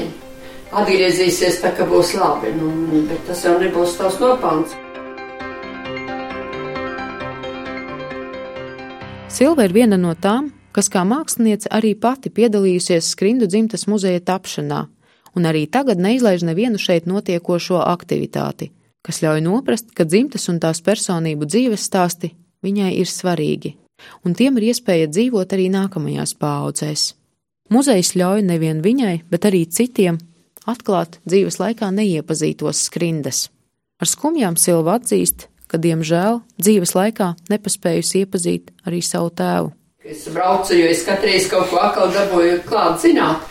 atgriezīsies 0.73 1.61
tā, 1.61 1.75
ka 1.77 1.85
būs 1.91 2.15
labi, 2.17 2.55
nu, 2.57 3.03
bet 3.11 3.29
tas 3.29 3.45
jau 3.45 3.59
nebūs 3.61 3.99
tavs 4.01 4.17
nopelns. 4.23 4.73
Silva 9.31 9.69
ir 9.69 9.77
viena 9.77 10.01
no 10.01 10.17
tām, 10.19 10.49
kas 10.77 10.91
kā 10.93 11.03
māksliniece 11.07 11.71
arī 11.73 11.95
pati 11.99 12.31
piedalījusies 12.31 13.13
Skrindu 13.15 13.49
dzimtas 13.51 13.87
muzeja 13.91 14.21
tapšanā, 14.21 14.87
un 15.37 15.47
arī 15.47 15.67
tagad 15.71 16.01
neizlaiž 16.03 16.45
nevienu 16.47 16.79
šeit 16.79 17.07
notiekošo 17.11 17.81
aktivitāti, 17.83 18.71
kas 19.07 19.23
ļauj 19.25 19.45
noprast, 19.47 19.93
ka 19.95 20.05
dzimtas 20.05 20.49
un 20.53 20.61
tās 20.63 20.83
personību 20.85 21.49
dzīves 21.49 21.87
stāsti 21.91 22.35
viņai 22.65 22.93
ir 23.01 23.11
svarīgi, 23.11 23.77
un 24.25 24.35
tiem 24.35 24.59
ir 24.59 24.71
iespēja 24.73 25.11
dzīvot 25.11 25.57
arī 25.57 25.71
nākamajās 25.73 26.35
paudzēs. 26.41 27.15
Muzejs 27.71 28.17
ļauj 28.19 28.43
nevien 28.43 28.83
viņai, 28.83 29.21
bet 29.31 29.47
arī 29.47 29.63
citiem 29.71 30.19
atklāt 30.67 31.21
dzīves 31.27 31.61
laikā 31.63 31.91
neiepazītos 31.95 32.83
skrindas. 32.89 33.49
Ar 34.01 34.09
skumjām 34.11 34.57
Silva 34.59 34.97
atzīst, 34.99 35.47
ka, 35.71 35.79
diemžēl, 35.79 36.41
dzīves 36.59 36.97
laikā 36.97 37.35
nepaspējusi 37.53 38.25
iepazīt 38.25 38.73
arī 38.89 39.03
savu 39.07 39.31
tēvu. 39.39 39.71
Es 40.01 40.23
braucu, 40.33 40.73
jo 40.73 40.87
es 40.89 41.03
katreiz 41.05 41.45
kaut 41.53 41.67
ko 41.69 41.77
atkal 41.77 42.09
dabūju 42.15 42.63
klāt 42.65 43.03
zināt. 43.03 43.43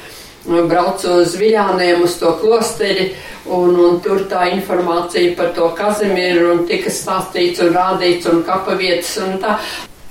Braucu 0.49 1.19
uz 1.21 1.35
Viļāniem, 1.37 1.99
uz 2.01 2.15
to 2.17 2.31
klosteri, 2.41 3.11
un, 3.45 3.75
un 3.77 3.99
tur 4.01 4.23
tā 4.31 4.47
informācija 4.55 5.35
par 5.37 5.51
to 5.53 5.67
Kazimieru 5.77 6.47
un 6.55 6.63
tika 6.65 6.89
stāstīts 6.89 7.61
un 7.61 7.69
rādīts 7.75 8.25
un 8.31 8.41
kapavietas 8.47 9.11
un 9.27 9.37
tā. 9.43 9.59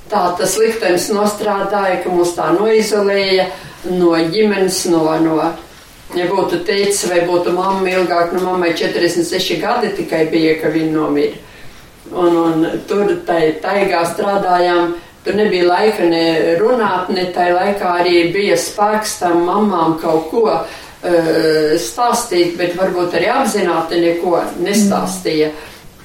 Tā 0.09 0.21
tas 0.39 0.55
liktenis 0.63 1.09
nostrādāja, 1.11 1.99
ka 2.05 2.15
mūs 2.15 2.37
tā 2.39 2.53
noizolēja 2.55 3.49
no 3.99 4.15
ģimenes, 4.31 4.79
no, 4.95 5.03
no 5.25 5.41
ja 6.15 6.29
būtu 6.31 6.63
teicis, 6.71 7.03
vai 7.11 7.25
būtu 7.27 7.51
mamma 7.59 7.97
ilgāk, 7.97 8.31
nu 8.37 8.45
mammai 8.47 8.71
46 8.79 9.59
gadi 9.59 9.91
tikai 9.99 10.23
bija, 10.31 10.55
ka 10.63 10.71
viņa 10.71 10.95
nomira. 10.95 11.45
Un, 12.09 12.41
un 12.47 12.81
tur 12.89 13.11
tai, 13.27 13.59
taigā 13.61 14.07
strādājām 14.15 14.95
Tur 15.25 15.37
nebija 15.37 15.67
laika 15.67 16.07
ne 16.09 16.57
runāt, 16.61 17.11
ne 17.13 17.27
tai 17.35 17.51
laikā 17.53 17.95
arī 18.03 18.29
bija 18.33 18.57
spēks 18.57 19.19
tam 19.23 19.43
mamām 19.49 19.97
kaut 20.01 20.29
ko 20.31 20.45
uh, 20.55 20.77
stāstīt, 21.83 22.55
bet 22.61 22.77
varbūt 22.79 23.19
arī 23.19 23.33
apzināti 23.35 24.01
neko 24.03 24.39
nestāstīja. 24.63 25.51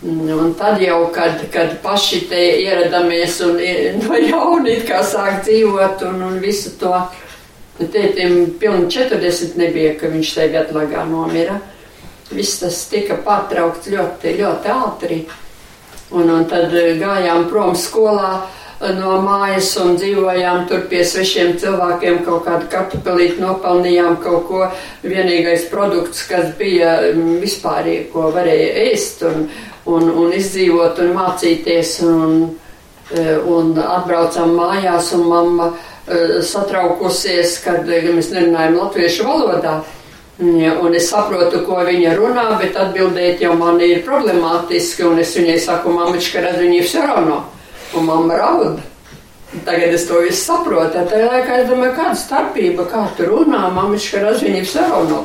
Un 0.04 0.50
tad 0.60 0.82
jau, 0.84 1.06
kad, 1.16 1.46
kad 1.54 1.78
paši 1.84 2.26
te 2.28 2.40
ieradāmies 2.60 3.38
un 3.46 3.62
no 4.02 4.18
jauna 4.20 4.74
it 4.74 4.84
kā 4.90 5.00
sāk 5.08 5.46
dzīvot 5.46 6.04
un, 6.10 6.18
un 6.28 6.42
visu 6.44 6.74
to, 6.82 6.92
tētim 7.80 8.58
pilni 8.60 8.90
40 8.92 9.56
nebija, 9.58 9.94
ka 10.00 10.12
viņš 10.12 10.34
te 10.36 10.50
vietlagā 10.52 11.06
nomira. 11.08 11.56
Viss 12.34 12.60
tas 12.62 12.82
tika 12.90 13.18
pārtraukts 13.24 13.90
ļoti, 13.94 14.36
ļoti 14.42 14.74
ātri. 14.74 15.22
Un, 16.14 16.30
un 16.30 16.44
tad 16.50 16.74
gājām 17.00 17.48
prom 17.50 17.74
skolā 17.78 18.44
no 18.82 19.18
mājas 19.24 19.70
un 19.82 19.96
dzīvojām 20.00 20.66
tur 20.70 20.86
pie 20.92 21.04
svešiem 21.08 21.56
cilvēkiem, 21.62 22.24
kaut 22.26 22.46
kādu 22.48 22.68
kartupelīti 22.72 23.42
nopelnījām 23.44 24.18
kaut 24.24 24.48
ko. 24.50 24.66
Vienīgais 25.04 25.68
produkts, 25.72 26.26
kas 26.28 26.52
bija 26.60 26.98
mm, 27.14 27.40
vispārīgi, 27.44 28.10
ko 28.14 28.30
varēja 28.36 28.90
ēst 28.90 29.24
un, 29.30 29.48
un, 29.86 30.10
un 30.10 30.36
izdzīvot 30.36 31.02
un 31.04 31.16
mācīties. 31.18 31.96
Un, 32.08 32.38
eh, 33.14 33.36
un 33.38 33.76
atbraucām 33.80 34.56
mājās 34.58 35.14
un 35.18 35.28
mamma 35.30 35.74
eh, 35.74 36.40
satraukusies, 36.44 37.60
kad 37.64 37.90
eh, 37.90 38.10
mēs 38.12 38.32
nerunājam 38.36 38.80
latviešu 38.82 39.28
valodā. 39.28 39.82
Ja, 40.42 40.72
un 40.82 40.96
es 40.98 41.12
saprotu, 41.12 41.60
ko 41.62 41.84
viņa 41.86 42.16
runā, 42.18 42.48
bet 42.58 42.74
atbildēt 42.80 43.44
jau 43.46 43.54
man 43.54 43.78
ir 43.86 44.02
problemātiski, 44.04 45.06
un 45.06 45.22
es 45.22 45.36
viņai 45.38 45.60
saku, 45.62 45.94
mamička, 45.94 46.42
redz, 46.42 46.58
viņi 46.58 46.80
ir 46.82 46.88
sarunājumi 46.90 47.44
un 47.98 48.10
mamma 48.10 48.40
raud. 48.40 48.82
Tagad 49.66 49.94
es 49.94 50.08
to 50.10 50.24
visu 50.24 50.40
saprotu. 50.48 51.04
Tajā 51.10 51.30
laikā 51.30 51.60
es 51.62 51.70
domāju, 51.70 51.94
kāda 52.00 52.18
starpība, 52.18 52.88
kā 52.90 53.06
tu 53.18 53.28
runā, 53.30 53.68
mamiška 53.76 54.24
razviņa 54.24 54.66
sarunu. 54.66 55.24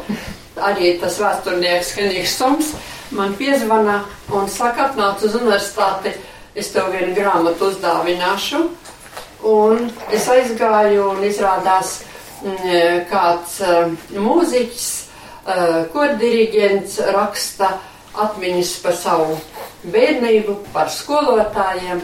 Arī 0.68 0.96
tas 1.00 1.16
vēsturnieks 1.22 1.94
Henriks 1.96 2.36
Soms 2.36 2.74
man 3.10 3.34
piezvana 3.38 4.02
un 4.34 4.48
saka, 4.48 4.90
atnāc 4.90 5.22
uz 5.24 5.34
universitāti. 5.34 6.12
es 6.54 6.72
tev 6.74 6.90
vienu 6.90 7.14
grāmatu 7.14 7.70
uzdāvināšu. 7.70 8.64
Un 9.46 9.90
es 10.10 10.26
aizgāju 10.28 11.04
un 11.12 11.22
izrādās 11.22 12.00
mm, 12.42 13.04
kāds 13.10 13.60
uh, 13.62 13.92
mūziķis, 14.10 14.88
uh, 15.46 15.86
kordiriģents 15.92 16.98
raksta 17.14 17.76
atmiņas 18.18 18.72
par 18.82 18.96
savu 18.98 19.38
bērnību, 19.84 20.56
par 20.74 20.90
skolotājiem. 20.90 22.02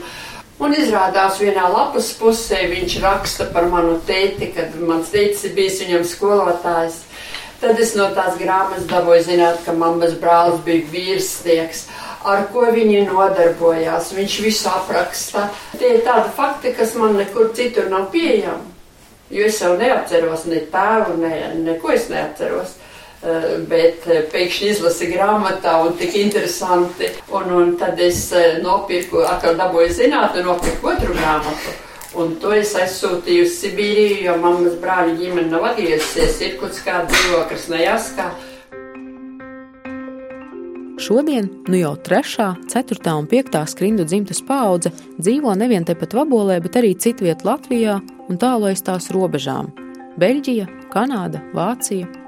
Un 0.62 0.74
izrādās 0.78 1.40
vienā 1.42 1.64
lapas 1.66 2.12
pusē 2.14 2.60
viņš 2.70 3.00
raksta 3.02 3.48
par 3.50 3.66
manu 3.72 3.96
tēti, 4.06 4.52
kad 4.54 4.76
mans 4.78 5.10
tētis 5.10 5.48
bijis 5.56 5.80
viņam 5.82 6.04
skolotājs. 6.06 7.00
Tad 7.64 7.80
es 7.80 7.94
no 7.98 8.06
tās 8.14 8.36
grāmatas 8.38 8.86
dabūju 8.90 9.24
zināt, 9.26 9.62
ka 9.64 9.72
mammas 9.74 10.14
brālis 10.20 10.60
bija 10.66 10.84
virsnieks, 10.92 11.86
ar 12.22 12.46
ko 12.52 12.68
viņi 12.70 13.06
nodarbojās. 13.08 14.12
Viņš 14.14 14.36
visu 14.44 14.68
apraksta. 14.70 15.48
Tie 15.80 15.96
ir 15.96 16.04
tādi 16.06 16.30
fakti, 16.36 16.74
kas 16.76 16.94
man 17.00 17.18
nekur 17.18 17.50
citur 17.56 17.90
nav 17.90 18.10
pieejami. 18.14 18.70
Jo 19.34 19.48
es 19.48 19.58
jau 19.58 19.72
neatceros 19.80 20.44
ne 20.46 20.60
tēvu, 20.70 21.16
ne, 21.18 21.34
neko 21.64 21.94
es 21.96 22.10
neatceros. 22.12 22.76
Eh, 23.24 23.44
bet 23.64 24.04
eh, 24.04 24.26
pēkšņi 24.28 24.66
izlasi 24.68 25.06
grāmatā 25.08 25.78
un 25.80 25.94
tik 25.96 26.12
interesanti. 26.20 27.08
Un, 27.32 27.48
un 27.56 27.70
tad 27.80 28.00
es 28.04 28.26
eh, 28.36 28.58
nopirku, 28.60 29.22
atkal 29.24 29.54
dabūju 29.56 29.94
zināt, 29.96 30.34
un 30.36 30.50
nopirku 30.50 30.90
otru 30.90 31.14
grāmatu. 31.16 31.72
Un 32.20 32.34
to 32.42 32.50
es 32.52 32.74
aizsūtīju 32.76 33.46
uz 33.46 33.54
Sibīriju, 33.62 34.18
jo 34.26 34.34
mammas 34.42 34.74
brāļa 34.82 35.14
ģimene 35.16 35.48
nav 35.48 35.64
atgriezusies 35.70 36.36
Irkutskā, 36.50 36.98
dzīvo 37.08 37.38
Krasnojaskā. 37.48 38.26
Šodien, 41.00 41.48
nu 41.72 41.80
jau 41.80 41.94
3., 42.06 42.50
4. 42.70 43.14
un 43.16 43.30
5. 43.30 43.56
skrindu 43.72 44.04
dzimtas 44.04 44.42
paudze 44.44 44.92
dzīvo 45.16 45.56
nevien 45.58 45.88
tepat 45.88 46.12
Vabolē, 46.20 46.58
bet 46.62 46.76
arī 46.76 46.92
citviet 46.92 47.42
Latvijā 47.48 47.96
un 48.28 48.36
tālu 48.36 48.68
aiz 48.68 48.84
tās 48.84 49.08
robežām- 49.16 49.72
Beļģija, 50.20 50.68
Kanāda, 50.92 51.40
Vācija. 51.56 52.23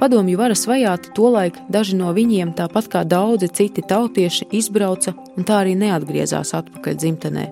Padomju 0.00 0.38
varas 0.40 0.66
vajāti 0.68 1.12
tolaik 1.16 1.58
daži 1.68 1.96
no 1.98 2.12
viņiem, 2.16 2.54
tāpat 2.56 2.88
kā 2.92 3.04
daudzi 3.04 3.50
citi 3.52 3.84
tautieši, 3.84 4.48
izbrauca 4.56 5.14
un 5.36 5.46
tā 5.46 5.62
arī 5.64 5.76
neatgriezās 5.78 6.54
atpakaļ 6.56 7.00
dzimtenē. 7.00 7.46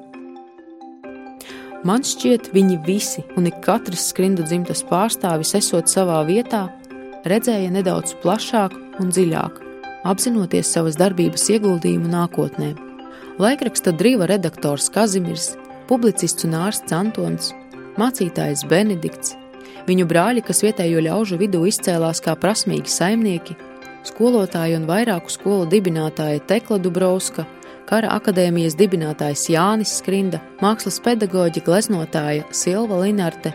Man 1.86 2.02
šķiet, 2.02 2.50
viņi 2.50 2.80
visi 2.86 3.22
un 3.38 3.46
ik 3.46 3.60
katrs 3.62 4.08
skrindu 4.10 4.42
dzimtas 4.42 4.82
pārstāvis, 4.88 5.54
esot 5.54 5.86
savā 5.86 6.18
vietā, 6.26 6.66
redzēja 7.28 7.70
nedaudz 7.70 8.16
plašāk 8.22 8.74
un 8.98 9.12
dziļāk, 9.14 9.60
apzinoties 10.10 10.72
savas 10.74 10.98
darbības 10.98 11.46
ieguldījumu 11.54 12.10
nākotnē. 12.10 12.72
Laikraksta 13.38 13.92
drīva 13.94 14.26
redaktors 14.26 14.88
Kazimirs, 14.90 15.52
publicists 15.86 16.48
un 16.48 16.56
ārsts 16.58 16.96
Antons, 16.96 17.52
mācītājs 18.00 18.64
Benedikts, 18.66 19.36
Viņu 19.88 20.04
brāļi, 20.08 20.42
kas 20.44 20.62
vietējo 20.64 21.00
ļaužu 21.06 21.38
vidū 21.40 21.62
izcēlās 21.70 22.20
kā 22.24 22.34
prasmīgi 22.36 22.92
saimnieki, 22.92 23.56
skolotāji 24.08 24.76
un 24.78 24.88
vairāku 24.88 25.32
skolu 25.32 25.68
dibinātāja 25.70 26.42
Tekla 26.48 26.78
Dubrovska, 26.82 27.46
kara 27.88 28.10
akadēmijas 28.18 28.76
dibinātājs 28.78 29.46
Jānis 29.52 29.94
Skrinda, 30.00 30.42
mākslas 30.60 31.00
pedagoģa 31.04 31.64
gleznotāja 31.64 32.44
Silva 32.52 33.00
Linarte. 33.02 33.54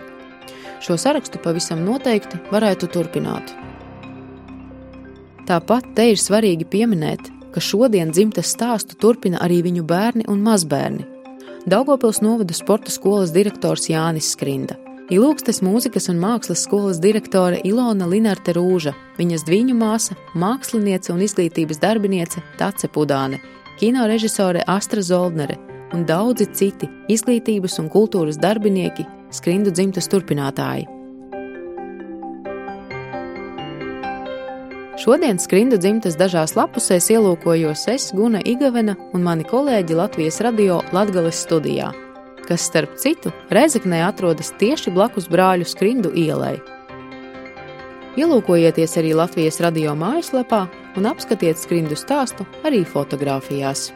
Šo 0.83 0.97
sarakstu 0.99 1.39
pavisam 1.43 1.83
noteikti 1.85 2.41
varētu 2.51 2.89
turpināt. 2.91 3.53
Tāpat 5.47 5.93
te 5.95 6.09
ir 6.11 6.19
svarīgi 6.19 6.65
pieminēt, 6.71 7.29
ka 7.53 7.61
šodien 7.61 8.11
dzimtas 8.11 8.51
stāstu 8.55 8.97
turpina 8.99 9.41
arī 9.43 9.61
viņu 9.65 9.83
bērni 9.87 10.25
un 10.31 10.41
mazbērni. 10.43 11.05
Daugopils 11.69 12.19
novada 12.23 12.55
sporta 12.55 12.91
skolas 12.91 13.31
direktors 13.35 13.87
Jānis 13.91 14.33
Skrinda. 14.33 14.82
Ilūgstes 15.11 15.57
mūzikas 15.59 16.05
un 16.13 16.19
mākslas 16.21 16.61
skolas 16.63 17.01
direktore 17.03 17.57
Ilona 17.67 18.05
Linarte 18.07 18.53
Rūža, 18.55 18.93
viņas 19.17 19.43
dviņu 19.43 19.73
māsa, 19.75 20.15
māksliniece 20.39 21.11
un 21.11 21.19
izglītības 21.25 21.81
darbiniece 21.81 22.39
Tace 22.55 22.87
Pudāne, 22.87 23.41
kino 23.81 24.05
režisore 24.07 24.61
Astra 24.63 25.03
Zoldnere 25.03 25.57
un 25.93 26.05
daudzi 26.07 26.47
citi 26.55 26.87
izglītības 27.11 27.75
un 27.83 27.89
kultūras 27.91 28.39
darbinieki, 28.39 29.03
skrindu 29.35 29.73
dzimtas 29.75 30.07
turpinātāji. 30.07 30.87
Šodien 35.03 35.41
skrindu 35.41 35.81
dzimtas 35.83 36.15
dažās 36.15 36.55
lapusēs 36.55 37.09
ielūkojos 37.11 37.83
es, 37.91 38.07
Guna 38.15 38.39
Igavena 38.39 38.95
un 39.11 39.27
mani 39.27 39.43
kolēģi 39.43 39.99
Latvijas 39.99 40.39
radio 40.47 40.79
Latgales 40.95 41.43
studijā 41.43 41.91
kas, 42.47 42.67
starp 42.69 42.97
citu, 43.01 43.31
Rezeknē 43.53 44.03
atrodas 44.07 44.53
tieši 44.59 44.93
blakus 44.93 45.29
brāļu 45.31 45.67
skrindu 45.67 46.13
ielai. 46.15 46.57
Ielūkojieties 48.13 48.97
arī 49.01 49.15
Latvijas 49.17 49.57
radio 49.63 49.95
mājaslapā 49.97 50.67
un 50.99 51.09
apskatiet 51.09 51.57
skrindu 51.57 51.97
stāstu 51.97 52.45
arī 52.65 52.83
fotografijās. 52.85 53.91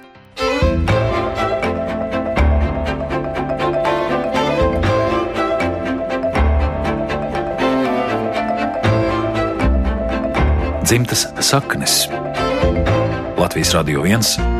Dzimtas 10.88 11.28
saknes 11.44 12.06
Latvijas 13.38 13.74
Radio 13.76 14.08
1 14.08 14.58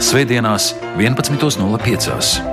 Svētdienās 0.00 0.72
11.05. 0.96 2.49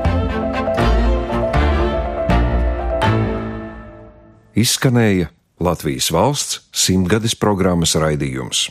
izskanēja 4.57 5.29
Latvijas 5.61 6.09
valsts 6.13 6.61
simtgades 6.73 7.37
programmas 7.37 7.95
raidījums. 7.97 8.67